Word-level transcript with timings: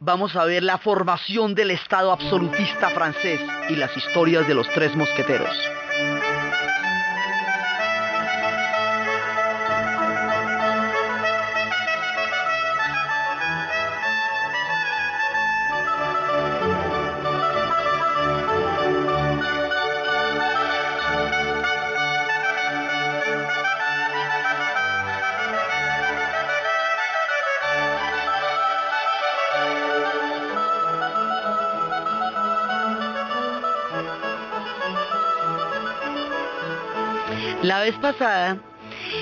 vamos 0.00 0.36
a 0.36 0.44
ver 0.44 0.62
la 0.62 0.78
formación 0.78 1.54
del 1.54 1.70
Estado 1.70 2.12
absolutista 2.12 2.90
francés 2.90 3.40
y 3.68 3.76
las 3.76 3.96
historias 3.96 4.46
de 4.46 4.54
los 4.54 4.68
tres 4.70 4.94
mosqueteros. 4.94 5.56
La 37.78 37.84
vez 37.84 37.94
pasada 37.98 38.56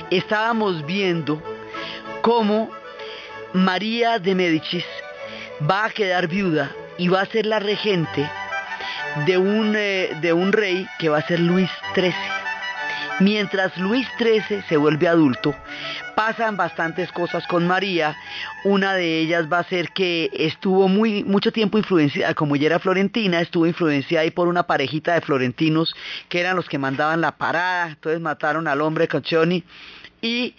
estábamos 0.09 0.87
viendo 0.87 1.43
cómo 2.23 2.71
María 3.53 4.19
de 4.19 4.35
Médicis 4.35 4.87
va 5.71 5.85
a 5.85 5.91
quedar 5.91 6.27
viuda 6.27 6.71
y 6.97 7.09
va 7.09 7.21
a 7.21 7.27
ser 7.27 7.45
la 7.45 7.59
regente 7.59 8.27
de 9.27 9.37
un, 9.37 9.75
eh, 9.77 10.17
de 10.23 10.33
un 10.33 10.53
rey 10.53 10.89
que 10.99 11.11
va 11.11 11.19
a 11.19 11.27
ser 11.27 11.41
Luis 11.41 11.69
XIII. 11.95 12.46
Mientras 13.19 13.75
Luis 13.79 14.07
XIII 14.19 14.63
se 14.69 14.77
vuelve 14.77 15.09
adulto, 15.09 15.55
pasan 16.15 16.59
bastantes 16.59 17.11
cosas 17.13 17.47
con 17.47 17.67
María. 17.67 18.15
Una 18.63 18.93
de 18.93 19.21
ellas 19.21 19.51
va 19.51 19.61
a 19.61 19.65
ser 19.65 19.93
que 19.93 20.29
estuvo 20.35 20.87
muy, 20.87 21.25
mucho 21.25 21.51
tiempo 21.51 21.79
influenciada, 21.79 22.35
como 22.35 22.57
ella 22.57 22.67
era 22.67 22.79
florentina, 22.79 23.41
estuvo 23.41 23.67
influenciada 23.67 24.23
ahí 24.23 24.31
por 24.31 24.49
una 24.49 24.65
parejita 24.65 25.15
de 25.15 25.23
florentinos 25.23 25.95
que 26.29 26.41
eran 26.41 26.57
los 26.57 26.69
que 26.69 26.79
mandaban 26.79 27.23
la 27.23 27.39
parada. 27.39 27.89
Entonces 27.89 28.21
mataron 28.21 28.69
al 28.69 28.83
hombre 28.83 29.09
Caccioni 29.09 29.65
y 30.27 30.55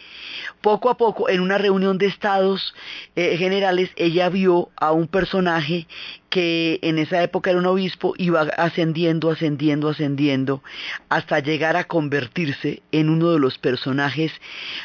poco 0.62 0.90
a 0.90 0.98
poco 0.98 1.30
en 1.30 1.42
una 1.42 1.58
reunión 1.58 1.98
de 1.98 2.08
estados 2.08 2.73
eh, 3.16 3.38
generales 3.38 3.92
ella 3.96 4.30
vio 4.30 4.70
a 4.76 4.92
un 4.92 5.08
personaje 5.08 5.88
que 6.30 6.80
en 6.82 6.98
esa 6.98 7.22
época 7.22 7.50
era 7.50 7.60
un 7.60 7.66
obispo 7.66 8.14
iba 8.18 8.42
ascendiendo, 8.42 9.32
ascendiendo, 9.32 9.90
ascendiendo 9.90 10.64
hasta 11.10 11.40
llegar 11.40 11.76
a 11.76 11.86
convertirse 11.86 12.82
en 12.92 13.10
uno 13.10 13.32
de 13.32 13.40
los 13.40 13.58
personajes 13.58 14.32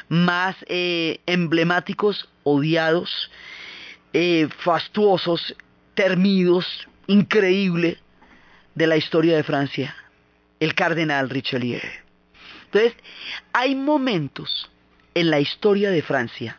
más 0.09 0.57
eh, 0.67 1.21
emblemáticos, 1.27 2.29
odiados, 2.45 3.31
eh, 4.13 4.49
fastuosos, 4.59 5.57
termidos, 5.95 6.67
increíble 7.07 7.99
de 8.75 8.87
la 8.87 8.97
historia 8.97 9.37
de 9.37 9.43
Francia, 9.43 9.95
el 10.61 10.75
cardenal 10.75 11.29
Richelieu. 11.29 11.81
Entonces, 12.67 12.95
hay 13.53 13.75
momentos 13.75 14.71
en 15.15 15.31
la 15.31 15.41
historia 15.41 15.91
de 15.91 16.03
Francia 16.03 16.59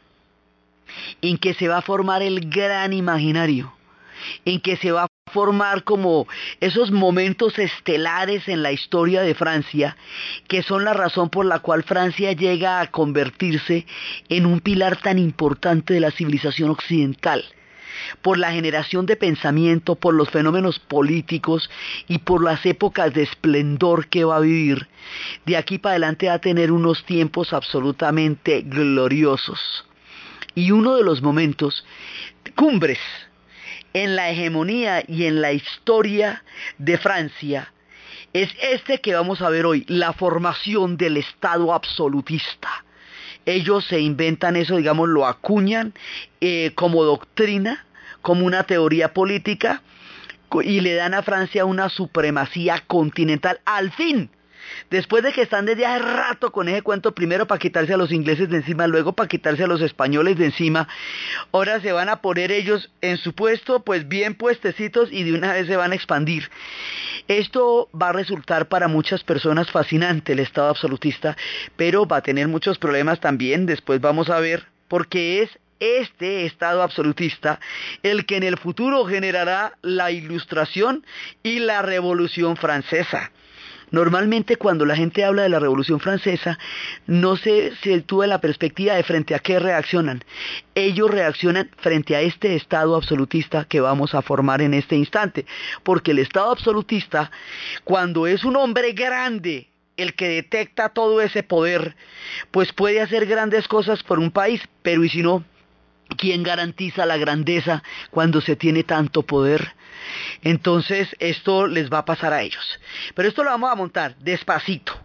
en 1.21 1.37
que 1.37 1.53
se 1.53 1.67
va 1.67 1.77
a 1.77 1.81
formar 1.81 2.21
el 2.21 2.49
gran 2.49 2.93
imaginario, 2.93 3.73
en 4.45 4.59
que 4.59 4.77
se 4.77 4.91
va 4.91 5.03
a 5.03 5.31
formar 5.31 5.83
como 5.83 6.27
esos 6.59 6.91
momentos 6.91 7.57
estelares 7.57 8.47
en 8.47 8.61
la 8.61 8.71
historia 8.71 9.21
de 9.21 9.35
Francia, 9.35 9.97
que 10.47 10.63
son 10.63 10.85
la 10.85 10.93
razón 10.93 11.29
por 11.29 11.45
la 11.45 11.59
cual 11.59 11.83
Francia 11.83 12.33
llega 12.33 12.79
a 12.79 12.91
convertirse 12.91 13.85
en 14.29 14.45
un 14.45 14.59
pilar 14.59 14.97
tan 14.97 15.17
importante 15.17 15.93
de 15.93 15.99
la 15.99 16.11
civilización 16.11 16.69
occidental 16.69 17.43
por 18.21 18.37
la 18.37 18.51
generación 18.51 19.05
de 19.05 19.15
pensamiento, 19.15 19.95
por 19.95 20.13
los 20.13 20.29
fenómenos 20.29 20.79
políticos 20.79 21.69
y 22.07 22.19
por 22.19 22.43
las 22.43 22.65
épocas 22.65 23.13
de 23.13 23.23
esplendor 23.23 24.07
que 24.07 24.23
va 24.23 24.37
a 24.37 24.41
vivir, 24.41 24.87
de 25.45 25.57
aquí 25.57 25.77
para 25.77 25.93
adelante 25.93 26.27
va 26.27 26.35
a 26.35 26.39
tener 26.39 26.71
unos 26.71 27.03
tiempos 27.05 27.53
absolutamente 27.53 28.61
gloriosos. 28.61 29.85
Y 30.55 30.71
uno 30.71 30.95
de 30.95 31.03
los 31.03 31.21
momentos 31.21 31.85
cumbres 32.55 32.99
en 33.93 34.15
la 34.15 34.29
hegemonía 34.29 35.03
y 35.07 35.25
en 35.25 35.41
la 35.41 35.51
historia 35.53 36.43
de 36.77 36.97
Francia 36.97 37.73
es 38.33 38.49
este 38.61 38.99
que 38.99 39.13
vamos 39.13 39.41
a 39.41 39.49
ver 39.49 39.65
hoy, 39.65 39.85
la 39.87 40.11
formación 40.13 40.97
del 40.97 41.17
Estado 41.17 41.71
absolutista. 41.71 42.83
Ellos 43.45 43.85
se 43.85 43.99
inventan 43.99 44.55
eso, 44.55 44.77
digamos, 44.77 45.09
lo 45.09 45.25
acuñan 45.25 45.93
eh, 46.41 46.71
como 46.75 47.03
doctrina, 47.03 47.85
como 48.21 48.45
una 48.45 48.63
teoría 48.63 49.13
política, 49.13 49.81
y 50.63 50.81
le 50.81 50.93
dan 50.93 51.13
a 51.13 51.23
Francia 51.23 51.65
una 51.65 51.89
supremacía 51.89 52.83
continental 52.87 53.59
al 53.65 53.91
fin. 53.91 54.29
Después 54.89 55.23
de 55.23 55.33
que 55.33 55.41
están 55.41 55.65
desde 55.65 55.85
hace 55.85 56.03
rato 56.03 56.51
con 56.51 56.69
ese 56.69 56.81
cuento, 56.81 57.13
primero 57.13 57.47
para 57.47 57.59
quitarse 57.59 57.93
a 57.93 57.97
los 57.97 58.11
ingleses 58.11 58.49
de 58.49 58.57
encima, 58.57 58.87
luego 58.87 59.13
para 59.13 59.27
quitarse 59.27 59.63
a 59.63 59.67
los 59.67 59.81
españoles 59.81 60.37
de 60.37 60.45
encima, 60.45 60.87
ahora 61.51 61.81
se 61.81 61.91
van 61.91 62.09
a 62.09 62.21
poner 62.21 62.51
ellos 62.51 62.91
en 63.01 63.17
su 63.17 63.33
puesto, 63.33 63.83
pues 63.83 64.07
bien 64.07 64.35
puestecitos 64.35 65.11
y 65.11 65.23
de 65.23 65.33
una 65.33 65.53
vez 65.53 65.67
se 65.67 65.75
van 65.75 65.91
a 65.91 65.95
expandir. 65.95 66.49
Esto 67.27 67.89
va 67.99 68.09
a 68.09 68.13
resultar 68.13 68.67
para 68.67 68.87
muchas 68.87 69.23
personas 69.23 69.71
fascinante 69.71 70.33
el 70.33 70.39
Estado 70.39 70.69
absolutista, 70.69 71.37
pero 71.75 72.05
va 72.05 72.17
a 72.17 72.21
tener 72.21 72.47
muchos 72.47 72.77
problemas 72.77 73.19
también, 73.19 73.65
después 73.65 74.01
vamos 74.01 74.29
a 74.29 74.39
ver, 74.39 74.67
porque 74.87 75.41
es 75.41 75.49
este 75.79 76.45
Estado 76.45 76.81
absolutista 76.81 77.59
el 78.03 78.25
que 78.25 78.37
en 78.37 78.43
el 78.43 78.57
futuro 78.57 79.05
generará 79.05 79.77
la 79.81 80.11
ilustración 80.11 81.05
y 81.43 81.59
la 81.59 81.81
revolución 81.81 82.55
francesa. 82.57 83.31
Normalmente 83.93 84.55
cuando 84.55 84.87
la 84.87 84.95
gente 84.95 85.23
habla 85.23 85.43
de 85.43 85.49
la 85.49 85.59
Revolución 85.59 85.99
Francesa, 85.99 86.57
no 87.05 87.37
se 87.37 87.75
sitúa 87.75 88.25
la 88.25 88.41
perspectiva 88.41 88.95
de 88.95 89.03
frente 89.03 89.35
a 89.35 89.39
qué 89.39 89.59
reaccionan. 89.59 90.23
Ellos 90.73 91.11
reaccionan 91.11 91.69
frente 91.77 92.15
a 92.15 92.21
este 92.21 92.55
Estado 92.55 92.95
absolutista 92.95 93.65
que 93.65 93.81
vamos 93.81 94.15
a 94.15 94.23
formar 94.23 94.63
en 94.63 94.73
este 94.73 94.95
instante. 94.95 95.45
Porque 95.83 96.09
el 96.09 96.17
Estado 96.17 96.49
absolutista, 96.49 97.29
cuando 97.83 98.25
es 98.25 98.43
un 98.43 98.55
hombre 98.55 98.93
grande, 98.93 99.67
el 99.95 100.15
que 100.15 100.27
detecta 100.27 100.89
todo 100.89 101.21
ese 101.21 101.43
poder, 101.43 101.95
pues 102.49 102.73
puede 102.73 102.99
hacer 102.99 103.27
grandes 103.27 103.67
cosas 103.67 104.01
por 104.01 104.17
un 104.17 104.31
país, 104.31 104.59
pero 104.81 105.03
¿y 105.03 105.09
si 105.09 105.21
no? 105.21 105.43
¿Quién 106.17 106.41
garantiza 106.41 107.05
la 107.05 107.17
grandeza 107.17 107.83
cuando 108.09 108.41
se 108.41 108.55
tiene 108.55 108.83
tanto 108.83 109.21
poder? 109.21 109.75
Entonces 110.41 111.15
esto 111.19 111.67
les 111.67 111.91
va 111.91 111.99
a 111.99 112.05
pasar 112.05 112.33
a 112.33 112.41
ellos. 112.41 112.79
Pero 113.15 113.27
esto 113.27 113.43
lo 113.43 113.51
vamos 113.51 113.71
a 113.71 113.75
montar 113.75 114.15
despacito. 114.17 114.99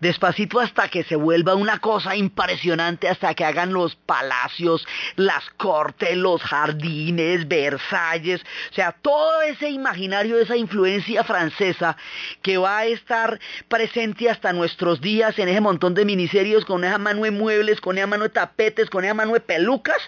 Despacito 0.00 0.60
hasta 0.60 0.88
que 0.88 1.04
se 1.04 1.16
vuelva 1.16 1.54
una 1.54 1.78
cosa 1.78 2.16
impresionante, 2.16 3.08
hasta 3.08 3.34
que 3.34 3.44
hagan 3.44 3.72
los 3.72 3.96
palacios, 3.96 4.86
las 5.16 5.48
cortes, 5.56 6.16
los 6.16 6.42
jardines, 6.42 7.48
Versalles, 7.48 8.42
o 8.70 8.74
sea, 8.74 8.92
todo 8.92 9.42
ese 9.42 9.70
imaginario, 9.70 10.38
esa 10.38 10.56
influencia 10.56 11.24
francesa 11.24 11.96
que 12.42 12.58
va 12.58 12.78
a 12.78 12.86
estar 12.86 13.40
presente 13.68 14.28
hasta 14.28 14.52
nuestros 14.52 15.00
días 15.00 15.38
en 15.38 15.48
ese 15.48 15.60
montón 15.60 15.94
de 15.94 16.04
miniserios 16.04 16.64
con 16.64 16.84
esa 16.84 16.98
mano 16.98 17.22
de 17.22 17.30
muebles, 17.30 17.80
con 17.80 17.98
esa 17.98 18.06
mano 18.06 18.24
de 18.24 18.30
tapetes, 18.30 18.90
con 18.90 19.04
esa 19.04 19.14
mano 19.14 19.32
de 19.32 19.40
pelucas, 19.40 19.98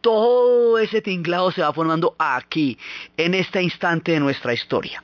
todo 0.00 0.78
ese 0.78 1.02
tinglado 1.02 1.50
se 1.52 1.62
va 1.62 1.72
formando 1.72 2.14
aquí, 2.18 2.78
en 3.16 3.34
este 3.34 3.62
instante 3.62 4.12
de 4.12 4.20
nuestra 4.20 4.52
historia. 4.52 5.02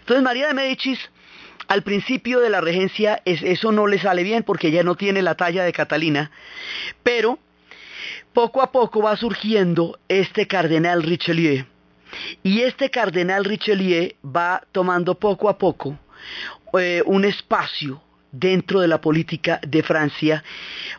Entonces 0.00 0.22
María 0.22 0.48
de 0.48 0.54
Médicis, 0.54 0.98
al 1.68 1.82
principio 1.82 2.40
de 2.40 2.50
la 2.50 2.60
regencia, 2.60 3.22
eso 3.24 3.72
no 3.72 3.86
le 3.86 3.98
sale 3.98 4.22
bien 4.22 4.42
porque 4.42 4.68
ella 4.68 4.82
no 4.82 4.96
tiene 4.96 5.22
la 5.22 5.34
talla 5.34 5.64
de 5.64 5.72
Catalina, 5.72 6.30
pero 7.02 7.38
poco 8.32 8.60
a 8.62 8.70
poco 8.70 9.02
va 9.02 9.16
surgiendo 9.16 9.98
este 10.08 10.46
cardenal 10.46 11.02
Richelieu. 11.02 11.64
Y 12.42 12.60
este 12.60 12.90
cardenal 12.90 13.44
Richelieu 13.44 14.12
va 14.24 14.62
tomando 14.72 15.18
poco 15.18 15.48
a 15.48 15.58
poco 15.58 15.98
eh, 16.78 17.02
un 17.06 17.24
espacio 17.24 18.03
dentro 18.34 18.80
de 18.80 18.88
la 18.88 19.00
política 19.00 19.60
de 19.66 19.82
Francia, 19.82 20.44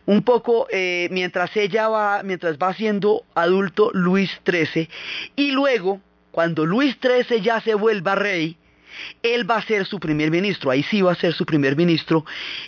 un 0.05 0.23
poco 0.23 0.67
eh, 0.71 1.07
mientras 1.11 1.55
ella 1.55 1.87
va, 1.89 2.23
mientras 2.23 2.57
va 2.57 2.73
siendo 2.73 3.23
adulto 3.35 3.91
Luis 3.93 4.31
XIII, 4.45 4.89
y 5.35 5.51
luego, 5.51 6.01
cuando 6.31 6.65
Luis 6.65 6.97
XIII 7.01 7.41
ya 7.41 7.61
se 7.61 7.75
vuelva 7.75 8.15
rey, 8.15 8.57
él 9.23 9.49
va 9.49 9.57
a 9.57 9.65
ser 9.65 9.85
su 9.85 9.99
primer 9.99 10.31
ministro, 10.31 10.71
ahí 10.71 10.83
sí 10.83 11.01
va 11.01 11.11
a 11.11 11.15
ser 11.15 11.33
su 11.33 11.45
primer 11.45 11.75
ministro, 11.75 12.25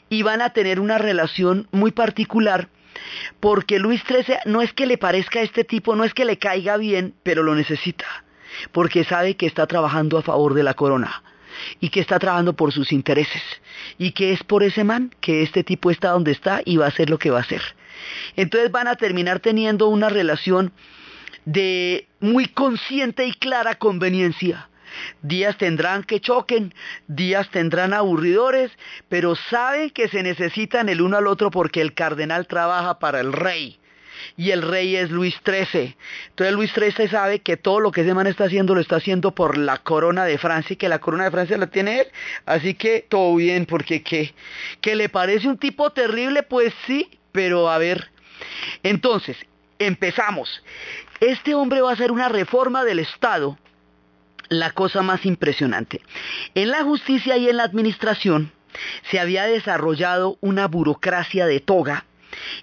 y 0.09 0.23
van 0.23 0.41
a 0.41 0.51
tener 0.51 0.79
una 0.79 0.97
relación 0.97 1.67
muy 1.71 1.91
particular 1.91 2.67
porque 3.39 3.77
Luis 3.77 4.01
XIII 4.07 4.37
no 4.45 4.61
es 4.61 4.73
que 4.73 4.87
le 4.87 4.97
parezca 4.97 5.39
a 5.39 5.43
este 5.43 5.63
tipo, 5.63 5.95
no 5.95 6.03
es 6.03 6.15
que 6.15 6.25
le 6.25 6.39
caiga 6.39 6.77
bien, 6.77 7.13
pero 7.21 7.43
lo 7.43 7.53
necesita, 7.53 8.05
porque 8.71 9.03
sabe 9.03 9.35
que 9.35 9.45
está 9.45 9.67
trabajando 9.67 10.17
a 10.17 10.23
favor 10.23 10.55
de 10.55 10.63
la 10.63 10.73
corona 10.73 11.21
y 11.79 11.89
que 11.89 11.99
está 11.99 12.19
trabajando 12.19 12.53
por 12.53 12.71
sus 12.71 12.91
intereses 12.91 13.41
y 13.97 14.11
que 14.11 14.33
es 14.33 14.43
por 14.43 14.63
ese 14.63 14.83
man 14.83 15.13
que 15.21 15.43
este 15.43 15.63
tipo 15.63 15.91
está 15.91 16.11
donde 16.11 16.31
está 16.31 16.61
y 16.65 16.77
va 16.77 16.85
a 16.85 16.89
hacer 16.89 17.09
lo 17.09 17.17
que 17.17 17.31
va 17.31 17.39
a 17.39 17.41
hacer. 17.41 17.61
Entonces 18.35 18.71
van 18.71 18.87
a 18.87 18.95
terminar 18.95 19.39
teniendo 19.39 19.87
una 19.87 20.09
relación 20.09 20.71
de 21.45 22.07
muy 22.19 22.47
consciente 22.47 23.25
y 23.25 23.33
clara 23.33 23.75
conveniencia. 23.75 24.69
Días 25.21 25.57
tendrán 25.57 26.03
que 26.03 26.19
choquen, 26.19 26.73
días 27.07 27.49
tendrán 27.51 27.93
aburridores, 27.93 28.71
pero 29.09 29.35
saben 29.35 29.89
que 29.89 30.07
se 30.07 30.23
necesitan 30.23 30.89
el 30.89 31.01
uno 31.01 31.17
al 31.17 31.27
otro 31.27 31.51
porque 31.51 31.81
el 31.81 31.93
cardenal 31.93 32.47
trabaja 32.47 32.99
para 32.99 33.19
el 33.19 33.33
rey 33.33 33.79
y 34.35 34.51
el 34.51 34.61
rey 34.61 34.95
es 34.95 35.09
Luis 35.09 35.35
XIII. 35.45 35.95
Entonces 36.29 36.55
Luis 36.55 36.71
XIII 36.73 37.07
sabe 37.07 37.39
que 37.39 37.57
todo 37.57 37.79
lo 37.79 37.91
que 37.91 38.01
ese 38.01 38.13
man 38.13 38.27
está 38.27 38.45
haciendo 38.45 38.75
lo 38.75 38.81
está 38.81 38.97
haciendo 38.97 39.33
por 39.33 39.57
la 39.57 39.77
corona 39.77 40.25
de 40.25 40.37
Francia 40.37 40.73
y 40.73 40.77
que 40.77 40.89
la 40.89 40.99
corona 40.99 41.25
de 41.25 41.31
Francia 41.31 41.57
la 41.57 41.67
tiene 41.67 42.01
él. 42.01 42.07
Así 42.45 42.73
que 42.73 43.05
todo 43.07 43.35
bien, 43.35 43.65
porque 43.65 44.03
que, 44.03 44.33
que 44.81 44.95
le 44.95 45.09
parece 45.09 45.47
un 45.47 45.57
tipo 45.57 45.91
terrible, 45.91 46.43
pues 46.43 46.73
sí, 46.85 47.09
pero 47.31 47.69
a 47.69 47.77
ver. 47.77 48.09
Entonces, 48.83 49.37
empezamos. 49.79 50.63
Este 51.19 51.55
hombre 51.55 51.81
va 51.81 51.91
a 51.91 51.93
hacer 51.93 52.11
una 52.11 52.29
reforma 52.29 52.83
del 52.83 52.99
Estado, 52.99 53.57
la 54.49 54.71
cosa 54.71 55.01
más 55.01 55.25
impresionante. 55.25 56.01
En 56.55 56.71
la 56.71 56.83
justicia 56.83 57.37
y 57.37 57.49
en 57.49 57.57
la 57.57 57.63
administración 57.63 58.51
se 59.09 59.19
había 59.19 59.45
desarrollado 59.45 60.37
una 60.41 60.67
burocracia 60.67 61.45
de 61.47 61.59
toga 61.59 62.05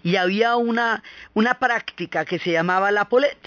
y 0.02 0.16
había 0.16 0.56
una, 0.56 1.02
una 1.34 1.54
práctica 1.54 2.24
que 2.24 2.38
se 2.38 2.52
llamaba 2.52 2.90
la 2.90 3.08
polette. 3.08 3.46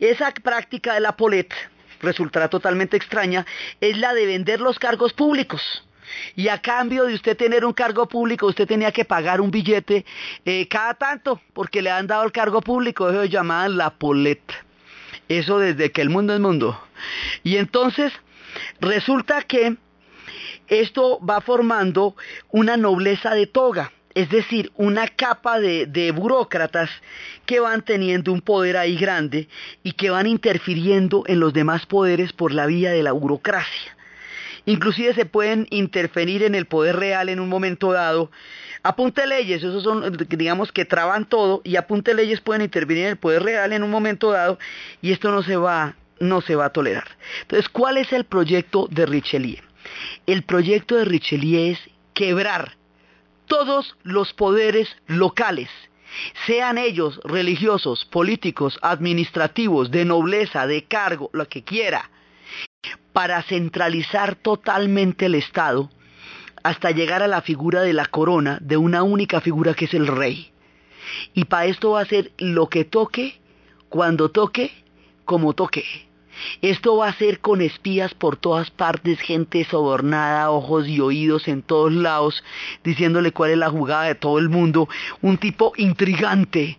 Esa 0.00 0.32
práctica 0.32 0.94
de 0.94 1.00
la 1.00 1.16
polette 1.16 1.54
resultará 2.00 2.48
totalmente 2.48 2.96
extraña, 2.96 3.44
es 3.80 3.98
la 3.98 4.14
de 4.14 4.26
vender 4.26 4.60
los 4.60 4.78
cargos 4.78 5.12
públicos. 5.12 5.84
Y 6.36 6.48
a 6.48 6.62
cambio 6.62 7.04
de 7.04 7.14
usted 7.14 7.36
tener 7.36 7.64
un 7.64 7.74
cargo 7.74 8.08
público, 8.08 8.46
usted 8.46 8.66
tenía 8.66 8.92
que 8.92 9.04
pagar 9.04 9.40
un 9.40 9.50
billete 9.50 10.06
eh, 10.44 10.66
cada 10.68 10.94
tanto, 10.94 11.40
porque 11.52 11.82
le 11.82 11.90
han 11.90 12.06
dado 12.06 12.24
el 12.24 12.32
cargo 12.32 12.62
público, 12.62 13.10
eso 13.10 13.24
llamaban 13.24 13.76
la 13.76 13.90
polette. 13.90 14.54
Eso 15.28 15.58
desde 15.58 15.92
que 15.92 16.00
el 16.00 16.08
mundo 16.08 16.32
es 16.32 16.40
mundo. 16.40 16.80
Y 17.42 17.56
entonces 17.56 18.12
resulta 18.80 19.42
que 19.42 19.76
esto 20.68 21.20
va 21.20 21.40
formando 21.40 22.16
una 22.50 22.76
nobleza 22.76 23.34
de 23.34 23.46
toga 23.46 23.92
es 24.14 24.30
decir, 24.30 24.72
una 24.76 25.06
capa 25.08 25.60
de, 25.60 26.12
burócratas 26.14 26.90
que 27.46 27.60
van 27.60 27.82
teniendo 27.82 28.32
un 28.32 28.40
poder 28.40 28.76
ahí 28.76 28.96
grande 28.96 29.48
y 29.82 29.92
que 29.92 30.10
van 30.10 30.26
interfiriendo 30.26 31.24
en 31.26 31.40
los 31.40 31.52
demás 31.52 31.86
poderes 31.86 32.32
por 32.32 32.52
la 32.52 32.66
vía 32.66 32.90
de 32.90 33.02
la 33.02 33.12
burocracia. 33.12 33.96
Inclusive 34.66 35.14
se 35.14 35.24
pueden 35.24 35.66
interferir 35.70 36.42
en 36.42 36.54
el 36.54 36.66
poder 36.66 36.96
real 36.96 37.28
en 37.28 37.40
un 37.40 37.48
momento 37.48 37.92
dado. 37.92 38.30
Apunte 38.82 39.26
leyes, 39.26 39.62
esos 39.62 39.82
son, 39.82 40.16
digamos, 40.28 40.72
que 40.72 40.84
traban 40.84 41.26
todo 41.26 41.62
y 41.64 41.76
apunte 41.76 42.14
leyes 42.14 42.40
pueden 42.40 42.62
intervenir 42.62 43.04
en 43.04 43.10
el 43.10 43.16
poder 43.16 43.42
real 43.42 43.72
en 43.72 43.82
un 43.82 43.90
momento 43.90 44.30
dado 44.30 44.58
y 45.00 45.12
esto 45.12 45.30
no 45.30 45.42
se 45.42 45.56
va, 45.56 45.96
no 46.20 46.40
se 46.40 46.54
va 46.54 46.66
a 46.66 46.70
tolerar. 46.70 47.08
Entonces, 47.42 47.68
¿cuál 47.68 47.96
es 47.96 48.12
el 48.12 48.24
proyecto 48.24 48.88
de 48.90 49.06
Richelieu? 49.06 49.62
El 50.26 50.42
proyecto 50.42 50.96
de 50.96 51.04
Richelieu 51.04 51.72
es 51.72 51.78
quebrar 52.14 52.77
todos 53.48 53.96
los 54.04 54.32
poderes 54.32 54.88
locales, 55.06 55.68
sean 56.46 56.78
ellos 56.78 57.20
religiosos, 57.24 58.04
políticos, 58.04 58.78
administrativos, 58.82 59.90
de 59.90 60.04
nobleza, 60.04 60.66
de 60.66 60.84
cargo, 60.84 61.30
lo 61.32 61.48
que 61.48 61.64
quiera, 61.64 62.10
para 63.12 63.42
centralizar 63.42 64.36
totalmente 64.36 65.26
el 65.26 65.34
Estado 65.34 65.90
hasta 66.62 66.90
llegar 66.90 67.22
a 67.22 67.28
la 67.28 67.42
figura 67.42 67.82
de 67.82 67.92
la 67.92 68.06
corona, 68.06 68.58
de 68.60 68.76
una 68.76 69.02
única 69.02 69.40
figura 69.40 69.74
que 69.74 69.86
es 69.86 69.94
el 69.94 70.06
rey. 70.06 70.50
Y 71.34 71.44
para 71.44 71.66
esto 71.66 71.92
va 71.92 72.00
a 72.00 72.06
ser 72.06 72.32
lo 72.38 72.68
que 72.68 72.84
toque, 72.84 73.40
cuando 73.88 74.30
toque, 74.30 74.72
como 75.24 75.54
toque. 75.54 76.07
Esto 76.62 76.96
va 76.96 77.08
a 77.08 77.12
ser 77.14 77.40
con 77.40 77.60
espías 77.60 78.14
por 78.14 78.36
todas 78.36 78.70
partes, 78.70 79.20
gente 79.20 79.64
sobornada, 79.64 80.50
ojos 80.50 80.88
y 80.88 81.00
oídos 81.00 81.48
en 81.48 81.62
todos 81.62 81.92
lados, 81.92 82.42
diciéndole 82.84 83.32
cuál 83.32 83.50
es 83.52 83.58
la 83.58 83.70
jugada 83.70 84.04
de 84.04 84.14
todo 84.14 84.38
el 84.38 84.48
mundo. 84.48 84.88
Un 85.22 85.38
tipo 85.38 85.72
intrigante, 85.76 86.78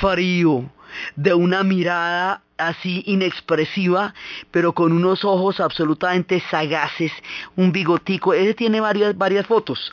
frío, 0.00 0.70
de 1.16 1.34
una 1.34 1.62
mirada 1.62 2.42
así 2.56 3.02
inexpresiva, 3.06 4.14
pero 4.50 4.72
con 4.72 4.92
unos 4.92 5.24
ojos 5.24 5.60
absolutamente 5.60 6.42
sagaces, 6.50 7.12
un 7.56 7.72
bigotico. 7.72 8.34
Ese 8.34 8.54
tiene 8.54 8.80
varias, 8.80 9.16
varias 9.16 9.46
fotos 9.46 9.92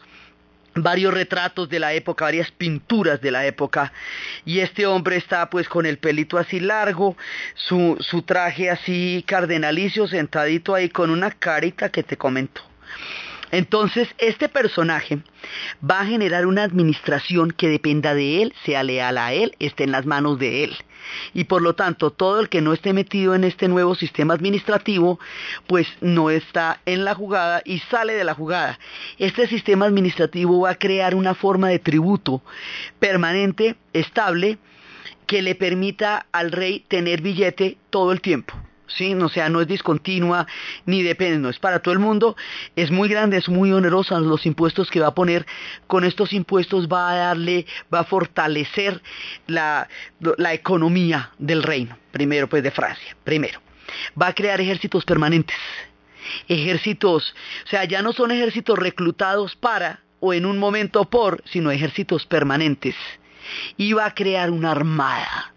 varios 0.75 1.13
retratos 1.13 1.69
de 1.69 1.80
la 1.80 1.94
época, 1.94 2.25
varias 2.25 2.51
pinturas 2.51 3.22
de 3.22 3.31
la 3.31 3.45
época, 3.45 3.94
y 4.45 4.60
este 4.60 4.86
hombre 4.86 5.16
está 5.16 5.50
pues 5.50 5.68
con 5.69 5.86
el 5.86 5.98
pelito 5.98 6.38
así 6.38 6.60
largo, 6.60 7.16
su, 7.56 7.98
su 8.00 8.22
traje 8.22 8.69
así 8.69 9.24
cardenalicio, 9.25 10.07
sentadito 10.07 10.75
ahí 10.75 10.89
con 10.89 11.10
una 11.10 11.31
carita 11.31 11.89
que 11.89 12.04
te 12.04 12.18
comento. 12.18 12.62
Entonces, 13.51 14.10
este 14.18 14.50
personaje 14.50 15.19
va 15.89 16.01
a 16.01 16.06
generar 16.06 16.45
una 16.45 16.63
administración 16.63 17.51
que 17.51 17.69
dependa 17.69 18.13
de 18.13 18.42
él, 18.42 18.54
sea 18.66 18.83
leal 18.83 19.18
a 19.18 19.33
él, 19.33 19.56
esté 19.60 19.83
en 19.86 19.92
las 19.92 20.06
manos 20.06 20.39
de 20.39 20.66
él. 20.66 20.77
Y 21.34 21.46
por 21.46 21.62
lo 21.62 21.75
tanto, 21.75 22.12
todo 22.12 22.40
el 22.40 22.50
que 22.50 22.62
no 22.62 22.74
esté 22.74 22.94
metido 22.94 23.36
en 23.36 23.44
este 23.44 23.68
nuevo 23.68 23.96
sistema 23.96 24.34
administrativo, 24.34 25.19
pues 25.68 25.88
no 26.02 26.30
está 26.30 26.81
en 26.86 27.06
la 27.06 27.16
jugada 27.16 27.62
y 27.66 27.80
sale 27.80 28.13
de 28.13 28.24
la 28.24 28.34
jugada. 28.34 28.80
Este 29.18 29.48
sistema 29.48 29.86
administrativo 29.86 30.62
va 30.62 30.72
a 30.72 30.80
crear 30.80 31.16
una 31.16 31.36
forma 31.36 31.69
de 31.69 31.80
tributo 31.80 32.42
permanente, 33.00 33.75
estable, 33.94 34.57
que 35.28 35.42
le 35.42 35.56
permita 35.56 36.28
al 36.31 36.52
rey 36.52 36.86
tener 36.88 37.22
billete 37.22 37.78
todo 37.90 38.12
el 38.12 38.22
tiempo. 38.22 38.54
¿Sí? 38.88 39.14
O 39.14 39.30
sea, 39.30 39.50
no 39.50 39.62
es 39.62 39.68
discontinua 39.68 40.48
ni 40.86 41.04
depende, 41.04 41.40
no 41.40 41.50
es 41.50 41.60
para 41.60 41.80
todo 41.80 41.94
el 41.94 42.00
mundo, 42.00 42.36
es 42.76 42.92
muy 42.92 43.10
grande, 43.10 43.38
es 43.38 43.50
muy 43.50 43.72
onerosa 43.72 44.20
los 44.20 44.46
impuestos 44.46 44.89
que 44.89 45.00
va 45.00 45.08
a 45.08 45.15
poner, 45.15 45.46
con 45.88 46.04
estos 46.04 46.34
impuestos 46.34 46.88
va 46.88 47.12
a 47.12 47.15
darle, 47.15 47.65
va 47.94 48.00
a 48.00 48.04
fortalecer 48.04 49.01
la, 49.48 49.88
la 50.38 50.54
economía 50.54 51.32
del 51.38 51.63
reino, 51.63 51.98
primero 52.12 52.48
pues 52.48 52.63
de 52.63 52.72
Francia, 52.72 53.15
primero, 53.24 53.62
va 54.20 54.27
a 54.27 54.34
crear 54.34 54.62
ejércitos 54.62 55.06
permanentes, 55.06 55.58
ejércitos, 56.48 57.36
o 57.65 57.68
sea, 57.68 57.86
ya 57.86 58.01
no 58.01 58.13
son 58.13 58.32
ejércitos 58.32 58.77
reclutados 58.77 59.56
para 59.56 60.01
o 60.20 60.34
en 60.34 60.46
un 60.46 60.58
momento 60.58 61.06
por, 61.06 61.44
sino 61.46 61.72
ejércitos 61.72 62.25
permanentes, 62.25 62.96
y 63.77 63.94
va 63.94 64.08
a 64.08 64.15
crear 64.15 64.50
una 64.50 64.72
armada. 64.72 65.54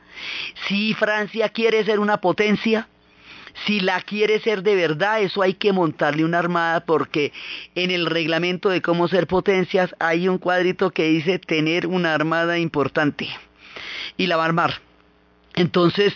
Si 0.66 0.94
Francia 0.94 1.48
quiere 1.50 1.84
ser 1.84 2.00
una 2.00 2.20
potencia, 2.20 2.88
si 3.66 3.80
la 3.80 4.00
quiere 4.00 4.40
ser 4.40 4.62
de 4.62 4.74
verdad, 4.74 5.20
eso 5.20 5.42
hay 5.42 5.54
que 5.54 5.72
montarle 5.72 6.24
una 6.24 6.38
armada 6.38 6.80
porque 6.80 7.32
en 7.74 7.90
el 7.90 8.06
reglamento 8.06 8.68
de 8.68 8.82
cómo 8.82 9.08
ser 9.08 9.26
potencias 9.26 9.94
hay 9.98 10.28
un 10.28 10.38
cuadrito 10.38 10.90
que 10.90 11.08
dice 11.08 11.38
tener 11.38 11.86
una 11.86 12.14
armada 12.14 12.58
importante 12.58 13.28
y 14.16 14.26
la 14.26 14.36
va 14.36 14.44
a 14.44 14.46
armar. 14.46 14.80
Entonces 15.54 16.14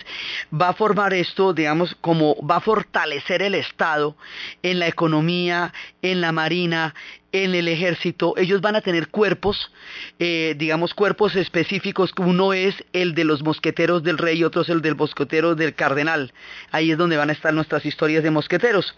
va 0.52 0.68
a 0.68 0.74
formar 0.74 1.12
esto, 1.14 1.52
digamos, 1.52 1.96
como 2.00 2.36
va 2.46 2.56
a 2.56 2.60
fortalecer 2.60 3.42
el 3.42 3.56
Estado 3.56 4.16
en 4.62 4.78
la 4.78 4.86
economía, 4.86 5.72
en 6.00 6.20
la 6.20 6.30
marina, 6.30 6.94
en 7.32 7.54
el 7.54 7.66
ejército, 7.66 8.34
ellos 8.36 8.60
van 8.60 8.76
a 8.76 8.82
tener 8.82 9.08
cuerpos, 9.08 9.72
eh, 10.18 10.54
digamos 10.58 10.92
cuerpos 10.92 11.34
específicos, 11.34 12.12
uno 12.18 12.52
es 12.52 12.74
el 12.92 13.14
de 13.14 13.24
los 13.24 13.42
mosqueteros 13.42 14.02
del 14.02 14.18
rey 14.18 14.44
otro 14.44 14.62
es 14.62 14.68
el 14.68 14.82
del 14.82 14.96
mosquetero 14.96 15.54
del 15.54 15.74
cardenal. 15.74 16.32
Ahí 16.70 16.90
es 16.90 16.98
donde 16.98 17.16
van 17.16 17.30
a 17.30 17.32
estar 17.32 17.54
nuestras 17.54 17.86
historias 17.86 18.22
de 18.22 18.30
mosqueteros. 18.30 18.94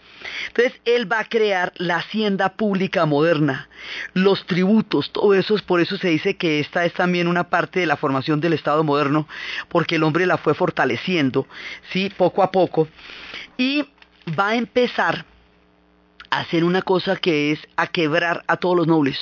Entonces, 0.47 0.73
él 0.83 1.11
va 1.11 1.19
a 1.19 1.29
crear 1.29 1.71
la 1.77 1.97
hacienda 1.97 2.53
pública 2.53 3.05
moderna, 3.05 3.69
los 4.13 4.45
tributos, 4.45 5.11
todo 5.11 5.33
eso, 5.33 5.55
por 5.65 5.79
eso 5.79 5.97
se 5.97 6.09
dice 6.09 6.35
que 6.35 6.59
esta 6.59 6.85
es 6.85 6.93
también 6.93 7.27
una 7.27 7.49
parte 7.49 7.79
de 7.79 7.85
la 7.85 7.97
formación 7.97 8.41
del 8.41 8.53
Estado 8.53 8.83
moderno, 8.83 9.27
porque 9.69 9.95
el 9.95 10.03
hombre 10.03 10.25
la 10.25 10.37
fue 10.37 10.53
fortaleciendo, 10.53 11.47
¿sí? 11.91 12.11
Poco 12.15 12.43
a 12.43 12.51
poco. 12.51 12.87
Y 13.57 13.85
va 14.37 14.49
a 14.49 14.55
empezar 14.55 15.25
hacer 16.29 16.63
una 16.63 16.81
cosa 16.81 17.15
que 17.15 17.51
es 17.51 17.59
a 17.75 17.87
quebrar 17.87 18.43
a 18.47 18.57
todos 18.57 18.75
los 18.75 18.87
nobles. 18.87 19.17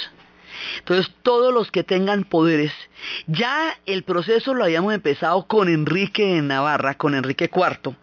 Entonces, 0.80 1.14
todos 1.24 1.54
los 1.54 1.72
que 1.72 1.84
tengan 1.84 2.24
poderes, 2.24 2.72
ya 3.28 3.78
el 3.86 4.04
proceso 4.04 4.54
lo 4.54 4.64
habíamos 4.64 4.94
empezado 4.94 5.46
con 5.48 5.70
Enrique 5.70 6.26
de 6.26 6.42
Navarra, 6.42 6.96
con 6.96 7.16
Enrique 7.16 7.50
IV. 7.54 7.96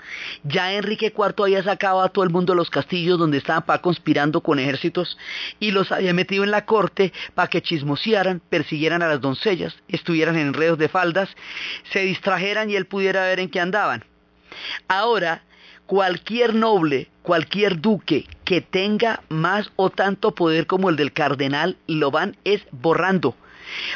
Ya 0.44 0.72
Enrique 0.74 1.12
IV 1.16 1.44
había 1.44 1.62
sacado 1.62 2.02
a 2.02 2.08
todo 2.10 2.24
el 2.24 2.30
mundo 2.30 2.52
de 2.52 2.58
los 2.58 2.70
castillos 2.70 3.18
donde 3.18 3.38
estaban 3.38 3.62
para 3.62 3.80
conspirando 3.80 4.40
con 4.40 4.58
ejércitos 4.58 5.16
y 5.58 5.70
los 5.70 5.92
había 5.92 6.12
metido 6.12 6.44
en 6.44 6.50
la 6.50 6.66
corte 6.66 7.12
para 7.34 7.48
que 7.48 7.62
chismosearan, 7.62 8.40
persiguieran 8.40 9.02
a 9.02 9.08
las 9.08 9.20
doncellas, 9.20 9.76
estuvieran 9.88 10.36
en 10.36 10.48
enredos 10.48 10.78
de 10.78 10.88
faldas, 10.88 11.28
se 11.92 12.00
distrajeran 12.00 12.70
y 12.70 12.76
él 12.76 12.86
pudiera 12.86 13.24
ver 13.24 13.40
en 13.40 13.48
qué 13.48 13.60
andaban. 13.60 14.04
Ahora, 14.88 15.44
cualquier 15.90 16.54
noble, 16.54 17.08
cualquier 17.22 17.80
duque 17.80 18.24
que 18.44 18.60
tenga 18.60 19.24
más 19.28 19.72
o 19.74 19.90
tanto 19.90 20.36
poder 20.36 20.68
como 20.68 20.88
el 20.88 20.94
del 20.94 21.12
cardenal, 21.12 21.78
lo 21.88 22.12
van 22.12 22.36
es 22.44 22.64
borrando. 22.70 23.34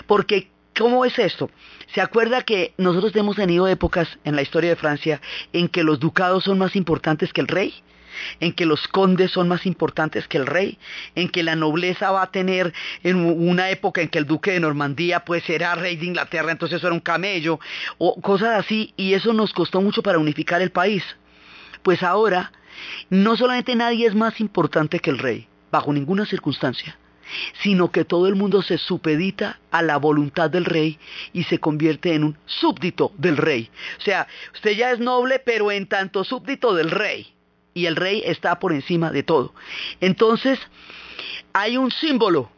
Porque, 0.08 0.48
¿cómo 0.76 1.04
es 1.04 1.16
esto? 1.20 1.52
¿Se 1.94 2.00
acuerda 2.00 2.42
que 2.42 2.74
nosotros 2.78 3.14
hemos 3.14 3.36
tenido 3.36 3.68
épocas 3.68 4.08
en 4.24 4.34
la 4.34 4.42
historia 4.42 4.70
de 4.70 4.76
Francia 4.76 5.20
en 5.52 5.68
que 5.68 5.84
los 5.84 6.00
ducados 6.00 6.42
son 6.42 6.58
más 6.58 6.74
importantes 6.74 7.32
que 7.32 7.42
el 7.42 7.46
rey? 7.46 7.72
en 8.38 8.52
que 8.52 8.64
los 8.64 8.86
condes 8.86 9.32
son 9.32 9.48
más 9.48 9.66
importantes 9.66 10.28
que 10.28 10.36
el 10.36 10.46
rey, 10.46 10.78
en 11.16 11.28
que 11.28 11.42
la 11.42 11.56
nobleza 11.56 12.12
va 12.12 12.22
a 12.22 12.30
tener 12.30 12.72
en 13.02 13.16
una 13.16 13.70
época 13.70 14.02
en 14.02 14.08
que 14.08 14.18
el 14.18 14.24
duque 14.24 14.52
de 14.52 14.60
Normandía 14.60 15.24
pues 15.24 15.50
era 15.50 15.74
rey 15.74 15.96
de 15.96 16.06
Inglaterra, 16.06 16.52
entonces 16.52 16.78
eso 16.78 16.86
era 16.86 16.94
un 16.94 17.00
camello, 17.00 17.58
o 17.98 18.20
cosas 18.20 18.60
así, 18.60 18.94
y 18.96 19.14
eso 19.14 19.32
nos 19.32 19.52
costó 19.52 19.80
mucho 19.80 20.00
para 20.00 20.20
unificar 20.20 20.62
el 20.62 20.70
país. 20.70 21.02
Pues 21.84 22.02
ahora, 22.02 22.50
no 23.10 23.36
solamente 23.36 23.76
nadie 23.76 24.06
es 24.06 24.14
más 24.14 24.40
importante 24.40 25.00
que 25.00 25.10
el 25.10 25.18
rey, 25.18 25.46
bajo 25.70 25.92
ninguna 25.92 26.24
circunstancia, 26.24 26.96
sino 27.62 27.90
que 27.90 28.06
todo 28.06 28.26
el 28.26 28.36
mundo 28.36 28.62
se 28.62 28.78
supedita 28.78 29.60
a 29.70 29.82
la 29.82 29.98
voluntad 29.98 30.48
del 30.48 30.64
rey 30.64 30.98
y 31.34 31.44
se 31.44 31.60
convierte 31.60 32.14
en 32.14 32.24
un 32.24 32.38
súbdito 32.46 33.12
del 33.18 33.36
rey. 33.36 33.70
O 33.98 34.00
sea, 34.00 34.26
usted 34.54 34.70
ya 34.72 34.92
es 34.92 34.98
noble, 34.98 35.40
pero 35.40 35.70
en 35.70 35.86
tanto 35.86 36.24
súbdito 36.24 36.74
del 36.74 36.90
rey. 36.90 37.34
Y 37.74 37.84
el 37.84 37.96
rey 37.96 38.22
está 38.24 38.58
por 38.58 38.72
encima 38.72 39.10
de 39.10 39.22
todo. 39.22 39.52
Entonces, 40.00 40.58
hay 41.52 41.76
un 41.76 41.90
símbolo 41.90 42.50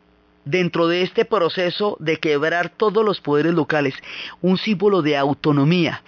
dentro 0.45 0.87
de 0.87 1.03
este 1.03 1.25
proceso 1.25 1.97
de 1.99 2.19
quebrar 2.21 2.69
todos 2.69 3.05
los 3.05 3.21
poderes 3.21 3.55
locales, 3.55 3.95
un 4.41 4.57
símbolo 4.57 5.03
de 5.03 5.17
autonomía. 5.17 6.05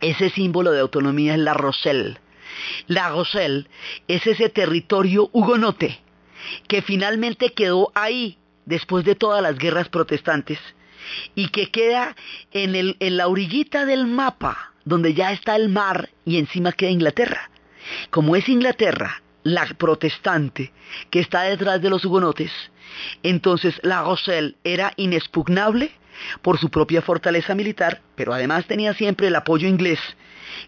Ese 0.00 0.28
símbolo 0.30 0.72
de 0.72 0.80
autonomía 0.80 1.34
es 1.34 1.38
la 1.38 1.54
Roselle. 1.54 2.18
La 2.86 3.08
Roselle 3.08 3.66
es 4.08 4.26
ese 4.26 4.48
territorio 4.48 5.30
hugonote 5.32 6.00
que 6.68 6.82
finalmente 6.82 7.52
quedó 7.52 7.92
ahí 7.94 8.38
después 8.66 9.04
de 9.04 9.14
todas 9.14 9.42
las 9.42 9.58
guerras 9.58 9.88
protestantes 9.88 10.58
y 11.34 11.48
que 11.48 11.70
queda 11.70 12.16
en, 12.52 12.74
el, 12.74 12.96
en 13.00 13.16
la 13.16 13.28
orillita 13.28 13.86
del 13.86 14.06
mapa 14.06 14.72
donde 14.84 15.14
ya 15.14 15.32
está 15.32 15.56
el 15.56 15.68
mar 15.68 16.10
y 16.24 16.38
encima 16.38 16.72
queda 16.72 16.90
Inglaterra. 16.90 17.50
Como 18.10 18.36
es 18.36 18.48
Inglaterra 18.48 19.22
la 19.44 19.66
protestante 19.76 20.72
que 21.10 21.20
está 21.20 21.42
detrás 21.42 21.82
de 21.82 21.90
los 21.90 22.04
hugonotes, 22.04 22.52
entonces 23.22 23.80
la 23.82 24.02
Roselle 24.02 24.56
era 24.64 24.92
inexpugnable 24.96 25.90
por 26.42 26.58
su 26.58 26.70
propia 26.70 27.02
fortaleza 27.02 27.54
militar, 27.54 28.02
pero 28.14 28.32
además 28.32 28.66
tenía 28.66 28.94
siempre 28.94 29.28
el 29.28 29.36
apoyo 29.36 29.66
inglés 29.66 29.98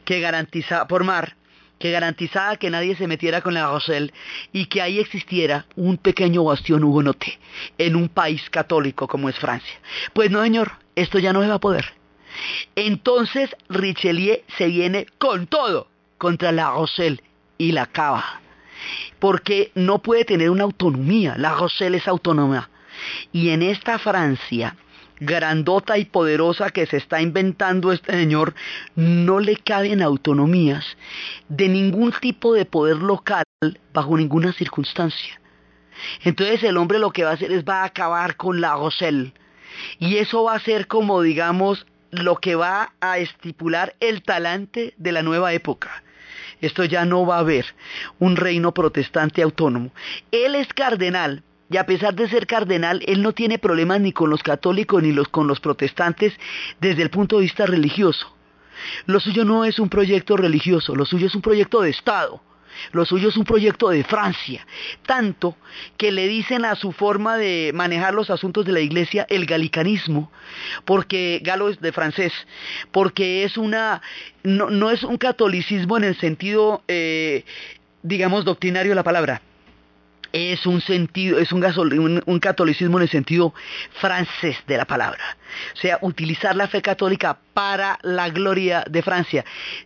que 0.05 0.21
garantizaba 0.21 0.89
por 0.89 1.05
mar 1.05 1.37
que 1.79 1.91
garantizaba 1.91 2.57
que 2.57 2.71
nadie 2.71 2.97
se 2.97 3.07
metiera 3.07 3.41
con 3.41 3.55
la 3.55 3.67
Roselle 3.67 4.13
y 4.53 4.67
que 4.67 4.83
ahí 4.83 4.99
existiera 4.99 5.67
un 5.77 5.97
pequeño 5.97 6.45
bastión 6.45 6.85
hugonote 6.85 7.39
en 7.79 7.97
un 7.97 8.09
país 8.09 8.49
católico 8.51 9.09
como 9.09 9.29
es 9.29 9.39
Francia. 9.39 9.79
Pues 10.13 10.31
no, 10.31 10.43
señor, 10.43 10.73
esto 10.97 11.19
ya 11.19 11.33
no 11.33 11.43
se 11.43 11.49
va 11.49 11.55
a 11.55 11.61
poder. 11.61 11.93
Entonces 12.75 13.55
Richelieu 13.69 14.39
se 14.57 14.67
viene 14.67 15.07
con 15.19 15.47
todo 15.47 15.89
contra 16.19 16.53
la 16.53 16.71
Roselle 16.71 17.23
y 17.59 17.73
la 17.73 17.87
cava, 17.87 18.41
porque 19.19 19.71
no 19.75 20.01
puede 20.01 20.25
tener 20.25 20.51
una 20.51 20.65
autonomía, 20.65 21.35
la 21.37 21.55
Roselle 21.55 21.99
es 21.99 22.09
autónoma. 22.09 22.71
Y 23.33 23.51
en 23.51 23.63
esta 23.63 23.99
Francia, 23.99 24.77
grandota 25.21 25.99
y 25.99 26.05
poderosa 26.05 26.71
que 26.71 26.87
se 26.87 26.97
está 26.97 27.21
inventando 27.21 27.93
este 27.93 28.13
señor, 28.13 28.55
no 28.97 29.41
le 29.41 29.57
caben 29.57 30.03
autonomías 30.03 30.85
de 31.49 31.69
ningún 31.69 32.13
tipo 32.13 32.55
de 32.55 32.65
poder 32.65 32.97
local 32.97 33.45
bajo 33.93 34.17
ninguna 34.17 34.53
circunstancia. 34.53 35.41
Entonces 36.23 36.63
el 36.65 36.77
hombre 36.77 36.99
lo 36.99 37.11
que 37.11 37.25
va 37.25 37.31
a 37.31 37.35
hacer 37.35 37.53
es 37.53 37.65
va 37.65 37.83
a 37.83 37.87
acabar 37.87 38.37
con 38.37 38.61
la 38.61 38.75
Roselle. 38.75 39.33
Y 39.99 40.17
eso 40.17 40.45
va 40.45 40.55
a 40.55 40.61
ser 40.61 40.87
como 40.87 41.23
digamos 41.23 41.87
lo 42.11 42.37
que 42.37 42.55
va 42.55 42.93
a 43.01 43.19
estipular 43.19 43.95
el 44.01 44.23
talante 44.23 44.95
de 44.97 45.13
la 45.13 45.23
nueva 45.23 45.53
época. 45.53 46.03
Esto 46.61 46.85
ya 46.85 47.05
no 47.05 47.27
va 47.27 47.37
a 47.37 47.41
haber 47.41 47.67
un 48.19 48.37
reino 48.37 48.73
protestante 48.73 49.43
autónomo. 49.43 49.91
Él 50.31 50.55
es 50.55 50.69
cardenal, 50.69 51.43
y 51.71 51.77
a 51.77 51.87
pesar 51.87 52.15
de 52.15 52.29
ser 52.29 52.47
cardenal, 52.47 53.03
él 53.07 53.23
no 53.23 53.33
tiene 53.33 53.59
problemas 53.59 54.01
ni 54.01 54.13
con 54.13 54.31
los 54.31 54.43
católicos 54.43 55.03
ni 55.03 55.13
los, 55.13 55.29
con 55.29 55.47
los 55.47 55.61
protestantes 55.61 56.35
desde 56.81 57.03
el 57.03 57.11
punto 57.11 57.37
de 57.37 57.43
vista 57.43 57.67
religioso. 57.67 58.35
Lo 59.07 59.21
suyo 59.21 59.45
no 59.45 59.65
es 59.65 59.79
un 59.79 59.89
proyecto 59.89 60.37
religioso, 60.37 60.95
lo 60.95 61.05
suyo 61.05 61.27
es 61.27 61.35
un 61.35 61.43
proyecto 61.43 61.81
de 61.81 61.91
Estado. 61.91 62.43
Lo 62.93 63.05
suyo 63.05 63.29
es 63.29 63.37
un 63.37 63.45
proyecto 63.45 63.89
de 63.91 64.03
Francia, 64.03 64.67
tanto 65.07 65.57
que 65.97 66.11
le 66.11 66.27
dicen 66.27 66.65
a 66.65 66.75
su 66.75 66.91
forma 66.93 67.37
de 67.37 67.71
manejar 67.75 68.15
los 68.15 68.31
asuntos 68.31 68.65
de 68.65 68.73
la 68.73 68.81
iglesia 68.81 69.27
el 69.29 69.47
galicanismo, 69.47 70.31
porque 70.85 71.41
galo 71.43 71.69
es 71.69 71.81
de 71.81 71.93
francés, 71.93 72.33
porque 72.91 73.45
es 73.45 73.57
una, 73.57 74.03
no, 74.43 74.91
es 74.91 75.05
un 75.05 75.19
catolicismo 75.19 75.97
en 75.97 76.05
el 76.05 76.19
sentido, 76.19 76.83
eh, 76.89 77.45
digamos, 78.03 78.45
doctrinario 78.45 78.91
de 78.91 78.97
la 78.97 79.05
palabra, 79.05 79.41
es 80.35 80.67
un 80.67 80.81
sentido, 80.81 81.39
es 81.39 81.53
un, 81.53 82.23
un, 82.27 82.41
catolicismo 82.41 82.99
en 82.99 83.05
el 83.05 83.09
sentido 83.09 83.55
francés 84.01 84.57
de 84.67 84.77
la 84.77 84.85
palabra. 84.85 85.23
O 85.75 85.77
sea, 85.77 86.01
utilizar 86.01 86.57
la 86.57 86.67
fe 86.67 86.83
católica 86.83 87.39
para 87.55 88.01
la 88.03 88.31
gloria 88.31 88.85
de 88.91 89.01
Francia. 89.03 89.45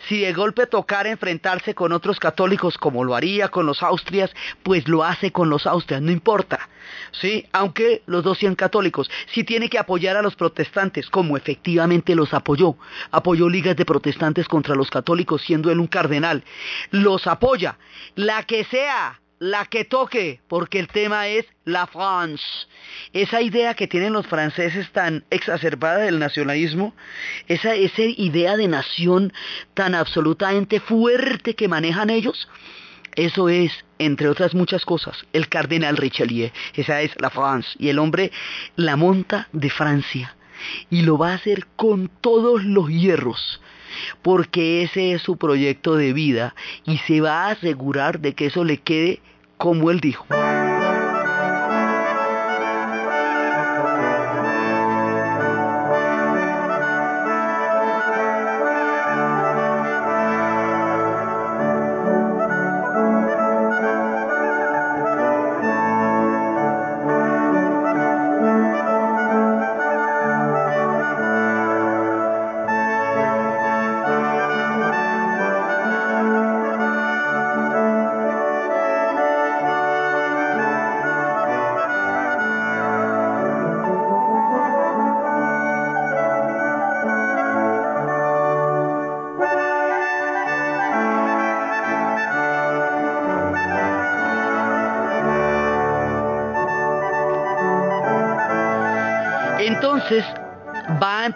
Si 0.08 0.20
de 0.22 0.32
golpe 0.32 0.66
tocar 0.66 1.06
enfrentarse 1.06 1.74
con 1.74 1.92
otros 1.92 2.18
católicos 2.18 2.78
como 2.78 3.04
lo 3.04 3.14
haría 3.14 3.48
con 3.48 3.66
los 3.66 3.82
austrias, 3.82 4.30
pues 4.62 4.88
lo 4.88 5.04
hace 5.04 5.32
con 5.32 5.50
los 5.50 5.66
austrias, 5.66 6.00
no 6.00 6.10
importa. 6.10 6.70
¿Sí? 7.12 7.46
Aunque 7.52 8.00
los 8.06 8.24
dos 8.24 8.38
sean 8.38 8.54
católicos. 8.54 9.10
Si 9.26 9.44
tiene 9.44 9.68
que 9.68 9.78
apoyar 9.78 10.16
a 10.16 10.22
los 10.22 10.34
protestantes, 10.34 11.10
como 11.10 11.36
efectivamente 11.36 12.14
los 12.14 12.32
apoyó. 12.32 12.76
Apoyó 13.10 13.50
ligas 13.50 13.76
de 13.76 13.84
protestantes 13.84 14.48
contra 14.48 14.74
los 14.74 14.90
católicos 14.90 15.42
siendo 15.42 15.70
él 15.70 15.78
un 15.78 15.88
cardenal. 15.88 16.42
Los 16.90 17.26
apoya. 17.26 17.76
La 18.14 18.44
que 18.44 18.64
sea 18.64 19.20
la 19.38 19.66
que 19.66 19.84
toque, 19.84 20.40
porque 20.48 20.78
el 20.78 20.88
tema 20.88 21.28
es 21.28 21.46
la 21.64 21.86
France. 21.86 22.44
Esa 23.12 23.40
idea 23.40 23.74
que 23.74 23.86
tienen 23.86 24.12
los 24.12 24.26
franceses 24.26 24.90
tan 24.92 25.24
exacerbada 25.30 25.98
del 25.98 26.18
nacionalismo, 26.18 26.94
esa, 27.46 27.74
esa 27.74 28.02
idea 28.02 28.56
de 28.56 28.68
nación 28.68 29.32
tan 29.74 29.94
absolutamente 29.94 30.80
fuerte 30.80 31.54
que 31.54 31.68
manejan 31.68 32.10
ellos, 32.10 32.48
eso 33.14 33.48
es, 33.48 33.72
entre 33.98 34.28
otras 34.28 34.54
muchas 34.54 34.84
cosas, 34.84 35.26
el 35.32 35.48
cardenal 35.48 35.96
Richelieu. 35.96 36.50
Esa 36.74 37.02
es 37.02 37.10
la 37.20 37.30
France. 37.30 37.70
Y 37.78 37.88
el 37.88 37.98
hombre 37.98 38.30
la 38.76 38.94
monta 38.94 39.48
de 39.52 39.70
Francia. 39.70 40.36
Y 40.88 41.02
lo 41.02 41.18
va 41.18 41.32
a 41.32 41.34
hacer 41.34 41.66
con 41.76 42.10
todos 42.20 42.64
los 42.64 42.88
hierros 42.88 43.60
porque 44.22 44.82
ese 44.82 45.12
es 45.12 45.22
su 45.22 45.36
proyecto 45.36 45.96
de 45.96 46.12
vida 46.12 46.54
y 46.84 46.98
se 46.98 47.20
va 47.20 47.46
a 47.46 47.50
asegurar 47.50 48.20
de 48.20 48.34
que 48.34 48.46
eso 48.46 48.64
le 48.64 48.78
quede 48.78 49.20
como 49.56 49.90
él 49.90 50.00
dijo. 50.00 50.26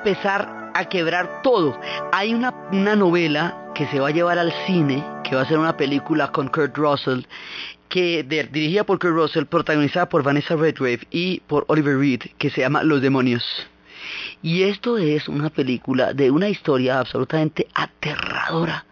Empezar 0.05 0.73
a 0.75 0.85
quebrar 0.87 1.43
todo. 1.43 1.79
Hay 2.11 2.35
una, 2.35 2.53
una 2.73 2.97
novela 2.97 3.71
que 3.73 3.87
se 3.87 4.01
va 4.01 4.09
a 4.09 4.11
llevar 4.11 4.37
al 4.37 4.53
cine, 4.67 5.05
que 5.23 5.37
va 5.37 5.43
a 5.43 5.47
ser 5.47 5.59
una 5.59 5.77
película 5.77 6.33
con 6.33 6.49
Kurt 6.49 6.77
Russell, 6.77 7.21
que 7.89 8.25
dirigida 8.25 8.83
por 8.83 8.99
Kurt 8.99 9.15
Russell, 9.15 9.45
protagonizada 9.45 10.09
por 10.09 10.25
Vanessa 10.25 10.57
Redgrave 10.57 11.07
y 11.13 11.39
por 11.47 11.65
Oliver 11.69 11.97
Reed, 11.97 12.23
que 12.37 12.51
se 12.51 12.63
llama 12.63 12.83
Los 12.83 13.01
Demonios. 13.01 13.45
Y 14.43 14.65
esto 14.65 14.99
es 14.99 15.29
una 15.29 15.51
película 15.51 16.13
de 16.15 16.33
una 16.33 16.49
historia 16.49 16.99
absolutamente 16.99 17.69
aterradora, 17.73 18.85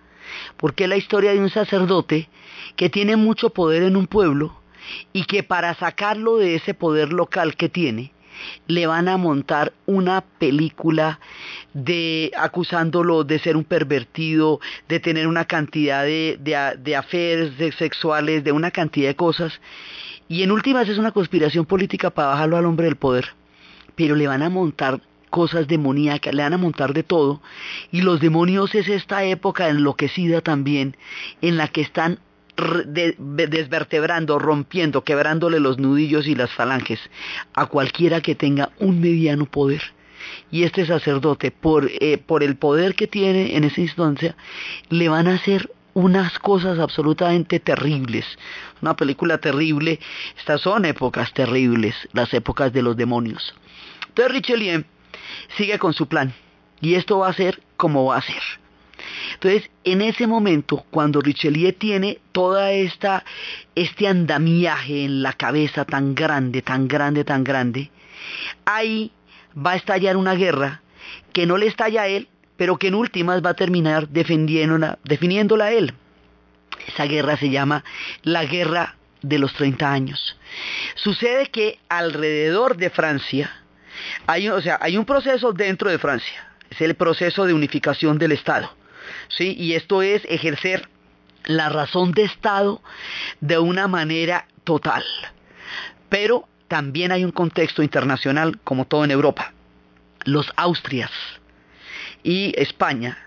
porque 0.58 0.84
es 0.84 0.90
la 0.90 0.96
historia 0.96 1.32
de 1.32 1.40
un 1.40 1.50
sacerdote 1.50 2.28
que 2.76 2.88
tiene 2.88 3.16
mucho 3.16 3.50
poder 3.50 3.82
en 3.82 3.96
un 3.96 4.06
pueblo 4.06 4.60
y 5.12 5.24
que 5.24 5.42
para 5.42 5.74
sacarlo 5.74 6.36
de 6.36 6.54
ese 6.54 6.72
poder 6.72 7.12
local 7.12 7.56
que 7.56 7.68
tiene, 7.68 8.12
le 8.66 8.86
van 8.86 9.08
a 9.08 9.16
montar 9.16 9.72
una 9.86 10.22
película 10.22 11.20
de 11.74 12.30
acusándolo 12.36 13.24
de 13.24 13.38
ser 13.38 13.56
un 13.56 13.64
pervertido, 13.64 14.60
de 14.88 15.00
tener 15.00 15.26
una 15.26 15.44
cantidad 15.44 16.04
de, 16.04 16.38
de, 16.40 17.72
sexuales, 17.72 18.44
de 18.44 18.52
una 18.52 18.70
cantidad 18.70 19.08
de 19.08 19.16
cosas. 19.16 19.60
Y 20.28 20.42
en 20.42 20.52
últimas 20.52 20.88
es 20.88 20.98
una 20.98 21.12
conspiración 21.12 21.66
política 21.66 22.10
para 22.10 22.28
bajarlo 22.28 22.56
al 22.56 22.66
hombre 22.66 22.86
del 22.86 22.96
poder. 22.96 23.34
Pero 23.96 24.14
le 24.14 24.28
van 24.28 24.42
a 24.42 24.48
montar 24.48 25.00
cosas 25.30 25.66
demoníacas, 25.66 26.34
le 26.34 26.42
van 26.42 26.54
a 26.54 26.58
montar 26.58 26.92
de 26.92 27.02
todo. 27.02 27.40
Y 27.90 28.02
los 28.02 28.20
demonios 28.20 28.74
es 28.74 28.88
esta 28.88 29.24
época 29.24 29.68
enloquecida 29.68 30.40
también, 30.40 30.96
en 31.40 31.56
la 31.56 31.68
que 31.68 31.80
están 31.80 32.18
desvertebrando, 32.56 34.38
rompiendo, 34.38 35.02
quebrándole 35.02 35.60
los 35.60 35.78
nudillos 35.78 36.26
y 36.26 36.34
las 36.34 36.50
falanges 36.50 37.00
a 37.54 37.66
cualquiera 37.66 38.20
que 38.20 38.34
tenga 38.34 38.70
un 38.78 39.00
mediano 39.00 39.46
poder. 39.46 39.82
Y 40.50 40.64
este 40.64 40.86
sacerdote, 40.86 41.50
por, 41.50 41.90
eh, 42.00 42.18
por 42.18 42.42
el 42.42 42.56
poder 42.56 42.94
que 42.94 43.06
tiene 43.06 43.56
en 43.56 43.64
esa 43.64 43.80
instancia, 43.80 44.36
le 44.88 45.08
van 45.08 45.28
a 45.28 45.34
hacer 45.34 45.70
unas 45.94 46.38
cosas 46.38 46.78
absolutamente 46.78 47.60
terribles. 47.60 48.24
Una 48.80 48.94
película 48.94 49.38
terrible. 49.38 49.98
Estas 50.38 50.60
son 50.60 50.84
épocas 50.84 51.32
terribles, 51.32 51.94
las 52.12 52.32
épocas 52.34 52.72
de 52.72 52.82
los 52.82 52.96
demonios. 52.96 53.54
Entonces 54.08 54.32
Richelieu 54.32 54.84
sigue 55.56 55.78
con 55.78 55.92
su 55.92 56.06
plan. 56.06 56.32
Y 56.80 56.94
esto 56.94 57.18
va 57.18 57.28
a 57.28 57.32
ser 57.32 57.62
como 57.76 58.06
va 58.06 58.18
a 58.18 58.22
ser. 58.22 58.42
Entonces, 59.34 59.70
en 59.84 60.02
ese 60.02 60.26
momento, 60.26 60.84
cuando 60.90 61.20
Richelieu 61.20 61.72
tiene 61.72 62.18
toda 62.32 62.72
esta 62.72 63.24
este 63.74 64.06
andamiaje 64.06 65.04
en 65.04 65.22
la 65.22 65.32
cabeza 65.32 65.84
tan 65.84 66.14
grande, 66.14 66.62
tan 66.62 66.88
grande, 66.88 67.24
tan 67.24 67.44
grande, 67.44 67.90
ahí 68.64 69.12
va 69.54 69.72
a 69.72 69.76
estallar 69.76 70.16
una 70.16 70.34
guerra 70.34 70.82
que 71.32 71.46
no 71.46 71.56
le 71.56 71.66
estalla 71.66 72.02
a 72.02 72.08
él, 72.08 72.28
pero 72.56 72.76
que 72.76 72.88
en 72.88 72.94
últimas 72.94 73.44
va 73.44 73.50
a 73.50 73.54
terminar 73.54 74.08
defendiéndola, 74.08 74.98
definiéndola 75.04 75.66
a 75.66 75.72
él. 75.72 75.94
Esa 76.86 77.04
guerra 77.04 77.36
se 77.36 77.50
llama 77.50 77.84
la 78.22 78.44
guerra 78.44 78.96
de 79.22 79.38
los 79.38 79.52
30 79.54 79.90
años. 79.90 80.38
Sucede 80.94 81.46
que 81.46 81.78
alrededor 81.88 82.76
de 82.76 82.90
Francia, 82.90 83.50
o 84.26 84.60
sea, 84.60 84.78
hay 84.80 84.96
un 84.96 85.04
proceso 85.04 85.52
dentro 85.52 85.90
de 85.90 85.98
Francia, 85.98 86.48
es 86.70 86.80
el 86.80 86.94
proceso 86.94 87.44
de 87.44 87.54
unificación 87.54 88.18
del 88.18 88.32
Estado. 88.32 88.79
¿Sí? 89.28 89.54
Y 89.58 89.74
esto 89.74 90.02
es 90.02 90.22
ejercer 90.28 90.88
la 91.44 91.68
razón 91.68 92.12
de 92.12 92.24
Estado 92.24 92.82
de 93.40 93.58
una 93.58 93.88
manera 93.88 94.46
total. 94.64 95.04
Pero 96.08 96.48
también 96.68 97.12
hay 97.12 97.24
un 97.24 97.32
contexto 97.32 97.82
internacional, 97.82 98.58
como 98.62 98.86
todo 98.86 99.04
en 99.04 99.10
Europa. 99.10 99.52
Los 100.24 100.52
Austrias 100.56 101.10
y 102.22 102.52
España 102.56 103.18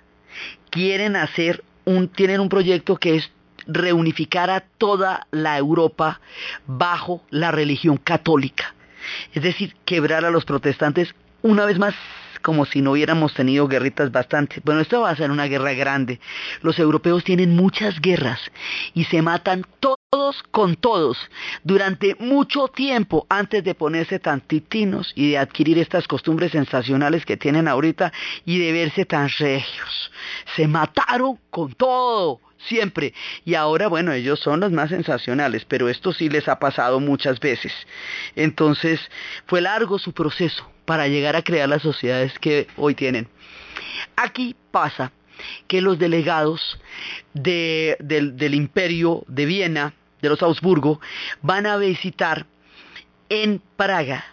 quieren 0.69 1.15
hacer 1.15 1.63
un, 1.85 2.07
tienen 2.07 2.39
un 2.39 2.49
proyecto 2.49 2.97
que 2.97 3.15
es 3.15 3.31
reunificar 3.65 4.49
a 4.49 4.61
toda 4.61 5.27
la 5.31 5.57
Europa 5.57 6.19
bajo 6.67 7.23
la 7.29 7.51
religión 7.51 7.97
católica. 7.97 8.73
Es 9.33 9.43
decir, 9.43 9.75
quebrar 9.85 10.25
a 10.25 10.31
los 10.31 10.45
protestantes 10.45 11.13
una 11.41 11.65
vez 11.65 11.77
más 11.77 11.95
como 12.43 12.65
si 12.65 12.81
no 12.81 12.91
hubiéramos 12.91 13.33
tenido 13.33 13.67
guerritas 13.67 14.11
bastante. 14.11 14.61
Bueno, 14.63 14.81
esto 14.81 15.01
va 15.01 15.09
a 15.09 15.15
ser 15.15 15.31
una 15.31 15.45
guerra 15.45 15.73
grande. 15.73 16.19
Los 16.61 16.77
europeos 16.77 17.23
tienen 17.23 17.55
muchas 17.55 17.99
guerras 17.99 18.39
y 18.93 19.05
se 19.05 19.23
matan 19.23 19.65
todos 19.79 20.43
con 20.51 20.75
todos 20.75 21.17
durante 21.63 22.15
mucho 22.19 22.67
tiempo 22.67 23.25
antes 23.29 23.63
de 23.63 23.73
ponerse 23.73 24.19
tan 24.19 24.41
titinos 24.41 25.11
y 25.15 25.31
de 25.31 25.39
adquirir 25.39 25.79
estas 25.79 26.07
costumbres 26.07 26.51
sensacionales 26.51 27.25
que 27.25 27.37
tienen 27.37 27.67
ahorita 27.67 28.13
y 28.45 28.59
de 28.59 28.71
verse 28.71 29.05
tan 29.05 29.29
regios. 29.39 30.11
Se 30.55 30.67
mataron 30.67 31.39
con 31.49 31.73
todo 31.73 32.41
siempre. 32.67 33.13
Y 33.45 33.55
ahora, 33.55 33.87
bueno, 33.87 34.11
ellos 34.11 34.39
son 34.39 34.59
los 34.59 34.71
más 34.71 34.89
sensacionales, 34.89 35.65
pero 35.65 35.89
esto 35.89 36.13
sí 36.13 36.29
les 36.29 36.47
ha 36.47 36.59
pasado 36.59 36.99
muchas 36.99 37.39
veces. 37.39 37.73
Entonces, 38.35 38.99
fue 39.47 39.61
largo 39.61 39.97
su 39.97 40.13
proceso 40.13 40.72
para 40.85 41.07
llegar 41.07 41.35
a 41.35 41.43
crear 41.43 41.69
las 41.69 41.81
sociedades 41.81 42.37
que 42.39 42.67
hoy 42.77 42.95
tienen. 42.95 43.27
Aquí 44.15 44.55
pasa 44.71 45.11
que 45.67 45.81
los 45.81 45.97
delegados 45.97 46.79
del, 47.33 47.97
del 47.99 48.53
imperio 48.53 49.23
de 49.27 49.45
Viena, 49.45 49.93
de 50.21 50.29
los 50.29 50.41
Augsburgo, 50.41 51.01
van 51.41 51.65
a 51.65 51.77
visitar 51.77 52.45
en 53.29 53.61
Praga 53.75 54.25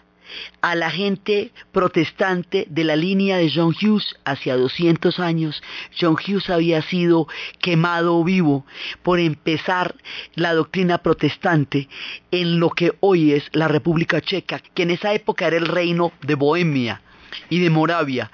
a 0.61 0.75
la 0.75 0.89
gente 0.89 1.51
protestante 1.71 2.65
de 2.69 2.83
la 2.83 2.95
línea 2.95 3.37
de 3.37 3.51
John 3.53 3.73
Hughes 3.79 4.15
hacia 4.25 4.55
200 4.55 5.19
años. 5.19 5.61
John 5.99 6.15
Hughes 6.15 6.49
había 6.49 6.81
sido 6.81 7.27
quemado 7.59 8.23
vivo 8.23 8.65
por 9.03 9.19
empezar 9.19 9.95
la 10.35 10.53
doctrina 10.53 10.99
protestante 10.99 11.87
en 12.31 12.59
lo 12.59 12.69
que 12.69 12.93
hoy 12.99 13.33
es 13.33 13.49
la 13.53 13.67
República 13.67 14.21
Checa, 14.21 14.61
que 14.73 14.83
en 14.83 14.91
esa 14.91 15.13
época 15.13 15.47
era 15.47 15.57
el 15.57 15.67
reino 15.67 16.11
de 16.21 16.35
Bohemia 16.35 17.01
y 17.49 17.59
de 17.59 17.69
Moravia. 17.69 18.31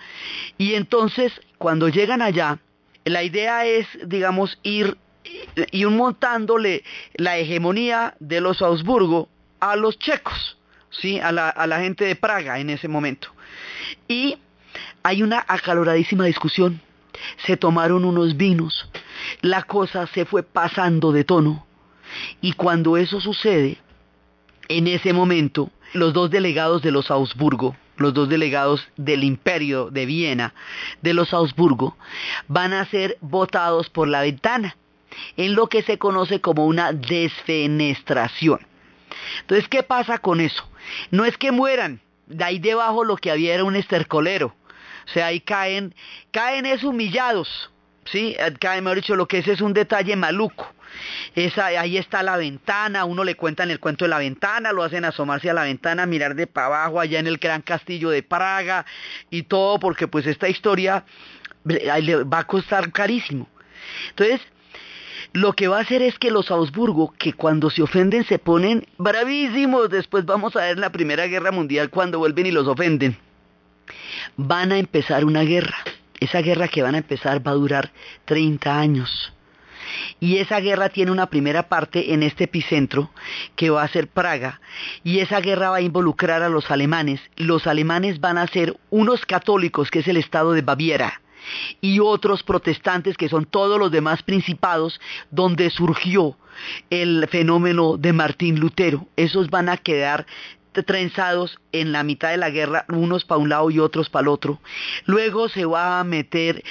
Y 0.58 0.74
entonces, 0.74 1.34
cuando 1.58 1.90
llegan 1.90 2.22
allá, 2.22 2.60
la 3.06 3.24
idea 3.24 3.66
es, 3.66 3.88
digamos, 4.06 4.60
ir 4.64 4.98
y 5.72 5.86
montándole 5.86 6.84
la 7.16 7.38
hegemonía 7.38 8.16
de 8.20 8.42
los 8.42 8.62
Augsburgo 8.62 9.30
a 9.60 9.76
los 9.76 9.98
checos. 10.00 10.58
¿Sí? 10.90 11.20
a, 11.20 11.32
la, 11.32 11.50
a 11.50 11.68
la 11.68 11.80
gente 11.80 12.06
de 12.06 12.16
Praga 12.16 12.60
en 12.60 12.70
ese 12.70 12.88
momento. 12.88 13.30
Y 14.08 14.38
hay 15.04 15.24
una 15.24 15.44
acaloradísima 15.48 16.26
discusión. 16.26 16.82
Se 17.46 17.58
tomaron 17.58 18.06
unos 18.06 18.38
vinos, 18.38 18.90
la 19.42 19.64
cosa 19.64 20.06
se 20.08 20.26
fue 20.26 20.44
pasando 20.44 21.12
de 21.12 21.24
tono. 21.24 21.66
Y 22.42 22.54
cuando 22.54 22.96
eso 22.98 23.20
sucede, 23.20 23.78
en 24.70 24.88
ese 24.88 25.14
momento, 25.14 25.72
los 25.94 26.14
dos 26.14 26.30
delegados 26.30 26.82
de 26.82 26.92
los 26.92 27.10
Augsburgo, 27.10 27.76
los 27.98 28.14
dos 28.14 28.30
delegados 28.30 28.88
del 28.98 29.24
imperio 29.24 29.90
de 29.90 30.06
Viena, 30.06 30.54
de 31.02 31.14
los 31.14 31.34
Augsburgo, 31.34 31.98
van 32.48 32.74
a 32.74 32.86
ser 32.86 33.18
votados 33.22 33.90
por 33.90 34.08
la 34.08 34.22
ventana, 34.22 34.78
en 35.36 35.56
lo 35.56 35.68
que 35.68 35.82
se 35.82 35.98
conoce 35.98 36.42
como 36.42 36.66
una 36.66 36.94
desfenestración. 36.94 38.60
Entonces, 39.42 39.68
¿qué 39.68 39.84
pasa 39.84 40.18
con 40.18 40.42
eso? 40.42 40.68
No 41.12 41.26
es 41.26 41.38
que 41.38 41.52
mueran, 41.52 42.02
de 42.28 42.44
ahí 42.44 42.60
debajo 42.60 43.04
lo 43.04 43.18
que 43.18 43.32
había 43.32 43.54
era 43.54 43.64
un 43.64 43.76
estercolero. 43.76 44.56
O 45.06 45.10
sea, 45.10 45.28
ahí 45.28 45.40
caen, 45.40 45.96
caen 46.32 46.66
es 46.66 46.84
humillados, 46.84 47.72
¿sí? 48.06 48.36
Caen, 48.60 48.84
mejor 48.84 48.98
dicho, 48.98 49.16
lo 49.16 49.28
que 49.28 49.38
es 49.40 49.48
es 49.48 49.62
un 49.62 49.74
detalle 49.74 50.16
maluco. 50.16 50.74
Ahí 51.58 51.98
está 51.98 52.24
la 52.24 52.38
ventana, 52.38 53.06
uno 53.06 53.24
le 53.24 53.36
cuentan 53.36 53.70
el 53.70 53.80
cuento 53.80 54.06
de 54.06 54.10
la 54.10 54.18
ventana, 54.18 54.72
lo 54.72 54.84
hacen 54.84 55.06
asomarse 55.06 55.50
a 55.50 55.54
la 55.54 55.64
ventana, 55.64 56.06
mirar 56.06 56.34
de 56.36 56.48
para 56.48 56.68
abajo 56.68 57.00
allá 57.00 57.20
en 57.20 57.28
el 57.28 57.38
gran 57.38 57.62
castillo 57.62 58.10
de 58.10 58.24
Praga 58.24 58.86
y 59.30 59.44
todo, 59.44 59.80
porque 59.80 60.08
pues 60.08 60.26
esta 60.26 60.50
historia 60.50 61.06
le 61.66 62.24
va 62.24 62.40
a 62.40 62.48
costar 62.48 62.92
carísimo. 62.92 63.48
Entonces, 64.10 64.42
lo 65.38 65.54
que 65.54 65.68
va 65.68 65.78
a 65.78 65.82
hacer 65.82 66.02
es 66.02 66.18
que 66.18 66.32
los 66.32 66.50
Augsburgo, 66.50 67.14
que 67.16 67.32
cuando 67.32 67.70
se 67.70 67.84
ofenden 67.84 68.24
se 68.24 68.40
ponen 68.40 68.88
bravísimos, 68.98 69.88
después 69.88 70.26
vamos 70.26 70.56
a 70.56 70.62
ver 70.62 70.80
la 70.80 70.92
Primera 70.92 71.28
Guerra 71.28 71.52
Mundial 71.52 71.92
cuando 71.92 72.18
vuelven 72.18 72.48
y 72.48 72.52
los 72.52 72.68
ofenden, 72.68 73.16
van 74.36 74.72
a 74.72 74.80
empezar 74.80 75.26
una 75.26 75.44
guerra. 75.44 75.78
Esa 76.20 76.42
guerra 76.42 76.68
que 76.68 76.82
van 76.82 76.96
a 76.96 76.98
empezar 76.98 77.46
va 77.46 77.52
a 77.52 77.54
durar 77.54 77.92
30 78.26 78.80
años. 78.80 79.32
Y 80.20 80.38
esa 80.38 80.60
guerra 80.60 80.90
tiene 80.90 81.12
una 81.12 81.28
primera 81.28 81.70
parte 81.70 82.16
en 82.16 82.24
este 82.24 82.46
epicentro, 82.46 83.12
que 83.56 83.70
va 83.70 83.84
a 83.84 83.88
ser 83.90 84.08
Praga, 84.08 84.60
y 85.04 85.20
esa 85.20 85.40
guerra 85.40 85.70
va 85.70 85.78
a 85.78 85.82
involucrar 85.82 86.42
a 86.42 86.50
los 86.50 86.72
alemanes. 86.72 87.22
Los 87.36 87.68
alemanes 87.68 88.20
van 88.20 88.40
a 88.40 88.48
ser 88.48 88.76
unos 88.90 89.24
católicos, 89.28 89.92
que 89.92 90.00
es 90.00 90.08
el 90.08 90.18
estado 90.18 90.54
de 90.54 90.64
Baviera, 90.64 91.22
y 91.82 92.00
otros 92.00 92.44
protestantes 92.44 93.18
que 93.18 93.30
son 93.30 93.46
todos 93.46 93.80
los 93.80 93.92
demás 93.92 94.24
principados 94.24 95.00
donde 95.32 95.70
surgió 95.70 96.38
el 96.90 97.28
fenómeno 97.30 97.98
de 97.98 98.14
Martín 98.14 98.60
Lutero. 98.60 99.08
Esos 99.16 99.50
van 99.50 99.70
a 99.70 99.78
quedar 99.78 100.26
trenzados 100.84 101.58
en 101.72 101.92
la 101.92 102.04
mitad 102.04 102.30
de 102.30 102.38
la 102.38 102.50
guerra, 102.50 102.86
unos 102.90 103.26
para 103.26 103.40
un 103.40 103.50
lado 103.50 103.70
y 103.72 103.80
otros 103.80 104.10
para 104.10 104.24
el 104.24 104.28
otro. 104.28 104.60
Luego 105.06 105.50
se 105.50 105.66
va 105.66 106.00
a 106.00 106.04
meter 106.04 106.64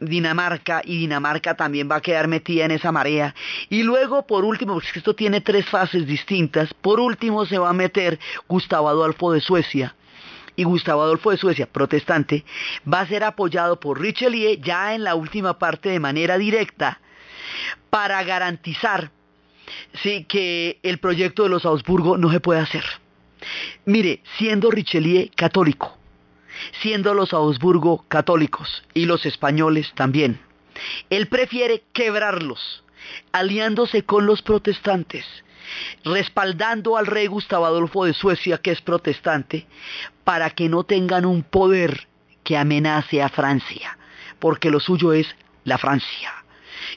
Dinamarca 0.00 0.82
y 0.84 0.98
Dinamarca 0.98 1.54
también 1.54 1.88
va 1.90 1.96
a 1.96 2.00
quedar 2.00 2.28
metida 2.28 2.64
en 2.64 2.72
esa 2.72 2.92
marea. 2.92 3.34
Y 3.68 3.82
luego, 3.82 4.26
por 4.26 4.44
último, 4.44 4.74
porque 4.74 4.98
esto 4.98 5.14
tiene 5.14 5.40
tres 5.40 5.66
fases 5.66 6.06
distintas, 6.06 6.74
por 6.74 7.00
último 7.00 7.46
se 7.46 7.58
va 7.58 7.70
a 7.70 7.74
meter 7.74 8.18
Gustavo 8.48 8.88
Adolfo 8.88 9.32
de 9.32 9.40
Suecia 9.40 9.94
y 10.56 10.64
Gustavo 10.64 11.02
Adolfo 11.02 11.30
de 11.30 11.36
Suecia, 11.36 11.66
protestante, 11.66 12.44
va 12.90 13.00
a 13.00 13.06
ser 13.06 13.24
apoyado 13.24 13.80
por 13.80 14.00
Richelieu 14.00 14.60
ya 14.60 14.94
en 14.94 15.04
la 15.04 15.14
última 15.14 15.58
parte 15.58 15.88
de 15.88 16.00
manera 16.00 16.38
directa 16.38 17.00
para 17.90 18.22
garantizar 18.22 19.10
sí, 20.02 20.24
que 20.24 20.78
el 20.82 20.98
proyecto 20.98 21.44
de 21.44 21.48
los 21.48 21.64
Augsburgo 21.64 22.18
no 22.18 22.30
se 22.30 22.40
puede 22.40 22.60
hacer. 22.60 22.84
Mire, 23.84 24.22
siendo 24.38 24.70
Richelieu 24.70 25.28
católico, 25.34 25.96
siendo 26.80 27.14
los 27.14 27.32
Augsburgo 27.32 28.04
católicos 28.08 28.84
y 28.94 29.06
los 29.06 29.26
españoles 29.26 29.92
también, 29.94 30.40
él 31.10 31.26
prefiere 31.28 31.84
quebrarlos, 31.92 32.84
aliándose 33.32 34.04
con 34.04 34.26
los 34.26 34.42
protestantes, 34.42 35.24
respaldando 36.04 36.96
al 36.96 37.06
rey 37.06 37.26
Gustavo 37.26 37.66
Adolfo 37.66 38.04
de 38.04 38.14
Suecia, 38.14 38.58
que 38.58 38.70
es 38.70 38.80
protestante, 38.80 39.66
para 40.24 40.50
que 40.50 40.68
no 40.68 40.84
tengan 40.84 41.24
un 41.24 41.42
poder 41.42 42.08
que 42.44 42.56
amenace 42.56 43.22
a 43.22 43.28
Francia, 43.28 43.96
porque 44.38 44.70
lo 44.70 44.80
suyo 44.80 45.12
es 45.12 45.26
la 45.64 45.78
Francia. 45.78 46.32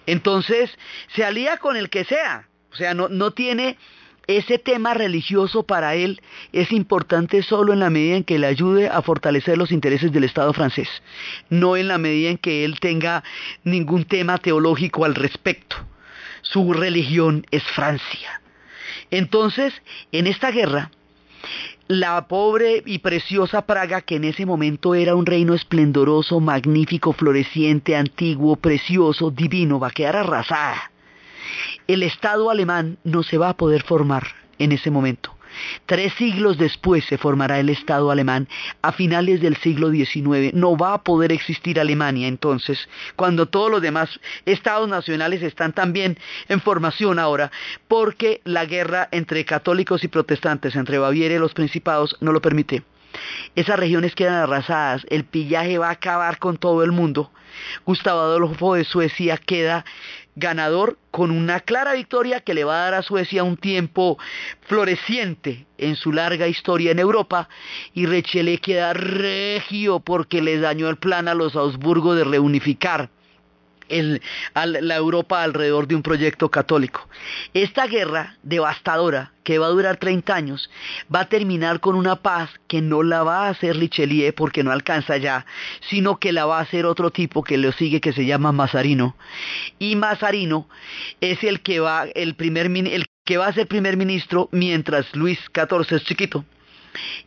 Entonces, 0.06 0.72
se 1.16 1.24
alía 1.24 1.58
con 1.58 1.78
el 1.78 1.90
que 1.90 2.04
sea, 2.04 2.48
o 2.72 2.76
sea, 2.76 2.94
no, 2.94 3.08
no 3.10 3.32
tiene 3.32 3.78
ese 4.28 4.58
tema 4.58 4.94
religioso 4.94 5.64
para 5.64 5.96
él 5.96 6.22
es 6.52 6.72
importante 6.72 7.44
solo 7.44 7.74
en 7.74 7.80
la 7.80 7.90
medida 7.90 8.18
en 8.18 8.24
que 8.24 8.40
le 8.40 8.48
ayude 8.48 8.90
a 8.90 9.02
fortalecer 9.02 9.58
los 9.58 9.72
intereses 9.72 10.12
del 10.12 10.24
Estado 10.24 10.52
francés, 10.54 10.90
no 11.50 11.78
en 11.78 11.88
la 11.88 11.98
medida 11.98 12.30
en 12.30 12.38
que 12.38 12.66
él 12.66 12.80
tenga 12.80 13.24
ningún 13.64 14.06
tema 14.06 14.38
teológico 14.38 15.06
al 15.06 15.16
respecto. 15.16 15.76
Su 16.42 16.74
religión 16.74 17.46
es 17.52 17.64
Francia. 17.64 18.42
Entonces, 19.17 19.73
en 20.12 20.28
esta 20.28 20.51
guerra, 20.51 20.91
la 21.88 22.28
pobre 22.28 22.82
y 22.86 22.99
preciosa 22.99 23.65
Praga, 23.65 24.01
que 24.01 24.15
en 24.15 24.23
ese 24.23 24.45
momento 24.45 24.95
era 24.95 25.15
un 25.15 25.25
reino 25.25 25.54
esplendoroso, 25.54 26.39
magnífico, 26.39 27.13
floreciente, 27.13 27.95
antiguo, 27.95 28.56
precioso, 28.56 29.30
divino, 29.30 29.80
va 29.80 29.89
a 29.89 29.91
quedar 29.91 30.15
arrasada 30.15 30.91
el 31.88 32.04
Estado 32.04 32.49
alemán 32.49 32.97
no 33.04 33.23
se 33.23 33.38
va 33.38 33.49
a 33.49 33.58
poder 33.58 33.84
formar 33.84 34.23
en 34.58 34.71
ese 34.71 34.89
momento. 34.89 35.35
Tres 35.86 36.13
siglos 36.13 36.58
después 36.58 37.06
se 37.06 37.18
formará 37.18 37.60
el 37.60 37.70
Estado 37.70 38.12
alemán, 38.12 38.48
a 38.82 38.91
finales 38.91 39.41
del 39.41 39.58
siglo 39.58 39.91
XIX. 39.91 40.54
No 40.54 40.78
va 40.78 40.94
a 40.94 41.04
poder 41.04 41.32
existir 41.32 41.80
Alemania 41.80 42.28
entonces, 42.28 42.88
cuando 43.15 43.48
todos 43.48 43.72
los 43.72 43.82
demás 43.82 44.20
estados 44.46 44.88
nacionales 44.89 45.41
están 45.44 45.74
también 45.74 46.18
en 46.48 46.62
formación 46.62 47.20
ahora, 47.20 47.52
porque 47.88 48.41
la 48.44 48.65
guerra 48.65 49.08
entre 49.12 49.46
católicos 49.46 50.04
y 50.04 50.08
protestantes, 50.08 50.76
entre 50.76 50.98
Baviera 50.98 51.36
y 51.36 51.39
los 51.39 51.54
principados, 51.54 52.18
no 52.22 52.32
lo 52.32 52.41
permite. 52.41 52.84
Esas 53.56 53.80
regiones 53.80 54.15
quedan 54.15 54.36
arrasadas, 54.36 55.06
el 55.10 55.24
pillaje 55.24 55.78
va 55.78 55.88
a 55.89 55.91
acabar 55.91 56.38
con 56.38 56.58
todo 56.58 56.84
el 56.84 56.91
mundo. 56.91 57.32
Gustavo 57.86 58.20
Adolfo 58.20 58.74
de 58.74 58.84
Suecia 58.84 59.38
queda 59.38 59.86
ganador 60.36 60.98
con 61.12 61.32
una 61.32 61.62
clara 61.62 61.93
victoria 61.93 62.41
que 62.41 62.54
le 62.54 62.63
va 62.63 62.76
a 62.76 62.84
dar 62.86 62.93
a 62.95 63.02
Suecia 63.02 63.43
un 63.43 63.58
tiempo 63.58 64.17
floreciente 64.62 65.65
en 65.78 65.95
su 65.95 66.12
larga 66.12 66.48
historia 66.48 66.91
en 66.91 67.00
Europa. 67.00 67.50
Y 67.93 68.06
Rechele 68.06 68.60
queda 68.60 68.93
regio 68.93 70.00
porque 70.00 70.41
le 70.41 70.60
dañó 70.60 70.89
el 70.89 70.98
plan 70.98 71.28
a 71.28 71.34
los 71.34 71.56
Augsburgo 71.56 72.15
de 72.15 72.24
reunificar 72.24 73.10
la 73.89 74.95
Europa 74.95 75.43
alrededor 75.43 75.88
de 75.88 75.95
un 75.95 76.02
proyecto 76.02 76.50
católico. 76.50 77.08
Esta 77.54 77.88
guerra 77.88 78.38
devastadora, 78.43 79.32
que 79.43 79.60
va 79.60 79.67
a 79.67 79.69
durar 79.69 79.98
30 79.98 80.34
años, 80.36 80.69
va 81.13 81.21
a 81.21 81.30
terminar 81.30 81.80
con 81.80 81.95
una 81.95 82.15
paz 82.15 82.50
que 82.67 82.82
no 82.82 83.04
la 83.04 83.24
va 83.24 83.45
a 83.45 83.50
hacer 83.50 83.78
Richelieu 83.78 84.34
porque 84.34 84.63
no 84.63 84.71
alcanza 84.71 85.17
ya, 85.17 85.45
sino 85.89 86.17
que 86.17 86.32
la 86.32 86.45
va 86.45 86.60
a 86.60 86.62
hacer 86.62 86.86
otro 86.86 87.12
tipo 87.12 87.43
que 87.43 87.58
le 87.58 87.71
sigue 87.74 88.02
que 88.02 88.13
se 88.13 88.26
llama 88.26 88.52
Mazarino. 88.52 89.15
Y 89.80 89.95
Mazarino 89.95 90.67
es 91.21 91.43
el 91.43 91.62
que 91.62 91.80
va, 91.80 92.06
el 92.15 92.36
que 93.26 93.38
va 93.38 93.48
a 93.48 93.54
ser 93.54 93.67
primer 93.67 93.98
ministro 93.98 94.50
mientras 94.52 95.15
Luis 95.15 95.39
XIV 95.54 95.98
es 95.98 96.04
chiquito. 96.04 96.45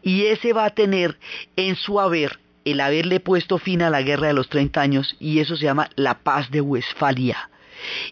Y 0.03 0.27
ese 0.27 0.53
va 0.53 0.65
a 0.65 0.71
tener 0.71 1.19
en 1.57 1.77
su 1.77 2.01
haber 2.01 2.39
el 2.71 2.81
haberle 2.81 3.21
puesto 3.21 3.59
fin 3.59 3.83
a 3.83 3.91
la 3.91 4.03
guerra 4.03 4.29
de 4.29 4.35
los 4.35 4.49
30 4.49 4.81
años 4.81 5.17
y 5.19 5.41
eso 5.41 5.57
se 5.57 5.65
llama 5.65 5.91
la 5.97 6.19
paz 6.19 6.51
de 6.51 6.61
Westfalia. 6.61 7.51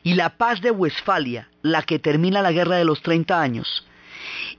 Y 0.02 0.14
la 0.14 0.36
paz 0.36 0.60
de 0.60 0.70
Westfalia, 0.70 1.48
la 1.62 1.82
que 1.82 1.98
termina 1.98 2.42
la 2.42 2.52
guerra 2.52 2.76
de 2.76 2.84
los 2.84 3.02
30 3.02 3.40
años, 3.40 3.86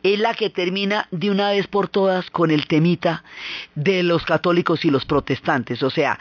es 0.04 0.20
la 0.20 0.34
que 0.34 0.50
termina 0.50 1.08
de 1.12 1.32
una 1.32 1.52
vez 1.52 1.68
por 1.68 1.88
todas 1.88 2.30
con 2.30 2.52
el 2.52 2.68
temita 2.68 3.24
de 3.76 4.04
los 4.04 4.24
católicos 4.26 4.86
y 4.86 4.90
los 4.90 5.06
protestantes. 5.06 5.82
O 5.84 5.90
sea, 5.90 6.20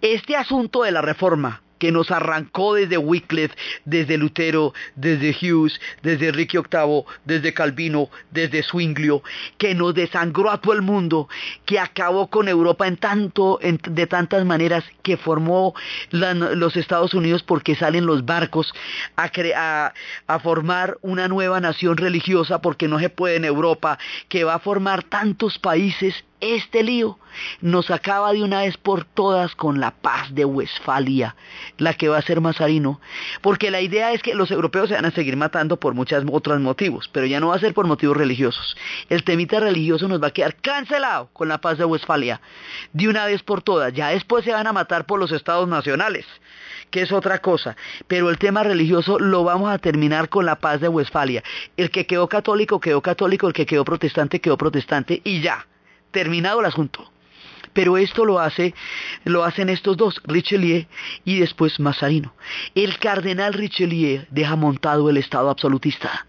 este 0.00 0.36
asunto 0.36 0.82
de 0.82 0.92
la 0.92 1.02
reforma, 1.02 1.62
que 1.78 1.92
nos 1.92 2.10
arrancó 2.10 2.74
desde 2.74 2.98
Wycliffe, 2.98 3.56
desde 3.84 4.18
Lutero, 4.18 4.74
desde 4.96 5.30
Hughes, 5.30 5.80
desde 6.02 6.28
Enrique 6.28 6.58
VIII, 6.58 7.04
desde 7.24 7.54
Calvino, 7.54 8.10
desde 8.30 8.62
Zwinglio, 8.62 9.22
que 9.56 9.74
nos 9.74 9.94
desangró 9.94 10.50
a 10.50 10.60
todo 10.60 10.74
el 10.74 10.82
mundo, 10.82 11.28
que 11.64 11.78
acabó 11.78 12.28
con 12.28 12.48
Europa 12.48 12.86
en 12.86 12.96
tanto, 12.96 13.58
de 13.62 14.06
tantas 14.06 14.44
maneras, 14.44 14.84
que 15.02 15.16
formó 15.16 15.74
los 16.10 16.76
Estados 16.76 17.14
Unidos 17.14 17.42
porque 17.42 17.74
salen 17.74 18.06
los 18.06 18.24
barcos 18.24 18.72
a, 19.16 19.92
a 20.26 20.38
formar 20.40 20.98
una 21.02 21.28
nueva 21.28 21.60
nación 21.60 21.96
religiosa 21.96 22.60
porque 22.60 22.88
no 22.88 22.98
se 22.98 23.10
puede 23.10 23.36
en 23.36 23.44
Europa, 23.44 23.98
que 24.28 24.44
va 24.44 24.54
a 24.54 24.58
formar 24.58 25.02
tantos 25.04 25.58
países 25.58 26.24
este 26.40 26.82
lío 26.82 27.18
nos 27.60 27.90
acaba 27.90 28.32
de 28.32 28.42
una 28.42 28.62
vez 28.62 28.76
por 28.76 29.04
todas 29.04 29.54
con 29.54 29.80
la 29.80 29.92
paz 29.92 30.34
de 30.34 30.44
Westfalia, 30.44 31.36
la 31.76 31.94
que 31.94 32.08
va 32.08 32.18
a 32.18 32.22
ser 32.22 32.40
Mazarino, 32.40 33.00
porque 33.40 33.70
la 33.70 33.80
idea 33.80 34.12
es 34.12 34.22
que 34.22 34.34
los 34.34 34.50
europeos 34.50 34.88
se 34.88 34.94
van 34.94 35.04
a 35.04 35.10
seguir 35.10 35.36
matando 35.36 35.78
por 35.78 35.94
muchos 35.94 36.24
otros 36.30 36.60
motivos, 36.60 37.08
pero 37.12 37.26
ya 37.26 37.40
no 37.40 37.48
va 37.48 37.56
a 37.56 37.60
ser 37.60 37.74
por 37.74 37.86
motivos 37.86 38.16
religiosos. 38.16 38.76
El 39.08 39.24
temita 39.24 39.60
religioso 39.60 40.08
nos 40.08 40.22
va 40.22 40.28
a 40.28 40.32
quedar 40.32 40.56
cancelado 40.56 41.30
con 41.32 41.48
la 41.48 41.58
paz 41.60 41.78
de 41.78 41.84
Westfalia, 41.84 42.40
de 42.92 43.08
una 43.08 43.26
vez 43.26 43.42
por 43.42 43.62
todas. 43.62 43.92
Ya 43.92 44.08
después 44.08 44.44
se 44.44 44.52
van 44.52 44.66
a 44.66 44.72
matar 44.72 45.06
por 45.06 45.18
los 45.18 45.32
estados 45.32 45.68
nacionales, 45.68 46.26
que 46.90 47.02
es 47.02 47.12
otra 47.12 47.38
cosa, 47.38 47.76
pero 48.06 48.30
el 48.30 48.38
tema 48.38 48.62
religioso 48.62 49.18
lo 49.18 49.44
vamos 49.44 49.70
a 49.70 49.78
terminar 49.78 50.28
con 50.28 50.46
la 50.46 50.56
paz 50.56 50.80
de 50.80 50.88
Westfalia. 50.88 51.42
El 51.76 51.90
que 51.90 52.06
quedó 52.06 52.28
católico 52.28 52.80
quedó 52.80 53.02
católico, 53.02 53.46
el 53.46 53.52
que 53.52 53.66
quedó 53.66 53.84
protestante 53.84 54.40
quedó 54.40 54.56
protestante 54.56 55.20
y 55.24 55.40
ya 55.40 55.66
terminado 56.10 56.60
el 56.60 56.66
asunto. 56.66 57.10
Pero 57.72 57.96
esto 57.96 58.24
lo 58.24 58.40
hace, 58.40 58.74
lo 59.24 59.44
hacen 59.44 59.68
estos 59.68 59.96
dos, 59.96 60.20
Richelieu 60.24 60.86
y 61.24 61.38
después 61.38 61.78
Mazarino. 61.78 62.34
El 62.74 62.98
cardenal 62.98 63.52
Richelieu 63.52 64.24
deja 64.30 64.56
montado 64.56 65.08
el 65.10 65.16
Estado 65.16 65.50
absolutista, 65.50 66.26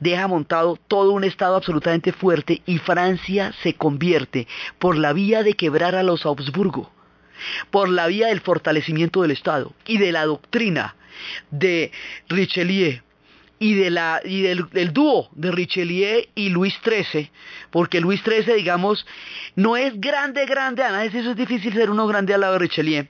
deja 0.00 0.26
montado 0.26 0.78
todo 0.88 1.12
un 1.12 1.24
Estado 1.24 1.56
absolutamente 1.56 2.12
fuerte 2.12 2.62
y 2.66 2.78
Francia 2.78 3.52
se 3.62 3.74
convierte 3.74 4.48
por 4.78 4.96
la 4.96 5.12
vía 5.12 5.42
de 5.42 5.54
quebrar 5.54 5.94
a 5.94 6.02
los 6.02 6.26
Habsburgo, 6.26 6.90
por 7.70 7.88
la 7.88 8.06
vía 8.06 8.28
del 8.28 8.40
fortalecimiento 8.40 9.22
del 9.22 9.30
Estado 9.30 9.72
y 9.86 9.98
de 9.98 10.12
la 10.12 10.24
doctrina 10.24 10.96
de 11.50 11.92
Richelieu 12.28 13.02
y, 13.60 13.74
de 13.74 13.90
la, 13.90 14.20
y 14.24 14.40
del, 14.40 14.92
dúo 14.92 15.28
de 15.32 15.52
Richelieu 15.52 16.24
y 16.34 16.48
Luis 16.48 16.74
XIII, 16.82 17.30
porque 17.70 18.00
Luis 18.00 18.20
XIII, 18.22 18.54
digamos, 18.54 19.06
no 19.54 19.76
es 19.76 20.00
grande, 20.00 20.46
grande, 20.46 20.82
a 20.82 20.90
veces 20.90 21.20
eso 21.20 21.30
es 21.32 21.36
difícil 21.36 21.72
ser 21.74 21.90
uno 21.90 22.06
grande 22.08 22.34
al 22.34 22.40
lado 22.40 22.54
de 22.54 22.58
Richelieu, 22.60 23.06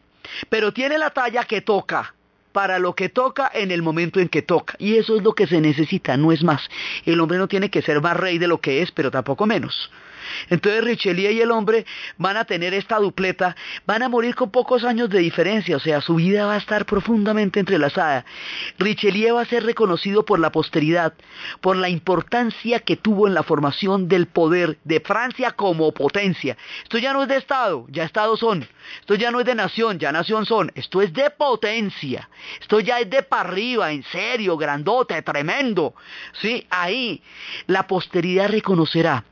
pero 0.48 0.72
tiene 0.72 0.98
la 0.98 1.10
talla 1.10 1.44
que 1.44 1.62
toca, 1.62 2.14
para 2.52 2.80
lo 2.80 2.96
que 2.96 3.08
toca 3.08 3.48
en 3.54 3.70
el 3.70 3.80
momento 3.80 4.18
en 4.18 4.28
que 4.28 4.42
toca. 4.42 4.74
Y 4.80 4.96
eso 4.96 5.16
es 5.16 5.22
lo 5.22 5.34
que 5.34 5.46
se 5.46 5.60
necesita, 5.60 6.16
no 6.16 6.32
es 6.32 6.42
más. 6.42 6.68
El 7.06 7.20
hombre 7.20 7.38
no 7.38 7.46
tiene 7.46 7.70
que 7.70 7.80
ser 7.80 8.00
más 8.00 8.16
rey 8.16 8.38
de 8.38 8.48
lo 8.48 8.60
que 8.60 8.82
es, 8.82 8.90
pero 8.90 9.12
tampoco 9.12 9.46
menos. 9.46 9.88
Entonces 10.48 10.84
Richelieu 10.84 11.32
y 11.32 11.40
el 11.40 11.50
hombre 11.50 11.86
van 12.16 12.36
a 12.36 12.44
tener 12.44 12.74
esta 12.74 12.98
dupleta, 12.98 13.56
van 13.86 14.02
a 14.02 14.08
morir 14.08 14.34
con 14.34 14.50
pocos 14.50 14.84
años 14.84 15.10
de 15.10 15.18
diferencia, 15.18 15.76
o 15.76 15.80
sea, 15.80 16.00
su 16.00 16.16
vida 16.16 16.46
va 16.46 16.54
a 16.54 16.58
estar 16.58 16.86
profundamente 16.86 17.60
entrelazada. 17.60 18.24
Richelieu 18.78 19.36
va 19.36 19.42
a 19.42 19.46
ser 19.46 19.64
reconocido 19.64 20.24
por 20.24 20.38
la 20.38 20.52
posteridad, 20.52 21.14
por 21.60 21.76
la 21.76 21.88
importancia 21.88 22.80
que 22.80 22.96
tuvo 22.96 23.26
en 23.26 23.34
la 23.34 23.42
formación 23.42 24.08
del 24.08 24.26
poder 24.26 24.78
de 24.84 25.00
Francia 25.00 25.52
como 25.52 25.92
potencia. 25.92 26.56
Esto 26.82 26.98
ya 26.98 27.12
no 27.12 27.22
es 27.22 27.28
de 27.28 27.36
Estado, 27.36 27.86
ya 27.88 28.04
Estados 28.04 28.40
son. 28.40 28.66
Esto 29.00 29.14
ya 29.14 29.30
no 29.30 29.40
es 29.40 29.46
de 29.46 29.54
nación, 29.54 29.98
ya 29.98 30.12
nación 30.12 30.46
son. 30.46 30.72
Esto 30.74 31.02
es 31.02 31.12
de 31.12 31.30
potencia. 31.30 32.28
Esto 32.60 32.80
ya 32.80 33.00
es 33.00 33.10
de 33.10 33.22
para 33.22 33.48
arriba, 33.48 33.92
en 33.92 34.02
serio, 34.04 34.56
grandote, 34.56 35.20
tremendo. 35.22 35.94
¿Sí? 36.40 36.66
Ahí 36.70 37.22
la 37.66 37.86
posteridad 37.86 38.48
reconocerá 38.48 39.24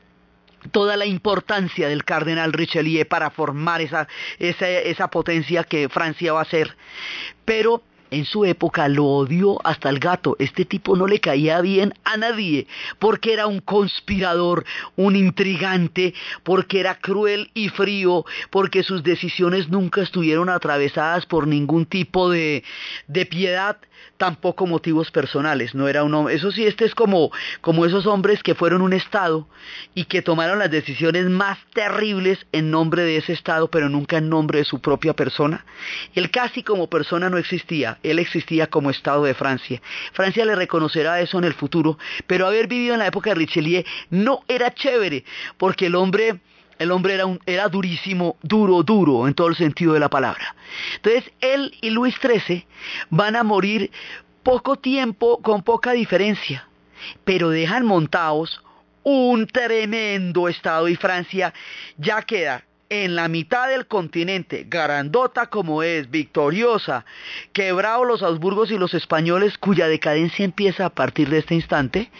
toda 0.71 0.97
la 0.97 1.05
importancia 1.05 1.87
del 1.87 2.03
cardenal 2.03 2.53
Richelieu 2.53 3.07
para 3.07 3.29
formar 3.29 3.81
esa, 3.81 4.07
esa, 4.39 4.69
esa 4.69 5.07
potencia 5.09 5.63
que 5.63 5.89
Francia 5.89 6.33
va 6.33 6.41
a 6.41 6.45
ser. 6.45 6.75
Pero 7.45 7.81
en 8.11 8.25
su 8.25 8.45
época 8.45 8.87
lo 8.87 9.05
odió 9.05 9.65
hasta 9.65 9.89
el 9.89 9.99
gato. 9.99 10.35
Este 10.39 10.65
tipo 10.65 10.95
no 10.95 11.07
le 11.07 11.19
caía 11.19 11.61
bien 11.61 11.93
a 12.03 12.17
nadie, 12.17 12.67
porque 12.99 13.33
era 13.33 13.47
un 13.47 13.59
conspirador, 13.59 14.65
un 14.95 15.15
intrigante, 15.15 16.13
porque 16.43 16.79
era 16.79 16.95
cruel 16.95 17.51
y 17.53 17.69
frío, 17.69 18.25
porque 18.49 18.83
sus 18.83 19.03
decisiones 19.03 19.69
nunca 19.69 20.01
estuvieron 20.01 20.49
atravesadas 20.49 21.25
por 21.25 21.47
ningún 21.47 21.85
tipo 21.85 22.29
de, 22.29 22.63
de 23.07 23.25
piedad, 23.25 23.77
tampoco 24.17 24.67
motivos 24.67 25.11
personales. 25.11 25.73
No 25.75 25.87
era 25.87 26.03
un 26.03 26.13
hombre. 26.13 26.35
Eso 26.35 26.51
sí, 26.51 26.65
este 26.65 26.85
es 26.85 26.95
como, 26.95 27.31
como 27.61 27.85
esos 27.85 28.05
hombres 28.05 28.43
que 28.43 28.55
fueron 28.55 28.81
un 28.81 28.93
Estado 28.93 29.47
y 29.95 30.05
que 30.05 30.21
tomaron 30.21 30.59
las 30.59 30.71
decisiones 30.71 31.25
más 31.29 31.57
terribles 31.73 32.45
en 32.51 32.71
nombre 32.71 33.03
de 33.03 33.17
ese 33.17 33.33
Estado, 33.33 33.69
pero 33.69 33.89
nunca 33.89 34.17
en 34.17 34.29
nombre 34.29 34.59
de 34.59 34.65
su 34.65 34.79
propia 34.79 35.13
persona. 35.13 35.65
Él 36.15 36.31
casi 36.31 36.63
como 36.63 36.89
persona 36.89 37.29
no 37.29 37.37
existía 37.37 37.98
él 38.03 38.19
existía 38.19 38.67
como 38.67 38.89
Estado 38.89 39.23
de 39.23 39.33
Francia. 39.33 39.81
Francia 40.13 40.45
le 40.45 40.55
reconocerá 40.55 41.19
eso 41.21 41.37
en 41.37 41.45
el 41.45 41.53
futuro, 41.53 41.97
pero 42.27 42.47
haber 42.47 42.67
vivido 42.67 42.93
en 42.93 42.99
la 42.99 43.07
época 43.07 43.31
de 43.31 43.35
Richelieu 43.35 43.83
no 44.09 44.43
era 44.47 44.73
chévere, 44.73 45.23
porque 45.57 45.87
el 45.87 45.95
hombre 45.95 46.39
el 46.79 46.91
hombre 46.91 47.15
era, 47.15 47.25
era 47.45 47.67
durísimo, 47.67 48.37
duro, 48.41 48.83
duro 48.83 49.27
en 49.27 49.33
todo 49.33 49.49
el 49.49 49.55
sentido 49.57 49.93
de 49.93 49.99
la 49.99 50.09
palabra. 50.09 50.55
Entonces, 50.95 51.29
él 51.41 51.75
y 51.81 51.89
Luis 51.89 52.15
XIII 52.21 52.65
van 53.09 53.35
a 53.35 53.43
morir 53.43 53.91
poco 54.43 54.77
tiempo, 54.77 55.41
con 55.41 55.61
poca 55.61 55.91
diferencia, 55.91 56.67
pero 57.25 57.49
dejan 57.49 57.85
montados 57.85 58.63
un 59.03 59.47
tremendo 59.47 60.47
Estado 60.47 60.87
y 60.87 60.95
Francia 60.95 61.53
ya 61.97 62.21
queda 62.21 62.63
en 62.89 63.15
la 63.15 63.27
mitad 63.27 63.69
del 63.69 63.87
continente, 63.87 64.65
garandota 64.67 65.47
como 65.47 65.83
es, 65.83 66.09
victoriosa, 66.09 67.05
quebrado 67.53 68.03
los 68.03 68.23
Habsburgos 68.23 68.71
y 68.71 68.77
los 68.77 68.93
españoles, 68.93 69.57
cuya 69.57 69.87
decadencia 69.87 70.43
empieza 70.43 70.85
a 70.85 70.89
partir 70.89 71.29
de 71.29 71.39
este 71.39 71.55
instante, 71.55 72.11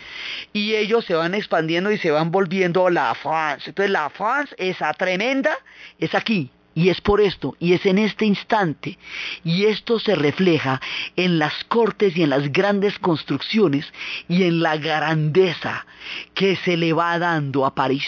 y 0.53 0.75
ellos 0.75 1.05
se 1.05 1.15
van 1.15 1.34
expandiendo 1.34 1.91
y 1.91 1.97
se 1.97 2.12
van 2.12 2.32
volviendo 2.32 2.89
la 2.89 3.13
France. 3.15 3.69
Entonces 3.69 3.91
la 3.91 4.10
France, 4.10 4.55
esa 4.58 4.93
tremenda, 4.93 5.58
es 5.97 6.13
aquí, 6.13 6.51
y 6.75 6.89
es 6.89 7.01
por 7.01 7.19
esto, 7.19 7.55
y 7.60 7.73
es 7.73 7.86
en 7.86 7.97
este 7.97 8.25
instante, 8.25 8.99
y 9.43 9.65
esto 9.65 9.99
se 9.99 10.15
refleja 10.15 10.79
en 11.15 11.39
las 11.39 11.63
cortes 11.65 12.15
y 12.15 12.23
en 12.23 12.29
las 12.29 12.51
grandes 12.51 12.99
construcciones 12.99 13.91
y 14.27 14.43
en 14.43 14.62
la 14.62 14.77
grandeza 14.77 15.86
que 16.36 16.55
se 16.58 16.77
le 16.77 16.93
va 16.93 17.17
dando 17.17 17.65
a 17.65 17.73
París. 17.73 18.08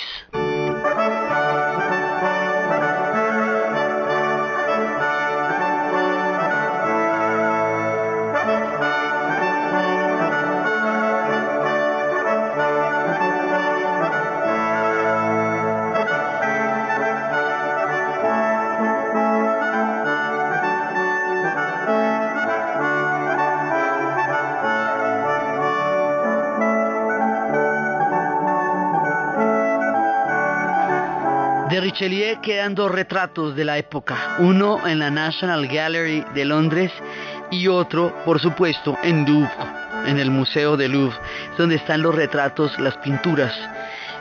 Richelieu 31.92 32.40
quedan 32.40 32.74
dos 32.74 32.90
retratos 32.90 33.54
de 33.54 33.66
la 33.66 33.78
época, 33.78 34.38
uno 34.40 34.88
en 34.88 35.00
la 35.00 35.12
National 35.12 35.68
Gallery 35.68 36.24
de 36.34 36.46
Londres 36.46 36.90
y 37.52 37.68
otro, 37.68 38.16
por 38.24 38.40
supuesto, 38.40 38.98
en 39.04 39.26
Louvre, 39.26 39.52
en 40.06 40.18
el 40.18 40.32
Museo 40.32 40.78
de 40.78 40.88
Louvre, 40.88 41.18
donde 41.58 41.76
están 41.76 42.02
los 42.02 42.16
retratos, 42.16 42.80
las 42.80 42.96
pinturas 43.00 43.54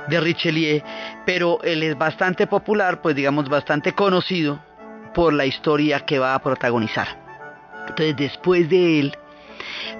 de 0.08 0.18
Richelieu, 0.18 0.82
pero 1.24 1.62
él 1.62 1.84
es 1.84 1.96
bastante 1.96 2.48
popular, 2.48 3.00
pues 3.00 3.14
digamos 3.14 3.48
bastante 3.48 3.92
conocido 3.92 4.60
por 5.14 5.32
la 5.32 5.46
historia 5.46 6.00
que 6.00 6.18
va 6.18 6.34
a 6.34 6.42
protagonizar. 6.42 7.06
Entonces, 7.86 8.16
después 8.16 8.68
de 8.68 8.98
él, 8.98 9.16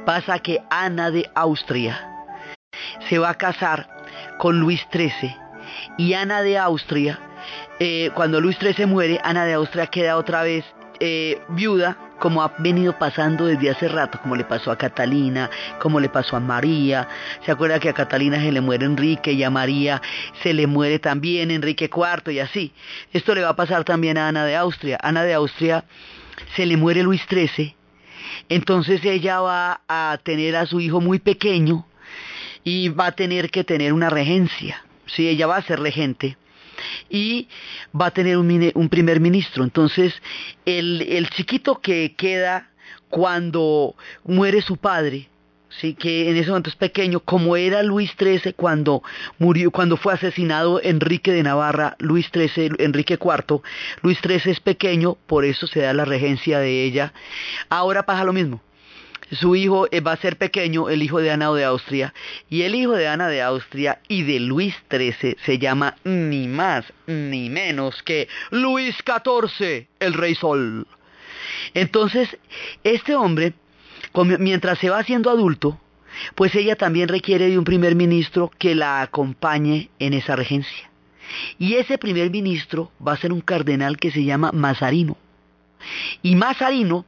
pasa 0.05 0.41
que 0.41 0.61
Ana 0.71 1.13
de 1.13 1.31
Austria 1.37 2.27
se 3.09 3.21
va 3.21 3.31
a 3.31 3.35
casar 3.35 3.89
con 4.39 4.59
Luis 4.59 4.85
XIII 4.93 5.37
y 5.99 6.15
Ana 6.15 6.43
de 6.43 6.59
Austria 6.59 7.21
eh, 7.83 8.11
cuando 8.13 8.43
Luis 8.43 8.59
XIII 8.59 8.85
muere, 8.85 9.19
Ana 9.25 9.47
de 9.47 9.55
Austria 9.55 9.87
queda 9.87 10.19
otra 10.19 10.43
vez 10.43 10.67
eh, 11.01 11.41
viuda, 11.49 11.97
como 12.19 12.43
ha 12.43 12.53
venido 12.59 12.99
pasando 12.99 13.47
desde 13.47 13.71
hace 13.71 13.89
rato, 13.89 14.21
como 14.21 14.37
le 14.37 14.45
pasó 14.45 14.71
a 14.71 14.77
Catalina, 14.77 15.49
como 15.79 15.99
le 15.99 16.11
pasó 16.11 16.37
a 16.37 16.41
María. 16.41 17.09
¿Se 17.47 17.51
acuerda 17.51 17.81
que 17.81 17.89
a 17.89 17.95
Catalina 17.95 18.39
se 18.39 18.53
le 18.53 18.61
muere 18.61 18.85
Enrique 18.85 19.33
y 19.33 19.43
a 19.45 19.49
María 19.49 20.03
se 20.43 20.53
le 20.53 20.67
muere 20.67 20.99
también 20.99 21.51
Enrique 21.51 21.87
IV 21.91 22.31
y 22.35 22.41
así? 22.41 22.75
Esto 23.15 23.35
le 23.35 23.41
va 23.41 23.49
a 23.49 23.57
pasar 23.57 23.85
también 23.85 24.19
a 24.19 24.29
Ana 24.29 24.45
de 24.45 24.57
Austria. 24.57 24.99
Ana 25.03 25.25
de 25.25 25.33
Austria 25.33 25.85
se 26.57 26.67
le 26.67 26.77
muere 26.77 27.03
Luis 27.03 27.23
XIII, 27.31 27.75
entonces 28.51 29.03
ella 29.07 29.41
va 29.41 29.81
a 29.89 30.19
tener 30.23 30.55
a 30.55 30.67
su 30.67 30.81
hijo 30.81 31.01
muy 31.01 31.19
pequeño 31.19 31.87
y 32.63 32.91
va 32.91 33.07
a 33.07 33.13
tener 33.13 33.51
que 33.51 33.65
tener 33.65 33.95
una 33.95 34.11
regencia. 34.11 34.85
Sí, 35.07 35.27
ella 35.31 35.47
va 35.47 35.57
a 35.57 35.63
ser 35.63 35.81
regente 35.81 36.37
y 37.09 37.49
va 37.99 38.07
a 38.07 38.11
tener 38.11 38.37
un, 38.37 38.89
primer 38.89 39.21
ministro. 39.21 39.65
Entonces, 39.65 40.15
el, 40.65 41.03
el 41.03 41.31
chiquito 41.31 41.81
que 41.81 42.15
queda 42.17 42.71
cuando 43.09 43.95
muere 44.25 44.63
su 44.63 44.77
padre, 44.77 45.29
sí 45.69 45.95
que 45.95 46.31
en 46.31 46.37
ese 46.37 46.51
momento 46.51 46.71
es 46.71 46.77
pequeño, 46.77 47.21
como 47.21 47.57
era 47.57 47.83
Luis 47.83 48.13
XIII 48.19 48.55
cuando 48.55 49.03
murió, 49.39 49.71
cuando 49.71 49.97
fue 49.97 50.13
asesinado 50.13 50.81
Enrique 50.83 51.33
de 51.33 51.43
Navarra, 51.43 51.97
Luis 51.99 52.31
XIII, 52.33 52.73
Enrique 52.79 53.19
IV, 53.21 53.63
Luis 54.03 54.19
XIII 54.19 54.53
es 54.53 54.61
pequeño, 54.61 55.17
por 55.27 55.45
eso 55.45 55.67
se 55.67 55.81
da 55.81 55.93
la 55.93 56.05
regencia 56.05 56.59
de 56.59 56.85
ella. 56.85 57.13
Ahora 57.69 58.05
pasa 58.05 58.25
lo 58.25 58.33
mismo 58.33 58.61
su 59.33 59.55
hijo 59.57 59.87
eh, 59.91 60.01
va 60.01 60.13
a 60.13 60.17
ser 60.17 60.37
pequeño, 60.37 60.89
el 60.89 61.03
hijo 61.03 61.21
de 61.21 61.31
Ana 61.31 61.53
de 61.53 61.65
Austria, 61.65 62.15
y 62.49 62.63
el 62.63 62.75
hijo 62.75 62.93
de 62.93 63.09
Ana 63.09 63.29
de 63.29 63.43
Austria 63.43 64.01
y 64.09 64.23
de 64.23 64.41
Luis 64.41 64.75
XIII 64.91 65.37
se 65.45 65.59
llama 65.59 65.97
ni 66.05 66.49
más 66.49 66.93
ni 67.07 67.49
menos 67.51 68.03
que 68.03 68.29
Luis 68.51 68.97
XIV, 68.97 69.87
el 70.01 70.15
rey 70.15 70.35
sol. 70.35 70.87
Entonces, 71.75 72.37
este 72.85 73.15
hombre, 73.15 73.55
mientras 74.39 74.79
se 74.79 74.91
va 74.91 74.99
haciendo 74.99 75.31
adulto, 75.31 75.81
pues 76.35 76.55
ella 76.55 76.77
también 76.77 77.09
requiere 77.09 77.49
de 77.49 77.59
un 77.59 77.65
primer 77.65 77.95
ministro 77.95 78.51
que 78.59 78.75
la 78.75 79.01
acompañe 79.03 79.91
en 79.99 80.15
esa 80.15 80.37
regencia. 80.37 80.91
Y 81.59 81.75
ese 81.75 81.99
primer 81.99 82.31
ministro 82.31 82.91
va 83.07 83.13
a 83.13 83.17
ser 83.17 83.33
un 83.33 83.41
cardenal 83.41 83.97
que 83.99 84.11
se 84.11 84.25
llama 84.25 84.51
Mazarino. 84.53 85.17
Y 86.23 86.35
Mazarino 86.35 87.07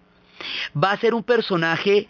va 0.76 0.92
a 0.92 0.98
ser 0.98 1.14
un 1.14 1.22
personaje 1.22 2.08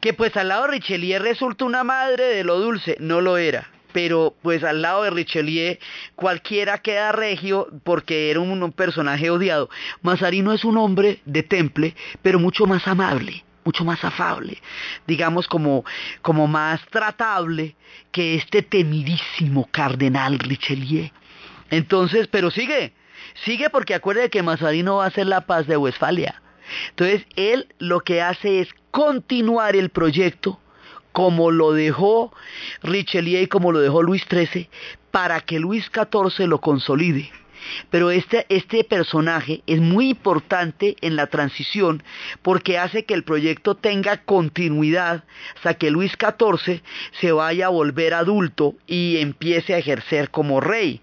que 0.00 0.12
pues 0.12 0.36
al 0.36 0.48
lado 0.48 0.64
de 0.64 0.72
Richelieu 0.72 1.20
resulta 1.20 1.64
una 1.64 1.84
madre 1.84 2.24
de 2.24 2.44
lo 2.44 2.58
dulce, 2.58 2.96
no 3.00 3.20
lo 3.20 3.36
era. 3.36 3.70
Pero 3.92 4.34
pues 4.42 4.64
al 4.64 4.82
lado 4.82 5.04
de 5.04 5.10
Richelieu 5.10 5.78
cualquiera 6.16 6.78
queda 6.78 7.12
regio 7.12 7.68
porque 7.84 8.30
era 8.30 8.40
un, 8.40 8.72
personaje 8.72 9.30
odiado. 9.30 9.70
Mazarino 10.02 10.52
es 10.52 10.64
un 10.64 10.76
hombre 10.78 11.20
de 11.24 11.42
temple, 11.42 11.94
pero 12.22 12.38
mucho 12.38 12.66
más 12.66 12.86
amable 12.88 13.44
mucho 13.64 13.82
más 13.82 14.04
afable, 14.04 14.60
digamos 15.06 15.48
como, 15.48 15.86
como 16.20 16.46
más 16.46 16.82
tratable 16.90 17.76
que 18.12 18.34
este 18.34 18.60
temidísimo 18.60 19.66
cardenal 19.72 20.38
Richelieu. 20.38 21.10
Entonces, 21.70 22.28
pero 22.28 22.50
sigue, 22.50 22.92
sigue 23.44 23.70
porque 23.70 23.94
acuerde 23.94 24.28
que 24.28 24.42
Mazarino 24.42 24.96
va 24.96 25.04
a 25.04 25.08
hacer 25.08 25.26
la 25.26 25.42
paz 25.42 25.66
de 25.66 25.78
Westfalia. 25.78 26.42
Entonces, 26.90 27.26
él 27.36 27.68
lo 27.78 28.00
que 28.00 28.22
hace 28.22 28.60
es 28.60 28.68
continuar 28.90 29.76
el 29.76 29.90
proyecto 29.90 30.60
como 31.14 31.52
lo 31.52 31.72
dejó 31.72 32.34
Richelieu 32.82 33.42
y 33.42 33.46
como 33.46 33.70
lo 33.70 33.78
dejó 33.78 34.02
Luis 34.02 34.24
XIII, 34.28 34.68
para 35.12 35.40
que 35.40 35.60
Luis 35.60 35.88
XIV 35.94 36.48
lo 36.48 36.60
consolide. 36.60 37.30
Pero 37.88 38.10
este, 38.10 38.46
este, 38.48 38.82
personaje 38.82 39.62
es 39.66 39.80
muy 39.80 40.10
importante 40.10 40.96
en 41.00 41.14
la 41.14 41.28
transición 41.28 42.02
porque 42.42 42.78
hace 42.78 43.04
que 43.04 43.14
el 43.14 43.22
proyecto 43.22 43.76
tenga 43.76 44.18
continuidad 44.18 45.24
hasta 45.54 45.74
que 45.74 45.92
Luis 45.92 46.12
XIV 46.18 46.82
se 47.20 47.32
vaya 47.32 47.66
a 47.66 47.70
volver 47.70 48.12
adulto 48.12 48.74
y 48.86 49.18
empiece 49.18 49.72
a 49.72 49.78
ejercer 49.78 50.30
como 50.30 50.60
rey. 50.60 51.00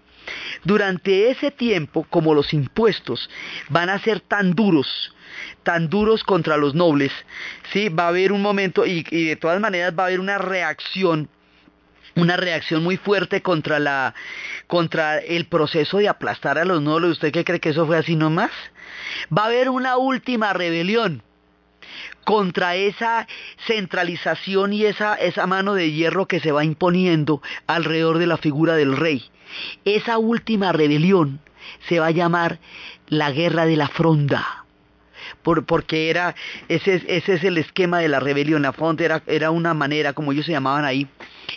Durante 0.62 1.30
ese 1.30 1.50
tiempo, 1.50 2.06
como 2.08 2.34
los 2.34 2.52
impuestos 2.52 3.28
van 3.70 3.88
a 3.88 3.98
ser 3.98 4.20
tan 4.20 4.52
duros, 4.52 5.12
tan 5.62 5.88
duros 5.88 6.24
contra 6.24 6.56
los 6.56 6.74
nobles, 6.74 7.12
¿sí? 7.72 7.88
va 7.88 8.04
a 8.04 8.08
haber 8.08 8.32
un 8.32 8.42
momento 8.42 8.84
y, 8.86 9.02
de 9.02 9.36
todas 9.36 9.60
maneras 9.60 9.94
va 9.98 10.04
a 10.04 10.06
haber 10.06 10.20
una 10.20 10.38
reacción 10.38 11.28
una 12.14 12.36
reacción 12.36 12.82
muy 12.82 12.98
fuerte 12.98 13.40
contra 13.40 13.78
la 13.78 14.14
contra 14.66 15.18
el 15.18 15.46
proceso 15.46 15.96
de 15.96 16.08
aplastar 16.08 16.58
a 16.58 16.66
los 16.66 16.82
nobles. 16.82 17.12
¿Usted 17.12 17.32
qué 17.32 17.42
cree 17.42 17.58
que 17.58 17.70
eso 17.70 17.86
fue 17.86 17.96
así 17.96 18.16
nomás? 18.16 18.50
Va 19.34 19.44
a 19.44 19.46
haber 19.46 19.70
una 19.70 19.96
última 19.96 20.52
rebelión 20.52 21.22
contra 22.24 22.76
esa 22.76 23.26
centralización 23.66 24.72
y 24.72 24.84
esa, 24.84 25.14
esa 25.14 25.46
mano 25.46 25.74
de 25.74 25.90
hierro 25.90 26.26
que 26.26 26.40
se 26.40 26.52
va 26.52 26.64
imponiendo 26.64 27.42
alrededor 27.66 28.18
de 28.18 28.26
la 28.26 28.36
figura 28.36 28.74
del 28.74 28.96
rey. 28.96 29.30
Esa 29.84 30.18
última 30.18 30.72
rebelión 30.72 31.40
se 31.88 32.00
va 32.00 32.06
a 32.06 32.12
llamar 32.12 32.58
la 33.08 33.30
guerra 33.30 33.66
de 33.66 33.76
la 33.76 33.88
fronda. 33.88 34.61
Por, 35.42 35.64
porque 35.64 36.10
era, 36.10 36.34
ese, 36.68 37.02
ese 37.08 37.34
es 37.34 37.44
el 37.44 37.58
esquema 37.58 37.98
de 37.98 38.08
la 38.08 38.20
rebelión. 38.20 38.62
La 38.62 38.72
fronda 38.72 39.04
era, 39.04 39.22
era 39.26 39.50
una 39.50 39.74
manera, 39.74 40.12
como 40.12 40.32
ellos 40.32 40.46
se 40.46 40.52
llamaban 40.52 40.84
ahí. 40.84 41.08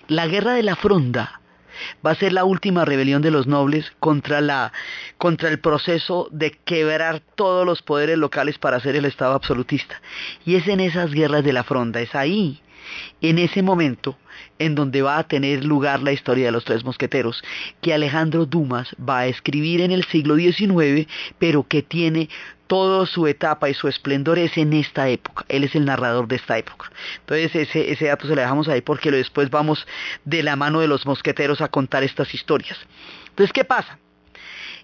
La 0.07 0.27
guerra 0.27 0.53
de 0.53 0.63
la 0.63 0.75
fronda 0.75 1.41
va 2.05 2.11
a 2.11 2.15
ser 2.15 2.33
la 2.33 2.45
última 2.45 2.85
rebelión 2.85 3.21
de 3.21 3.31
los 3.31 3.47
nobles 3.47 3.91
contra, 3.99 4.41
la, 4.41 4.71
contra 5.17 5.49
el 5.49 5.59
proceso 5.59 6.27
de 6.31 6.51
quebrar 6.51 7.21
todos 7.35 7.65
los 7.65 7.81
poderes 7.81 8.17
locales 8.17 8.57
para 8.57 8.77
hacer 8.77 8.95
el 8.95 9.05
Estado 9.05 9.33
absolutista. 9.33 10.01
Y 10.45 10.55
es 10.55 10.67
en 10.67 10.79
esas 10.79 11.11
guerras 11.11 11.43
de 11.43 11.53
la 11.53 11.63
fronda, 11.63 12.01
es 12.01 12.15
ahí, 12.15 12.61
en 13.21 13.39
ese 13.39 13.61
momento, 13.61 14.17
en 14.59 14.75
donde 14.75 15.01
va 15.01 15.17
a 15.17 15.27
tener 15.27 15.65
lugar 15.65 16.01
la 16.01 16.11
historia 16.11 16.45
de 16.45 16.51
los 16.51 16.65
tres 16.65 16.83
mosqueteros, 16.83 17.43
que 17.81 17.93
Alejandro 17.93 18.45
Dumas 18.45 18.95
va 18.97 19.19
a 19.19 19.27
escribir 19.27 19.81
en 19.81 19.91
el 19.91 20.05
siglo 20.05 20.35
XIX, 20.35 21.07
pero 21.39 21.67
que 21.67 21.81
tiene 21.81 22.29
toda 22.67 23.05
su 23.05 23.27
etapa 23.27 23.69
y 23.69 23.73
su 23.73 23.87
esplendor 23.87 24.39
es 24.39 24.57
en 24.57 24.73
esta 24.73 25.07
época. 25.09 25.45
Él 25.49 25.63
es 25.63 25.75
el 25.75 25.85
narrador 25.85 26.27
de 26.27 26.37
esta 26.37 26.57
época. 26.57 26.91
Entonces 27.19 27.69
ese, 27.75 28.05
dato 28.05 28.27
se 28.27 28.35
lo 28.35 28.41
dejamos 28.41 28.67
ahí 28.67 28.81
porque 28.81 29.11
después 29.11 29.49
vamos 29.49 29.85
de 30.23 30.43
la 30.43 30.55
mano 30.55 30.79
de 30.79 30.87
los 30.87 31.05
mosqueteros 31.05 31.61
a 31.61 31.67
contar 31.67 32.03
estas 32.03 32.33
historias. 32.33 32.77
Entonces, 33.29 33.53
¿qué 33.53 33.65
pasa? 33.65 33.99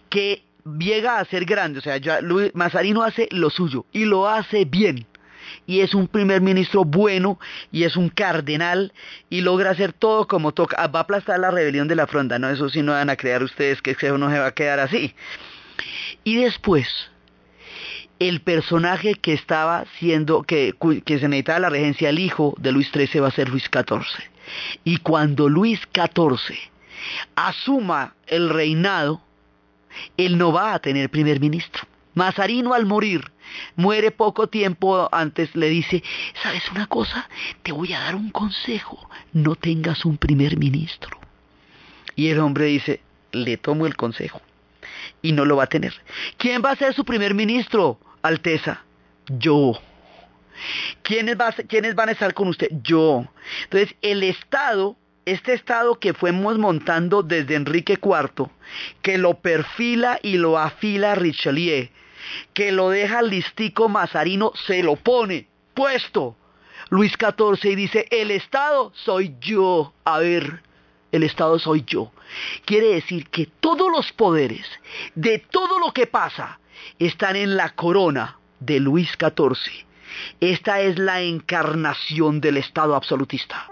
Que 0.09 0.43
llega 0.77 1.19
a 1.19 1.25
ser 1.25 1.45
grande, 1.45 1.79
o 1.79 1.81
sea, 1.81 1.99
Luis 2.21 2.51
Mazarino 2.53 3.01
hace 3.01 3.27
lo 3.31 3.49
suyo 3.49 3.85
y 3.91 4.05
lo 4.05 4.27
hace 4.27 4.65
bien. 4.65 5.07
Y 5.65 5.81
es 5.81 5.93
un 5.93 6.07
primer 6.07 6.41
ministro 6.41 6.83
bueno 6.83 7.39
y 7.71 7.83
es 7.83 7.95
un 7.95 8.09
cardenal 8.09 8.93
y 9.29 9.41
logra 9.41 9.71
hacer 9.71 9.93
todo 9.93 10.27
como 10.27 10.51
toca. 10.53 10.75
Ah, 10.79 10.87
va 10.87 10.99
a 10.99 11.03
aplastar 11.03 11.39
la 11.39 11.51
rebelión 11.51 11.87
de 11.87 11.95
la 11.95 12.07
fronda, 12.07 12.39
¿no? 12.39 12.49
Eso 12.49 12.69
sí 12.69 12.81
no 12.81 12.93
van 12.93 13.09
a 13.09 13.15
crear 13.15 13.43
ustedes 13.43 13.81
que 13.81 13.91
eso 13.91 14.17
no 14.17 14.29
se 14.29 14.39
va 14.39 14.47
a 14.47 14.53
quedar 14.53 14.79
así. 14.79 15.13
Y 16.23 16.35
después, 16.35 16.87
el 18.19 18.41
personaje 18.41 19.15
que 19.15 19.33
estaba 19.33 19.85
siendo, 19.97 20.43
que, 20.43 20.75
que 21.05 21.19
se 21.19 21.27
necesitaba 21.27 21.59
la 21.59 21.69
regencia, 21.69 22.09
el 22.09 22.19
hijo 22.19 22.53
de 22.57 22.71
Luis 22.71 22.91
XIII 22.93 23.21
va 23.21 23.29
a 23.29 23.31
ser 23.31 23.49
Luis 23.49 23.63
XIV. 23.63 24.23
Y 24.83 24.97
cuando 24.97 25.49
Luis 25.49 25.79
XIV 25.93 26.55
asuma 27.35 28.13
el 28.27 28.49
reinado, 28.49 29.21
él 30.17 30.37
no 30.37 30.51
va 30.51 30.73
a 30.73 30.79
tener 30.79 31.09
primer 31.09 31.39
ministro. 31.39 31.83
Mazarino 32.13 32.73
al 32.73 32.85
morir, 32.85 33.31
muere 33.75 34.11
poco 34.11 34.47
tiempo 34.47 35.07
antes, 35.11 35.55
le 35.55 35.69
dice, 35.69 36.03
¿sabes 36.43 36.69
una 36.71 36.87
cosa? 36.87 37.29
Te 37.63 37.71
voy 37.71 37.93
a 37.93 37.99
dar 38.01 38.15
un 38.15 38.31
consejo, 38.31 39.09
no 39.33 39.55
tengas 39.55 40.05
un 40.05 40.17
primer 40.17 40.57
ministro. 40.57 41.17
Y 42.15 42.27
el 42.27 42.39
hombre 42.39 42.65
dice, 42.65 43.01
le 43.31 43.57
tomo 43.57 43.85
el 43.85 43.95
consejo. 43.95 44.41
Y 45.21 45.31
no 45.31 45.45
lo 45.45 45.57
va 45.57 45.63
a 45.63 45.67
tener. 45.67 45.93
¿Quién 46.37 46.61
va 46.63 46.71
a 46.71 46.75
ser 46.75 46.93
su 46.93 47.05
primer 47.05 47.33
ministro? 47.33 47.99
Alteza, 48.21 48.83
yo. 49.27 49.79
¿Quiénes, 51.03 51.37
van 51.95 52.09
a 52.09 52.11
estar 52.11 52.33
con 52.33 52.47
usted? 52.47 52.69
Yo. 52.83 53.25
Entonces, 53.63 53.95
el 54.01 54.23
Estado, 54.23 54.95
este 55.25 55.53
Estado 55.53 55.99
que 55.99 56.13
fuimos 56.13 56.57
montando 56.57 57.23
desde 57.23 57.55
Enrique 57.55 57.97
IV, 58.01 58.49
que 59.01 59.17
lo 59.17 59.35
perfila 59.35 60.19
y 60.21 60.37
lo 60.37 60.59
afila 60.59 61.15
Richelieu, 61.15 61.89
que 62.53 62.71
lo 62.71 62.89
deja 62.89 63.21
listico 63.21 63.89
Mazarino, 63.89 64.51
se 64.67 64.83
lo 64.83 64.95
pone 64.95 65.47
puesto. 65.73 66.35
Luis 66.89 67.13
XIV 67.13 67.71
y 67.71 67.75
dice, 67.75 68.07
el 68.11 68.31
Estado 68.31 68.91
soy 68.95 69.35
yo. 69.39 69.93
A 70.03 70.19
ver, 70.19 70.61
el 71.11 71.23
Estado 71.23 71.57
soy 71.59 71.83
yo. 71.85 72.11
Quiere 72.65 72.87
decir 72.87 73.29
que 73.29 73.45
todos 73.45 73.91
los 73.91 74.11
poderes 74.11 74.65
de 75.15 75.39
todo 75.39 75.79
lo 75.79 75.93
que 75.93 76.07
pasa 76.07 76.59
están 76.99 77.35
en 77.35 77.55
la 77.55 77.69
corona 77.69 78.37
de 78.59 78.79
Luis 78.79 79.11
XIV. 79.19 79.85
Esta 80.39 80.81
es 80.81 80.97
la 80.99 81.21
encarnación 81.21 82.41
del 82.41 82.57
Estado 82.57 82.95
absolutista. 82.95 83.69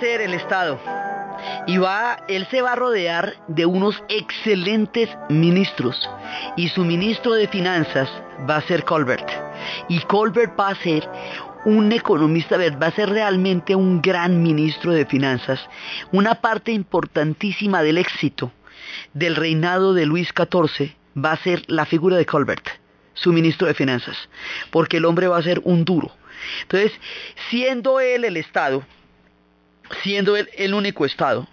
Ser 0.00 0.20
el 0.20 0.34
Estado. 0.34 0.78
Y 1.66 1.78
va, 1.78 2.18
él 2.28 2.46
se 2.50 2.62
va 2.62 2.72
a 2.72 2.76
rodear 2.76 3.34
de 3.48 3.66
unos 3.66 4.02
excelentes 4.08 5.08
ministros. 5.28 6.08
Y 6.56 6.68
su 6.68 6.84
ministro 6.84 7.34
de 7.34 7.48
finanzas 7.48 8.08
va 8.48 8.56
a 8.56 8.62
ser 8.62 8.84
Colbert. 8.84 9.28
Y 9.88 10.00
Colbert 10.00 10.58
va 10.58 10.68
a 10.68 10.74
ser 10.76 11.08
un 11.64 11.90
economista, 11.92 12.56
va 12.56 12.86
a 12.86 12.92
ser 12.92 13.10
realmente 13.10 13.74
un 13.74 14.00
gran 14.00 14.42
ministro 14.42 14.92
de 14.92 15.04
finanzas. 15.04 15.60
Una 16.12 16.36
parte 16.36 16.72
importantísima 16.72 17.82
del 17.82 17.98
éxito 17.98 18.52
del 19.14 19.36
reinado 19.36 19.94
de 19.94 20.06
Luis 20.06 20.28
XIV 20.28 20.94
va 21.16 21.32
a 21.32 21.42
ser 21.42 21.62
la 21.66 21.86
figura 21.86 22.16
de 22.16 22.26
Colbert, 22.26 22.68
su 23.14 23.32
ministro 23.32 23.66
de 23.66 23.74
finanzas. 23.74 24.28
Porque 24.70 24.98
el 24.98 25.04
hombre 25.04 25.28
va 25.28 25.38
a 25.38 25.42
ser 25.42 25.60
un 25.64 25.84
duro. 25.84 26.12
Entonces, 26.62 26.92
siendo 27.50 28.00
él 28.00 28.24
el 28.24 28.36
Estado, 28.36 28.84
siendo 30.02 30.36
él 30.36 30.48
el 30.56 30.74
único 30.74 31.04
Estado, 31.04 31.46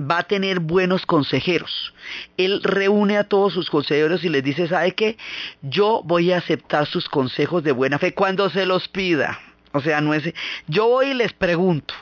va 0.00 0.18
a 0.18 0.22
tener 0.22 0.60
buenos 0.60 1.06
consejeros. 1.06 1.94
Él 2.36 2.62
reúne 2.62 3.18
a 3.18 3.24
todos 3.24 3.52
sus 3.52 3.70
consejeros 3.70 4.24
y 4.24 4.28
les 4.28 4.42
dice, 4.42 4.68
¿sabe 4.68 4.94
qué? 4.94 5.16
Yo 5.62 6.02
voy 6.04 6.32
a 6.32 6.38
aceptar 6.38 6.86
sus 6.86 7.08
consejos 7.08 7.62
de 7.62 7.72
buena 7.72 7.98
fe 7.98 8.14
cuando 8.14 8.48
se 8.50 8.66
los 8.66 8.88
pida. 8.88 9.38
O 9.72 9.80
sea, 9.80 10.00
no 10.00 10.14
es... 10.14 10.32
Yo 10.66 10.88
voy 10.88 11.08
y 11.08 11.14
les 11.14 11.32
pregunto. 11.32 11.94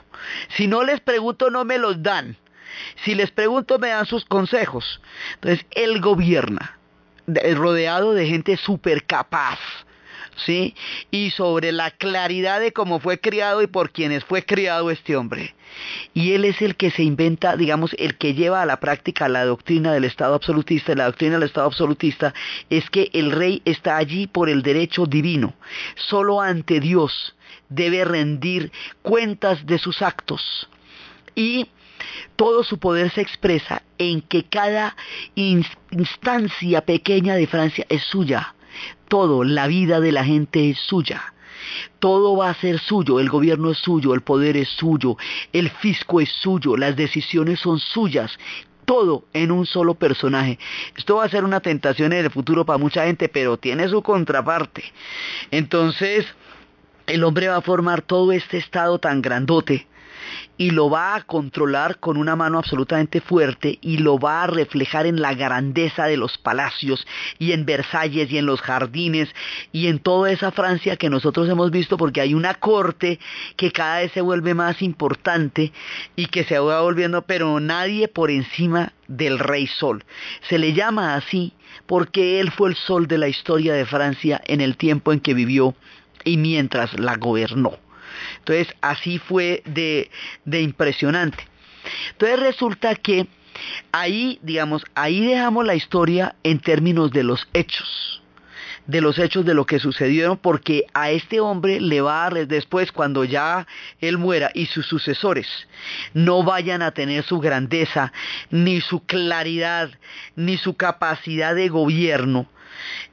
Si 0.57 0.67
no 0.67 0.85
les 0.85 1.01
pregunto, 1.01 1.51
no 1.51 1.65
me 1.65 1.79
los 1.79 2.03
dan. 2.03 2.37
Si 3.05 3.15
les 3.15 3.31
pregunto, 3.31 3.79
me 3.79 3.89
dan 3.89 4.07
sus 4.07 4.25
consejos. 4.25 5.01
Entonces, 5.35 5.67
él 5.73 6.01
gobierna, 6.01 6.79
rodeado 7.27 8.15
de 8.15 8.27
gente 8.27 8.57
súper 8.57 9.05
capaz 9.05 9.59
¿sí? 10.45 10.75
Y 11.11 11.31
sobre 11.31 11.73
la 11.73 11.91
claridad 11.91 12.61
de 12.61 12.73
cómo 12.73 13.01
fue 13.01 13.21
criado 13.21 13.63
y 13.63 13.67
por 13.67 13.91
quienes 13.91 14.25
fue 14.25 14.45
criado 14.45 14.91
este 14.91 15.17
hombre. 15.17 15.55
Y 16.15 16.33
él 16.33 16.45
es 16.45 16.63
el 16.63 16.77
que 16.77 16.91
se 16.91 17.03
inventa, 17.03 17.57
digamos, 17.57 17.95
el 17.99 18.17
que 18.17 18.35
lleva 18.35 18.63
a 18.63 18.67
la 18.67 18.81
práctica 18.81 19.29
la 19.29 19.45
doctrina 19.45 19.93
del 19.93 20.05
Estado 20.05 20.35
absolutista. 20.35 20.93
Y 20.93 20.97
la 20.97 21.07
doctrina 21.07 21.35
del 21.35 21.45
Estado 21.45 21.67
absolutista 21.67 22.35
es 22.71 22.89
que 22.91 23.11
el 23.13 23.33
rey 23.33 23.63
está 23.65 23.97
allí 23.97 24.27
por 24.27 24.49
el 24.49 24.63
derecho 24.63 25.07
divino. 25.07 25.55
Solo 25.97 26.41
ante 26.41 26.81
Dios 26.81 27.35
debe 27.69 28.05
rendir 28.05 28.73
cuentas 29.03 29.67
de 29.67 29.79
sus 29.79 30.03
actos. 30.03 30.69
Y 31.35 31.69
todo 32.37 32.65
su 32.65 32.79
poder 32.79 33.11
se 33.11 33.21
expresa 33.21 33.83
en 33.99 34.23
que 34.23 34.45
cada 34.45 34.97
instancia 35.35 36.81
pequeña 36.83 37.35
de 37.35 37.47
Francia 37.47 37.87
es 37.89 38.03
suya 38.05 38.55
todo, 39.09 39.45
la 39.45 39.67
vida 39.67 40.01
de 40.01 40.13
la 40.13 40.25
gente 40.25 40.71
es 40.71 40.79
suya. 40.79 41.35
Todo 41.99 42.37
va 42.37 42.51
a 42.51 42.55
ser 42.55 42.79
suyo, 42.79 43.21
el 43.21 43.29
gobierno 43.29 43.71
es 43.71 43.79
suyo, 43.79 44.15
el 44.15 44.23
poder 44.23 44.57
es 44.57 44.69
suyo, 44.69 45.17
el 45.53 45.71
fisco 45.71 46.21
es 46.21 46.31
suyo, 46.31 46.77
las 46.77 46.97
decisiones 46.97 47.61
son 47.61 47.79
suyas, 47.79 48.39
todo 48.85 49.25
en 49.35 49.51
un 49.51 49.67
solo 49.67 49.95
personaje. 49.95 50.59
Esto 50.97 51.17
va 51.17 51.25
a 51.25 51.29
ser 51.29 51.45
una 51.45 51.61
tentación 51.61 52.13
en 52.13 52.25
el 52.25 52.31
futuro 52.31 52.65
para 52.65 52.79
mucha 52.79 53.05
gente, 53.05 53.29
pero 53.29 53.59
tiene 53.59 53.89
su 53.89 54.03
contraparte. 54.03 54.85
Entonces, 55.51 56.27
el 57.07 57.25
hombre 57.25 57.49
va 57.49 57.57
a 57.57 57.63
formar 57.63 58.03
todo 58.03 58.33
este 58.33 58.57
estado 58.57 58.99
tan 58.99 59.21
grandote 59.21 59.87
y 60.59 60.71
lo 60.73 60.91
va 60.91 61.15
a 61.15 61.23
controlar 61.23 61.99
con 61.99 62.17
una 62.17 62.37
mano 62.37 62.59
absolutamente 62.59 63.21
fuerte 63.21 63.79
y 63.81 63.99
lo 63.99 64.19
va 64.19 64.43
a 64.43 64.47
reflejar 64.49 65.07
en 65.07 65.23
la 65.23 65.33
grandeza 65.35 66.07
de 66.07 66.17
los 66.17 66.37
palacios 66.37 67.07
y 67.39 67.53
en 67.53 67.65
Versalles 67.65 68.31
y 68.31 68.39
en 68.39 68.47
los 68.47 68.61
jardines 68.61 69.29
y 69.73 69.87
en 69.87 70.01
toda 70.01 70.31
esa 70.33 70.51
Francia 70.51 70.97
que 70.97 71.09
nosotros 71.09 71.49
hemos 71.49 71.71
visto 71.71 71.97
porque 71.97 72.21
hay 72.21 72.35
una 72.35 72.55
corte 72.55 73.21
que 73.57 73.71
cada 73.71 74.01
vez 74.01 74.13
se 74.13 74.21
vuelve 74.21 74.53
más 74.53 74.83
importante 74.83 75.73
y 76.17 76.27
que 76.27 76.45
se 76.45 76.59
va 76.59 76.83
volviendo 76.83 77.23
pero 77.23 77.61
nadie 77.61 78.09
por 78.09 78.31
encima 78.31 78.93
del 79.07 79.39
rey 79.39 79.69
sol. 79.69 80.05
Se 80.49 80.59
le 80.59 80.73
llama 80.73 81.15
así 81.15 81.53
porque 81.87 82.41
él 82.41 82.51
fue 82.51 82.71
el 82.71 82.77
sol 82.77 83.07
de 83.07 83.19
la 83.19 83.29
historia 83.29 83.75
de 83.75 83.87
Francia 83.87 84.41
en 84.45 84.61
el 84.61 84.77
tiempo 84.77 85.13
en 85.13 85.21
que 85.21 85.35
vivió 85.35 85.75
y 86.25 86.37
mientras 86.37 86.99
la 86.99 87.17
gobernó. 87.17 87.88
Entonces, 88.39 88.75
así 88.81 89.19
fue 89.19 89.63
de, 89.65 90.11
de 90.45 90.63
impresionante. 90.63 91.47
Entonces 92.13 92.41
resulta 92.41 92.95
que 92.95 93.27
ahí, 93.93 94.39
digamos, 94.43 94.85
ahí 94.95 95.27
dejamos 95.27 95.65
la 95.67 95.75
historia 95.75 96.35
en 96.43 96.61
términos 96.61 97.11
de 97.11 97.25
los 97.25 97.49
hechos 97.53 98.23
de 98.89 99.03
los 99.03 99.19
hechos 99.19 99.45
de 99.45 99.53
lo 99.53 99.67
que 99.67 99.79
sucedieron 99.79 100.39
porque 100.39 100.87
a 100.95 101.11
este 101.11 101.41
hombre 101.41 101.79
le 101.79 102.01
va 102.01 102.25
a 102.25 102.31
después 102.31 102.91
cuando 102.91 103.23
ya 103.23 103.67
él 104.01 104.17
muera 104.17 104.51
y 104.55 104.65
sus 104.67 104.87
sucesores 104.87 105.47
no 106.15 106.43
vayan 106.43 106.81
a 106.81 106.93
tener 106.93 107.23
su 107.23 107.39
grandeza 107.39 108.15
ni 108.51 108.81
su 108.81 109.05
claridad 109.05 109.91
ni 110.37 110.57
su 110.57 110.75
capacidad 110.75 111.55
de 111.55 111.69
gobierno 111.69 112.47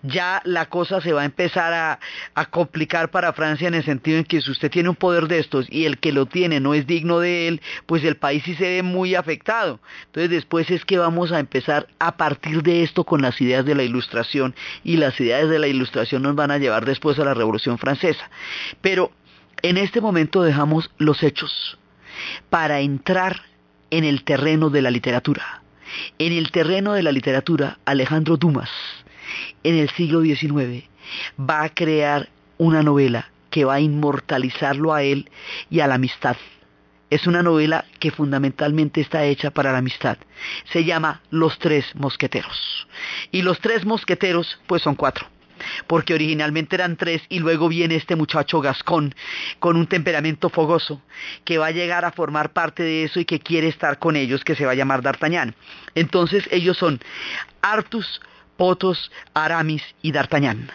ya 0.03 0.41
la 0.45 0.67
cosa 0.67 1.01
se 1.01 1.13
va 1.13 1.21
a 1.21 1.25
empezar 1.25 1.73
a, 1.73 2.45
complicar 2.51 3.09
para 3.09 3.33
Francia 3.33 3.67
en 3.67 3.73
el 3.73 3.83
sentido 3.83 4.17
en 4.17 4.23
que 4.23 4.41
si 4.41 4.51
usted 4.51 4.69
tiene 4.69 4.89
un 4.89 4.95
poder 4.95 5.27
de 5.27 5.39
estos 5.39 5.65
y 5.69 5.85
el 5.85 5.97
que 5.97 6.11
lo 6.11 6.25
tiene 6.25 6.59
no 6.59 6.73
es 6.73 6.85
digno 6.85 7.19
de 7.19 7.47
él, 7.47 7.61
pues 7.85 8.03
el 8.03 8.17
país 8.17 8.43
sí 8.43 8.55
se 8.55 8.63
ve 8.63 8.83
muy 8.83 9.15
afectado. 9.15 9.79
Entonces 10.07 10.29
después 10.29 10.69
es 10.69 10.85
que 10.85 10.97
vamos 10.97 11.31
a 11.31 11.39
empezar 11.39 11.87
a 11.99 12.17
partir 12.17 12.61
de 12.63 12.83
esto 12.83 13.03
con 13.03 13.21
las 13.21 13.39
ideas 13.41 13.65
de 13.65 13.75
la 13.75 13.83
ilustración 13.83 14.55
y 14.83 14.97
las 14.97 15.19
ideas 15.19 15.49
de 15.49 15.59
la 15.59 15.67
ilustración 15.67 16.21
nos 16.21 16.35
van 16.35 16.51
a 16.51 16.57
llevar 16.57 16.85
después 16.85 17.17
a 17.19 17.25
la 17.25 17.33
Revolución 17.33 17.77
Francesa. 17.77 18.29
Pero 18.81 19.11
en 19.61 19.77
este 19.77 20.01
momento 20.01 20.43
dejamos 20.43 20.91
los 20.97 21.23
hechos 21.23 21.77
para 22.49 22.79
entrar 22.79 23.41
en 23.89 24.03
el 24.03 24.23
terreno 24.23 24.69
de 24.69 24.81
la 24.81 24.91
literatura. 24.91 25.61
En 26.19 26.33
el 26.33 26.51
terreno 26.51 26.93
de 26.93 27.03
la 27.03 27.11
literatura, 27.11 27.79
Alejandro 27.85 28.37
Dumas 28.37 28.69
en 29.65 29.75
el 29.75 29.89
siglo 29.89 30.21
XIX 30.21 30.83
va 31.37 31.63
a 31.63 31.69
crear 31.69 32.29
una 32.57 32.83
novela 32.83 33.31
que 33.49 33.65
va 33.65 33.75
a 33.75 33.79
inmortalizarlo 33.79 34.93
a 34.93 35.01
él 35.01 35.29
y 35.69 35.79
a 35.79 35.87
la 35.87 35.95
amistad. 35.95 36.37
Es 37.09 37.27
una 37.27 37.41
novela 37.41 37.85
que 37.99 38.11
fundamentalmente 38.11 39.01
está 39.01 39.25
hecha 39.25 39.51
para 39.51 39.71
la 39.71 39.79
amistad. 39.79 40.17
Se 40.71 40.83
llama 40.83 41.21
Los 41.29 41.57
Tres 41.59 41.85
Mosqueteros. 41.95 42.87
Y 43.31 43.41
los 43.41 43.59
Tres 43.59 43.85
Mosqueteros, 43.85 44.59
pues 44.67 44.81
son 44.81 44.95
cuatro 44.95 45.27
porque 45.87 46.13
originalmente 46.13 46.75
eran 46.75 46.97
tres 46.97 47.21
y 47.29 47.39
luego 47.39 47.69
viene 47.69 47.95
este 47.95 48.15
muchacho 48.15 48.61
Gascón 48.61 49.15
con 49.59 49.77
un 49.77 49.87
temperamento 49.87 50.49
fogoso 50.49 51.01
que 51.43 51.57
va 51.57 51.67
a 51.67 51.71
llegar 51.71 52.05
a 52.05 52.11
formar 52.11 52.51
parte 52.51 52.83
de 52.83 53.05
eso 53.05 53.19
y 53.19 53.25
que 53.25 53.39
quiere 53.39 53.67
estar 53.67 53.99
con 53.99 54.15
ellos, 54.15 54.43
que 54.43 54.55
se 54.55 54.65
va 54.65 54.73
a 54.73 54.75
llamar 54.75 55.01
D'Artagnan. 55.01 55.55
Entonces 55.95 56.47
ellos 56.51 56.77
son 56.77 56.99
Artus, 57.61 58.21
Potos, 58.57 59.11
Aramis 59.33 59.83
y 60.01 60.11
D'Artagnan. 60.11 60.71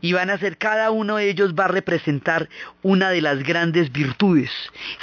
Y 0.00 0.12
van 0.12 0.30
a 0.30 0.38
ser, 0.38 0.56
cada 0.56 0.90
uno 0.90 1.16
de 1.16 1.28
ellos 1.28 1.54
va 1.54 1.64
a 1.64 1.68
representar 1.68 2.48
una 2.82 3.10
de 3.10 3.20
las 3.20 3.42
grandes 3.42 3.92
virtudes. 3.92 4.50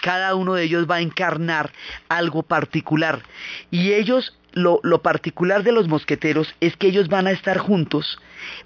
Cada 0.01 0.35
uno 0.35 0.55
de 0.55 0.63
ellos 0.63 0.89
va 0.89 0.95
a 0.95 1.01
encarnar 1.01 1.71
algo 2.09 2.43
particular. 2.43 3.21
Y 3.69 3.93
ellos, 3.93 4.37
lo, 4.53 4.79
lo 4.83 5.01
particular 5.01 5.63
de 5.63 5.71
los 5.71 5.87
mosqueteros 5.87 6.55
es 6.59 6.75
que 6.77 6.87
ellos 6.87 7.09
van 7.09 7.27
a 7.27 7.31
estar 7.31 7.57
juntos, 7.57 8.19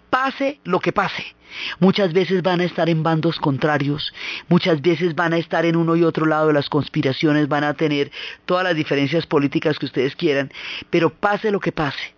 pase 0.10 0.60
lo 0.64 0.80
que 0.80 0.92
pase. 0.92 1.36
Muchas 1.80 2.14
veces 2.14 2.42
van 2.42 2.62
a 2.62 2.66
estar 2.66 2.90
en 2.90 3.04
bandos 3.04 3.40
contrarios, 3.40 4.14
muchas 4.50 4.82
veces 4.82 5.16
van 5.16 5.34
a 5.34 5.38
estar 5.38 5.66
en 5.66 5.76
uno 5.76 5.96
y 5.96 6.04
otro 6.04 6.26
lado 6.26 6.48
de 6.48 6.54
las 6.54 6.70
conspiraciones, 6.70 7.48
van 7.48 7.64
a 7.64 7.76
tener 7.76 8.12
todas 8.46 8.64
las 8.64 8.76
diferencias 8.76 9.26
políticas 9.26 9.80
que 9.80 9.86
ustedes 9.86 10.16
quieran, 10.16 10.52
pero 10.90 11.12
pase 11.12 11.52
lo 11.52 11.60
que 11.60 11.72
pase, 11.72 12.15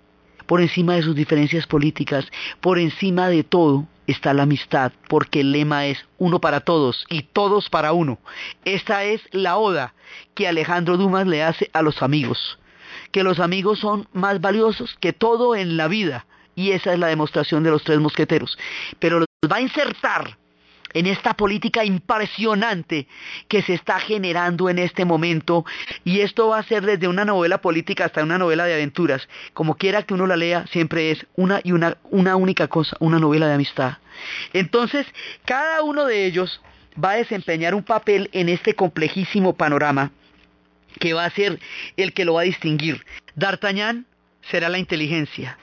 por 0.48 0.62
encima 0.62 0.96
de 0.96 1.04
sus 1.04 1.16
diferencias 1.16 1.68
políticas, 1.68 2.26
por 2.62 2.80
encima 2.80 3.30
de 3.30 3.44
todo 3.44 3.86
está 4.08 4.34
la 4.34 4.44
amistad, 4.44 4.94
porque 5.10 5.42
el 5.42 5.52
lema 5.52 5.86
es 5.86 6.06
uno 6.18 6.40
para 6.40 6.62
todos 6.62 7.06
y 7.10 7.24
todos 7.24 7.70
para 7.70 7.92
uno. 7.92 8.18
Esta 8.66 9.04
es 9.04 9.22
la 9.32 9.58
oda 9.58 9.94
que 10.34 10.48
Alejandro 10.48 10.98
Dumas 10.98 11.28
le 11.28 11.44
hace 11.44 11.70
a 11.74 11.82
los 11.82 12.02
amigos, 12.02 12.58
que 13.12 13.24
los 13.24 13.40
amigos 13.40 13.80
son 13.80 14.08
más 14.14 14.42
valiosos 14.42 14.96
que 15.00 15.14
todo 15.14 15.56
en 15.56 15.78
la 15.78 15.88
vida, 15.88 16.26
y 16.56 16.72
esa 16.72 16.94
es 16.94 17.00
la 17.00 17.08
demostración 17.08 17.64
de 17.64 17.70
los 17.70 17.84
tres 17.84 18.00
mosqueteros. 18.00 18.58
Pero 19.00 19.20
los 19.20 19.28
va 19.52 19.58
a 19.58 19.62
insertar 19.62 20.38
en 20.94 21.06
esta 21.06 21.34
política 21.34 21.84
impresionante 21.84 23.08
que 23.48 23.62
se 23.62 23.74
está 23.74 24.00
generando 24.00 24.70
en 24.70 24.80
este 24.80 25.06
momento 25.06 25.66
y 26.04 26.22
esto 26.22 26.50
va 26.50 26.60
a 26.60 26.64
ser 26.64 26.86
desde 26.86 27.08
una 27.08 27.26
novela 27.26 27.60
política 27.60 28.06
hasta 28.06 28.24
una 28.24 28.38
novela 28.38 28.66
de 28.66 28.74
aventuras. 28.74 29.28
Como 29.54 29.76
quiera 29.76 30.04
que 30.04 30.14
uno 30.14 30.28
la 30.28 30.38
lea, 30.38 30.66
siempre 30.68 31.12
es 31.12 31.26
una 31.36 31.62
y 31.64 31.72
una, 31.72 31.98
una 32.10 32.36
única 32.36 32.68
cosa, 32.68 32.98
una 33.00 33.20
novela 33.20 33.48
de 33.48 33.56
amistad. 33.56 33.98
Entonces, 34.54 35.06
cada 35.46 35.84
uno 35.84 36.06
de 36.06 36.26
ellos 36.26 36.62
va 37.04 37.12
a 37.12 37.18
desempeñar 37.18 37.76
un 37.76 37.84
papel 37.84 38.30
en 38.34 38.50
este 38.50 38.74
complejísimo 38.74 39.56
panorama 39.56 40.12
que 41.00 41.14
va 41.14 41.26
a 41.26 41.30
ser 41.30 41.60
el 41.96 42.14
que 42.14 42.26
lo 42.26 42.36
va 42.36 42.42
a 42.42 42.46
distinguir. 42.46 43.06
D'Artagnan 43.36 44.08
será 44.50 44.70
la 44.70 44.80
inteligencia, 44.80 45.58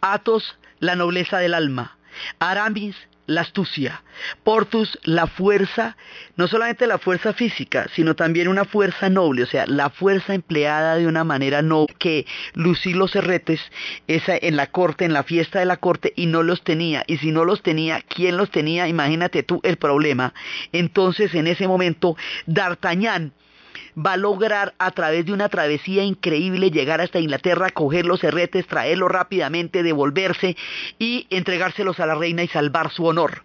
Athos 0.00 0.58
la 0.80 0.96
nobleza 0.96 1.38
del 1.38 1.54
alma, 1.54 1.96
Aramis 2.38 2.96
la 3.30 3.42
astucia, 3.42 4.02
Portus 4.42 4.98
la 5.04 5.28
fuerza, 5.28 5.96
no 6.36 6.48
solamente 6.48 6.86
la 6.88 6.98
fuerza 6.98 7.32
física, 7.32 7.86
sino 7.94 8.16
también 8.16 8.48
una 8.48 8.64
fuerza 8.64 9.08
noble, 9.08 9.44
o 9.44 9.46
sea, 9.46 9.66
la 9.66 9.88
fuerza 9.88 10.34
empleada 10.34 10.96
de 10.96 11.06
una 11.06 11.22
manera 11.22 11.62
noble 11.62 11.94
que 11.98 12.26
lucir 12.54 12.96
los 12.96 13.14
herretes 13.14 13.60
esa, 14.08 14.36
en 14.36 14.56
la 14.56 14.66
corte, 14.66 15.04
en 15.04 15.12
la 15.12 15.22
fiesta 15.22 15.60
de 15.60 15.64
la 15.64 15.76
corte, 15.76 16.12
y 16.16 16.26
no 16.26 16.42
los 16.42 16.64
tenía. 16.64 17.04
Y 17.06 17.18
si 17.18 17.30
no 17.30 17.44
los 17.44 17.62
tenía, 17.62 18.00
¿quién 18.00 18.36
los 18.36 18.50
tenía? 18.50 18.88
Imagínate 18.88 19.44
tú 19.44 19.60
el 19.62 19.76
problema. 19.76 20.34
Entonces, 20.72 21.34
en 21.34 21.46
ese 21.46 21.68
momento, 21.68 22.16
D'Artagnan 22.46 23.32
va 23.96 24.14
a 24.14 24.16
lograr 24.16 24.74
a 24.78 24.90
través 24.90 25.26
de 25.26 25.32
una 25.32 25.48
travesía 25.48 26.02
increíble 26.04 26.70
llegar 26.70 27.00
hasta 27.00 27.20
Inglaterra, 27.20 27.70
coger 27.70 28.06
los 28.06 28.22
herretes, 28.24 28.66
traerlos 28.66 29.10
rápidamente, 29.10 29.82
devolverse 29.82 30.56
y 30.98 31.26
entregárselos 31.30 32.00
a 32.00 32.06
la 32.06 32.14
reina 32.14 32.42
y 32.42 32.48
salvar 32.48 32.90
su 32.90 33.06
honor. 33.06 33.42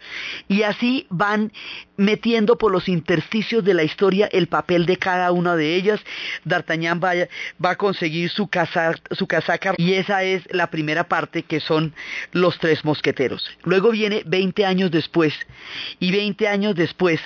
Y 0.48 0.64
así 0.64 1.08
van 1.10 1.52
metiendo 1.98 2.58
por 2.58 2.72
los 2.72 2.90
intersticios 2.90 3.64
de 3.64 3.74
la 3.74 3.84
historia 3.84 4.28
el 4.32 4.48
papel 4.48 4.86
de 4.86 4.98
cada 4.98 5.32
una 5.32 5.56
de 5.56 5.76
ellas. 5.76 6.02
D'Artagnan 6.44 7.00
va, 7.04 7.14
va, 7.64 7.72
a 7.72 7.76
conseguir 7.76 8.30
su, 8.30 8.50
su 9.12 9.28
casaca 9.28 9.74
y 9.78 9.94
esa 9.94 10.24
es 10.24 10.44
la 10.52 10.70
primera 10.70 11.06
parte 11.06 11.44
que 11.44 11.60
son 11.60 11.94
los 12.32 12.58
tres 12.60 12.84
mosqueteros. 12.84 13.50
Luego 13.64 13.92
viene 13.92 14.24
20 14.26 14.66
años 14.66 14.92
después 14.92 15.34
y 16.00 16.12
20 16.12 16.48
años 16.48 16.76
después 16.76 17.20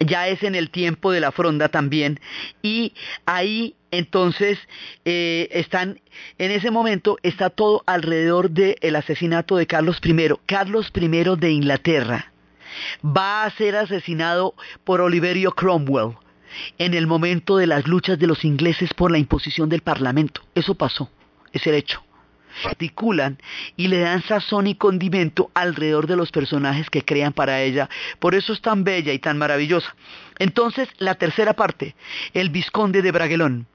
ya 0.00 0.28
es 0.28 0.42
en 0.42 0.54
el 0.54 0.70
tiempo 0.70 1.12
de 1.12 1.20
la 1.20 1.32
fronda 1.32 1.68
también. 1.68 2.20
Y 2.62 2.94
ahí 3.26 3.74
entonces 3.90 4.58
eh, 5.04 5.48
están 5.52 6.00
en 6.38 6.50
ese 6.50 6.70
momento 6.70 7.18
está 7.22 7.50
todo 7.50 7.82
alrededor 7.86 8.50
del 8.50 8.96
asesinato 8.96 9.56
de 9.56 9.66
Carlos 9.66 10.00
I. 10.04 10.34
Carlos 10.46 10.92
I 10.94 11.08
de 11.08 11.50
Inglaterra 11.50 12.32
va 13.04 13.44
a 13.44 13.50
ser 13.50 13.76
asesinado 13.76 14.54
por 14.84 15.00
Oliverio 15.00 15.52
Cromwell 15.52 16.16
en 16.78 16.94
el 16.94 17.06
momento 17.06 17.56
de 17.56 17.66
las 17.66 17.86
luchas 17.86 18.18
de 18.18 18.26
los 18.26 18.44
ingleses 18.44 18.92
por 18.94 19.10
la 19.10 19.18
imposición 19.18 19.68
del 19.68 19.82
parlamento. 19.82 20.42
Eso 20.54 20.74
pasó 20.74 21.10
es 21.52 21.66
el 21.66 21.74
hecho 21.74 22.02
articulan 22.64 23.38
y 23.76 23.88
le 23.88 24.00
dan 24.00 24.22
sazón 24.22 24.66
y 24.66 24.74
condimento 24.74 25.50
alrededor 25.54 26.06
de 26.06 26.16
los 26.16 26.30
personajes 26.30 26.90
que 26.90 27.04
crean 27.04 27.32
para 27.32 27.62
ella. 27.62 27.88
Por 28.18 28.34
eso 28.34 28.52
es 28.52 28.60
tan 28.60 28.84
bella 28.84 29.12
y 29.12 29.18
tan 29.18 29.38
maravillosa. 29.38 29.94
Entonces, 30.38 30.88
la 30.98 31.14
tercera 31.16 31.54
parte, 31.54 31.94
el 32.34 32.50
Visconde 32.50 33.02
de 33.02 33.12
Bragelón. 33.12 33.66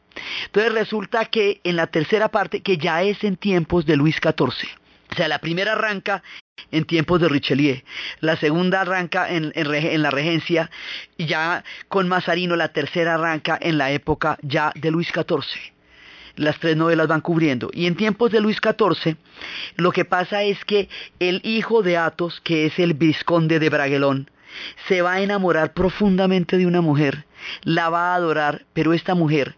Entonces 0.45 0.73
resulta 0.73 1.25
que 1.25 1.59
en 1.63 1.75
la 1.75 1.87
tercera 1.87 2.29
parte, 2.29 2.61
que 2.61 2.77
ya 2.77 3.01
es 3.01 3.23
en 3.23 3.35
tiempos 3.35 3.85
de 3.85 3.97
Luis 3.97 4.17
XIV, 4.17 4.67
o 5.11 5.15
sea, 5.15 5.27
la 5.27 5.39
primera 5.39 5.73
arranca 5.73 6.23
en 6.71 6.85
tiempos 6.85 7.19
de 7.21 7.29
Richelieu, 7.29 7.81
la 8.19 8.35
segunda 8.37 8.81
arranca 8.81 9.29
en, 9.29 9.51
en, 9.55 10.01
la 10.01 10.11
regencia, 10.11 10.71
ya 11.17 11.63
con 11.87 12.07
Mazarino, 12.07 12.55
la 12.55 12.69
tercera 12.69 13.15
arranca 13.15 13.57
en 13.61 13.77
la 13.77 13.91
época 13.91 14.37
ya 14.41 14.71
de 14.75 14.91
Luis 14.91 15.09
XIV 15.09 15.72
las 16.35 16.59
tres 16.59 16.75
novelas 16.75 17.07
van 17.07 17.21
cubriendo. 17.21 17.69
Y 17.73 17.87
en 17.87 17.95
tiempos 17.95 18.31
de 18.31 18.41
Luis 18.41 18.57
XIV, 18.57 19.15
lo 19.75 19.91
que 19.91 20.05
pasa 20.05 20.43
es 20.43 20.63
que 20.65 20.89
el 21.19 21.41
hijo 21.43 21.83
de 21.83 21.97
Athos, 21.97 22.41
que 22.43 22.65
es 22.65 22.79
el 22.79 22.93
vizconde 22.93 23.59
de 23.59 23.69
Bragelón, 23.69 24.29
se 24.87 25.01
va 25.01 25.13
a 25.13 25.21
enamorar 25.21 25.73
profundamente 25.73 26.57
de 26.57 26.67
una 26.67 26.81
mujer, 26.81 27.25
la 27.63 27.89
va 27.89 28.11
a 28.11 28.15
adorar, 28.15 28.65
pero 28.73 28.93
esta 28.93 29.15
mujer 29.15 29.55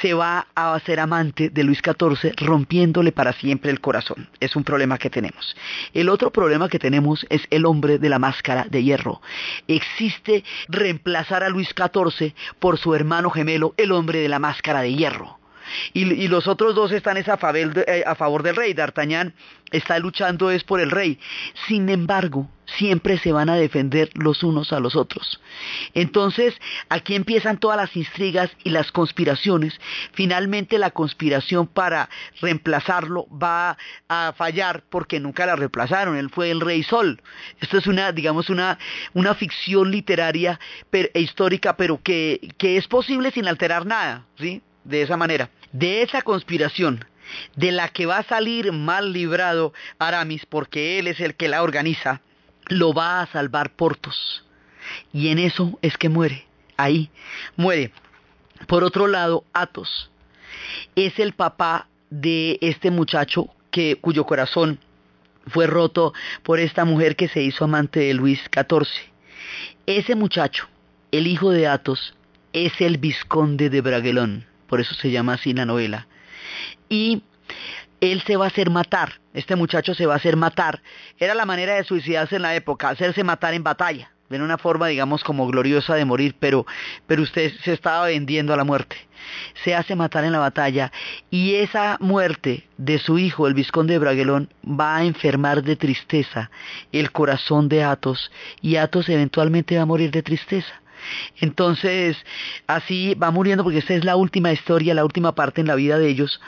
se 0.00 0.14
va 0.14 0.48
a 0.54 0.74
hacer 0.74 1.00
amante 1.00 1.50
de 1.50 1.64
Luis 1.64 1.78
XIV, 1.78 2.34
rompiéndole 2.36 3.12
para 3.12 3.32
siempre 3.32 3.70
el 3.70 3.80
corazón. 3.80 4.28
Es 4.40 4.56
un 4.56 4.64
problema 4.64 4.98
que 4.98 5.10
tenemos. 5.10 5.56
El 5.94 6.08
otro 6.08 6.30
problema 6.32 6.68
que 6.68 6.78
tenemos 6.78 7.26
es 7.30 7.42
el 7.50 7.64
hombre 7.64 7.98
de 7.98 8.08
la 8.08 8.18
máscara 8.18 8.66
de 8.68 8.82
hierro. 8.82 9.22
Existe 9.68 10.44
reemplazar 10.68 11.42
a 11.44 11.48
Luis 11.48 11.68
XIV 11.68 12.34
por 12.58 12.78
su 12.78 12.94
hermano 12.94 13.30
gemelo, 13.30 13.74
el 13.76 13.92
hombre 13.92 14.20
de 14.20 14.28
la 14.28 14.38
máscara 14.38 14.82
de 14.82 14.94
hierro. 14.94 15.41
Y, 15.92 16.28
los 16.28 16.46
otros 16.46 16.74
dos 16.74 16.92
están 16.92 17.18
a, 17.18 17.36
favor, 17.36 17.84
eh, 17.86 18.04
a 18.06 18.14
favor 18.14 18.42
del 18.42 18.56
rey. 18.56 18.74
D'Artagnan 18.74 19.34
está 19.70 19.98
luchando 19.98 20.50
es 20.50 20.64
por 20.64 20.80
el 20.80 20.90
rey. 20.90 21.18
Sin 21.66 21.88
embargo, 21.88 22.48
siempre 22.78 23.18
se 23.18 23.32
van 23.32 23.48
a 23.48 23.56
defender 23.56 24.10
los 24.14 24.42
unos 24.42 24.72
a 24.72 24.80
los 24.80 24.96
otros. 24.96 25.40
Entonces, 25.94 26.54
aquí 26.88 27.14
empiezan 27.14 27.58
todas 27.58 27.76
las 27.76 27.96
intrigas 27.96 28.50
y 28.64 28.70
las 28.70 28.92
conspiraciones. 28.92 29.78
Finalmente, 30.12 30.78
la 30.78 30.90
conspiración 30.90 31.66
para 31.66 32.08
reemplazarlo 32.40 33.26
va 33.30 33.76
a 34.08 34.32
fallar 34.36 34.84
porque 34.88 35.20
nunca 35.20 35.46
la 35.46 35.56
reemplazaron. 35.56 36.16
Él 36.16 36.30
fue 36.30 36.50
el 36.50 36.60
rey 36.60 36.82
Sol. 36.82 37.22
Esto 37.60 37.78
es 37.78 37.86
una, 37.86 38.12
digamos, 38.12 38.50
una, 38.50 38.78
una 39.14 39.34
ficción 39.34 39.90
literaria 39.90 40.60
e 40.92 41.20
histórica, 41.20 41.76
pero 41.76 42.02
que, 42.02 42.54
que 42.58 42.76
es 42.76 42.86
posible 42.88 43.30
sin 43.30 43.48
alterar 43.48 43.86
nada, 43.86 44.26
¿sí? 44.38 44.62
De 44.84 45.02
esa 45.02 45.16
manera. 45.16 45.48
De 45.72 46.02
esa 46.02 46.22
conspiración 46.22 47.04
de 47.56 47.72
la 47.72 47.88
que 47.88 48.06
va 48.06 48.18
a 48.18 48.24
salir 48.24 48.72
mal 48.72 49.12
librado 49.12 49.72
Aramis 49.98 50.46
porque 50.46 50.98
él 50.98 51.06
es 51.06 51.20
el 51.20 51.34
que 51.34 51.48
la 51.48 51.62
organiza, 51.62 52.20
lo 52.68 52.92
va 52.92 53.20
a 53.20 53.26
salvar 53.26 53.74
Portos. 53.74 54.44
Y 55.12 55.28
en 55.28 55.38
eso 55.38 55.78
es 55.82 55.96
que 55.96 56.08
muere. 56.08 56.46
Ahí 56.76 57.10
muere. 57.56 57.92
Por 58.66 58.84
otro 58.84 59.06
lado, 59.06 59.44
Athos 59.52 60.10
es 60.94 61.18
el 61.18 61.32
papá 61.32 61.88
de 62.10 62.58
este 62.60 62.90
muchacho 62.90 63.48
que, 63.70 63.96
cuyo 63.96 64.24
corazón 64.24 64.78
fue 65.46 65.66
roto 65.66 66.12
por 66.42 66.60
esta 66.60 66.84
mujer 66.84 67.16
que 67.16 67.28
se 67.28 67.42
hizo 67.42 67.64
amante 67.64 68.00
de 68.00 68.14
Luis 68.14 68.40
XIV. 68.54 68.86
Ese 69.86 70.14
muchacho, 70.14 70.68
el 71.10 71.26
hijo 71.26 71.50
de 71.50 71.66
Athos, 71.66 72.14
es 72.52 72.80
el 72.80 72.98
vizconde 72.98 73.70
de 73.70 73.80
Bragelón, 73.80 74.46
por 74.72 74.80
eso 74.80 74.94
se 74.94 75.10
llama 75.10 75.34
así 75.34 75.52
la 75.52 75.66
novela. 75.66 76.06
Y 76.88 77.24
él 78.00 78.22
se 78.26 78.38
va 78.38 78.46
a 78.46 78.48
hacer 78.48 78.70
matar, 78.70 79.20
este 79.34 79.54
muchacho 79.54 79.92
se 79.92 80.06
va 80.06 80.14
a 80.14 80.16
hacer 80.16 80.34
matar. 80.34 80.80
Era 81.18 81.34
la 81.34 81.44
manera 81.44 81.74
de 81.74 81.84
suicidarse 81.84 82.36
en 82.36 82.42
la 82.42 82.56
época, 82.56 82.88
hacerse 82.88 83.22
matar 83.22 83.52
en 83.52 83.62
batalla, 83.62 84.12
de 84.30 84.40
una 84.40 84.56
forma, 84.56 84.86
digamos, 84.86 85.24
como 85.24 85.46
gloriosa 85.46 85.94
de 85.94 86.06
morir, 86.06 86.36
pero, 86.40 86.64
pero 87.06 87.20
usted 87.20 87.52
se 87.62 87.74
estaba 87.74 88.06
vendiendo 88.06 88.54
a 88.54 88.56
la 88.56 88.64
muerte. 88.64 88.96
Se 89.62 89.74
hace 89.74 89.94
matar 89.94 90.24
en 90.24 90.32
la 90.32 90.38
batalla 90.38 90.90
y 91.30 91.56
esa 91.56 91.98
muerte 92.00 92.66
de 92.78 92.98
su 92.98 93.18
hijo, 93.18 93.46
el 93.46 93.52
vizconde 93.52 93.92
de 93.92 93.98
Bragelón, 93.98 94.48
va 94.64 94.96
a 94.96 95.04
enfermar 95.04 95.62
de 95.62 95.76
tristeza 95.76 96.50
el 96.92 97.12
corazón 97.12 97.68
de 97.68 97.84
Athos 97.84 98.32
y 98.62 98.76
Athos 98.76 99.10
eventualmente 99.10 99.76
va 99.76 99.82
a 99.82 99.86
morir 99.86 100.10
de 100.10 100.22
tristeza. 100.22 100.81
Entonces, 101.40 102.16
así 102.66 103.14
va 103.14 103.30
muriendo 103.30 103.64
porque 103.64 103.78
esta 103.78 103.94
es 103.94 104.04
la 104.04 104.16
última 104.16 104.52
historia, 104.52 104.94
la 104.94 105.04
última 105.04 105.34
parte 105.34 105.60
en 105.60 105.66
la 105.66 105.74
vida 105.74 105.98
de 105.98 106.08
ellos. 106.08 106.40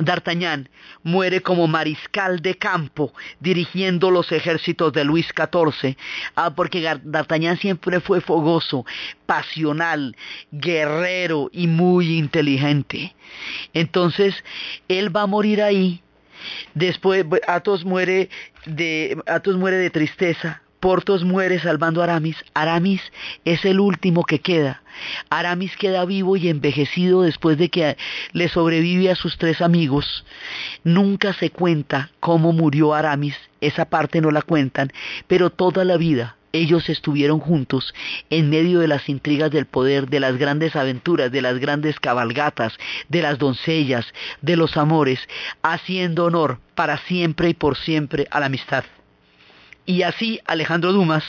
D'Artagnan 0.00 0.68
muere 1.02 1.42
como 1.42 1.66
mariscal 1.66 2.40
de 2.40 2.56
campo 2.56 3.12
dirigiendo 3.38 4.10
los 4.10 4.32
ejércitos 4.32 4.92
de 4.92 5.04
Luis 5.04 5.26
XIV, 5.26 5.96
ah, 6.36 6.54
porque 6.54 6.80
D'Artagnan 6.80 7.58
siempre 7.58 8.00
fue 8.00 8.20
fogoso, 8.20 8.86
pasional, 9.26 10.16
guerrero 10.50 11.50
y 11.52 11.66
muy 11.66 12.18
inteligente. 12.18 13.14
Entonces, 13.74 14.34
él 14.88 15.14
va 15.14 15.22
a 15.22 15.26
morir 15.26 15.62
ahí. 15.62 16.02
Después 16.74 17.26
Athos 17.46 17.84
muere 17.84 18.30
de 18.64 19.18
Athos 19.26 19.56
muere 19.56 19.76
de 19.76 19.90
tristeza, 19.90 20.62
Portos 20.80 21.24
muere 21.24 21.60
salvando 21.60 22.00
a 22.00 22.04
Aramis. 22.04 22.36
Aramis 22.54 23.02
es 23.44 23.66
el 23.66 23.80
último 23.80 24.24
que 24.24 24.40
queda. 24.40 24.82
Aramis 25.28 25.76
queda 25.76 26.06
vivo 26.06 26.38
y 26.38 26.48
envejecido 26.48 27.22
después 27.22 27.58
de 27.58 27.68
que 27.68 27.98
le 28.32 28.48
sobrevive 28.48 29.10
a 29.10 29.14
sus 29.14 29.36
tres 29.36 29.60
amigos. 29.60 30.24
Nunca 30.82 31.34
se 31.34 31.50
cuenta 31.50 32.10
cómo 32.18 32.52
murió 32.52 32.94
Aramis, 32.94 33.36
esa 33.60 33.84
parte 33.84 34.22
no 34.22 34.30
la 34.30 34.40
cuentan, 34.40 34.90
pero 35.26 35.50
toda 35.50 35.84
la 35.84 35.98
vida 35.98 36.36
ellos 36.52 36.88
estuvieron 36.88 37.38
juntos 37.38 37.94
en 38.28 38.50
medio 38.50 38.80
de 38.80 38.88
las 38.88 39.08
intrigas 39.08 39.50
del 39.50 39.66
poder, 39.66 40.08
de 40.08 40.20
las 40.20 40.36
grandes 40.36 40.74
aventuras, 40.76 41.30
de 41.30 41.42
las 41.42 41.58
grandes 41.58 42.00
cabalgatas, 42.00 42.76
de 43.08 43.22
las 43.22 43.38
doncellas, 43.38 44.06
de 44.40 44.56
los 44.56 44.76
amores, 44.76 45.20
haciendo 45.62 46.24
honor 46.24 46.58
para 46.74 46.98
siempre 46.98 47.50
y 47.50 47.54
por 47.54 47.76
siempre 47.76 48.26
a 48.30 48.40
la 48.40 48.46
amistad. 48.46 48.84
Y 49.86 50.02
así 50.02 50.40
Alejandro 50.46 50.92
Dumas 50.92 51.24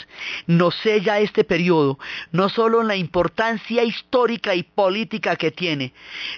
nos 0.46 0.76
sella 0.76 1.20
este 1.20 1.44
periodo, 1.44 1.98
no 2.32 2.50
solo 2.50 2.82
en 2.82 2.88
la 2.88 2.96
importancia 2.96 3.84
histórica 3.84 4.56
y 4.56 4.64
política 4.64 5.36
que 5.36 5.52
tiene, 5.52 5.94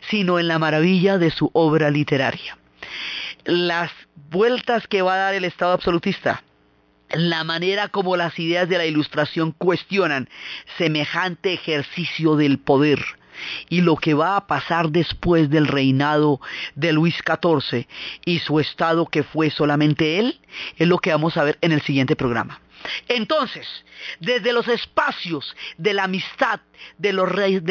sino 0.09 0.39
en 0.39 0.47
la 0.47 0.59
maravilla 0.59 1.17
de 1.17 1.31
su 1.31 1.49
obra 1.53 1.89
literaria. 1.89 2.57
Las 3.45 3.91
vueltas 4.29 4.87
que 4.87 5.01
va 5.01 5.15
a 5.15 5.17
dar 5.17 5.33
el 5.33 5.45
Estado 5.45 5.73
absolutista, 5.73 6.43
la 7.09 7.43
manera 7.43 7.89
como 7.89 8.15
las 8.15 8.37
ideas 8.39 8.69
de 8.69 8.77
la 8.77 8.85
Ilustración 8.85 9.51
cuestionan 9.51 10.29
semejante 10.77 11.53
ejercicio 11.53 12.35
del 12.35 12.57
poder, 12.59 12.99
y 13.69 13.81
lo 13.81 13.95
que 13.95 14.13
va 14.13 14.35
a 14.35 14.47
pasar 14.47 14.89
después 14.89 15.49
del 15.49 15.67
reinado 15.67 16.39
de 16.75 16.93
Luis 16.93 17.15
XIV 17.15 17.87
y 18.25 18.39
su 18.39 18.59
estado 18.59 19.05
que 19.05 19.23
fue 19.23 19.49
solamente 19.49 20.19
él, 20.19 20.39
es 20.77 20.87
lo 20.87 20.97
que 20.99 21.11
vamos 21.11 21.37
a 21.37 21.43
ver 21.43 21.57
en 21.61 21.71
el 21.71 21.81
siguiente 21.81 22.15
programa. 22.15 22.59
Entonces, 23.07 23.67
desde 24.19 24.53
los 24.53 24.67
espacios 24.67 25.55
de 25.77 25.93
la 25.93 26.05
amistad 26.05 26.61
de 26.97 27.13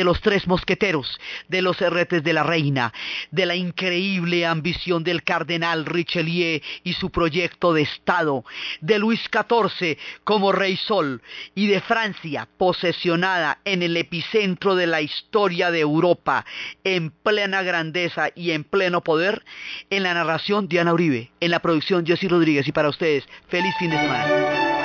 los, 0.05 0.21
tres 0.21 0.47
mosqueteros, 0.47 1.21
de 1.49 1.63
los 1.63 1.81
herretes 1.81 2.23
de 2.23 2.33
la 2.33 2.43
reina, 2.43 2.93
de 3.31 3.47
la 3.47 3.55
increíble 3.55 4.47
ambición 4.47 5.05
del 5.05 5.23
cardenal 5.23 5.85
Richelieu 5.85 6.61
y 6.83 6.93
su 6.95 7.11
proyecto 7.11 7.73
de 7.73 7.83
Estado, 7.83 8.45
de 8.81 8.99
Luis 8.99 9.21
XIV 9.31 9.99
como 10.25 10.53
rey 10.53 10.77
sol 10.77 11.23
y 11.55 11.67
de 11.67 11.81
Francia 11.81 12.49
posesionada 12.57 13.59
en 13.65 13.83
el 13.83 13.97
epicentro 13.97 14.75
de 14.75 14.87
la 14.87 15.01
historia 15.01 15.71
de 15.71 15.81
Europa, 15.81 16.45
en 16.85 17.11
plena 17.11 17.63
grandeza 17.63 18.31
y 18.35 18.53
en 18.53 18.65
pleno 18.65 19.03
poder, 19.03 19.45
en 19.91 20.03
la 20.03 20.15
narración 20.15 20.69
Diana 20.69 20.93
Uribe, 20.93 21.31
en 21.41 21.51
la 21.51 21.61
producción 21.61 22.07
Jessy 22.07 22.29
Rodríguez 22.29 22.67
y 22.67 22.73
para 22.73 22.89
ustedes, 22.89 23.25
feliz 23.49 23.75
fin 23.79 23.91
de 23.91 23.99
semana. 23.99 24.82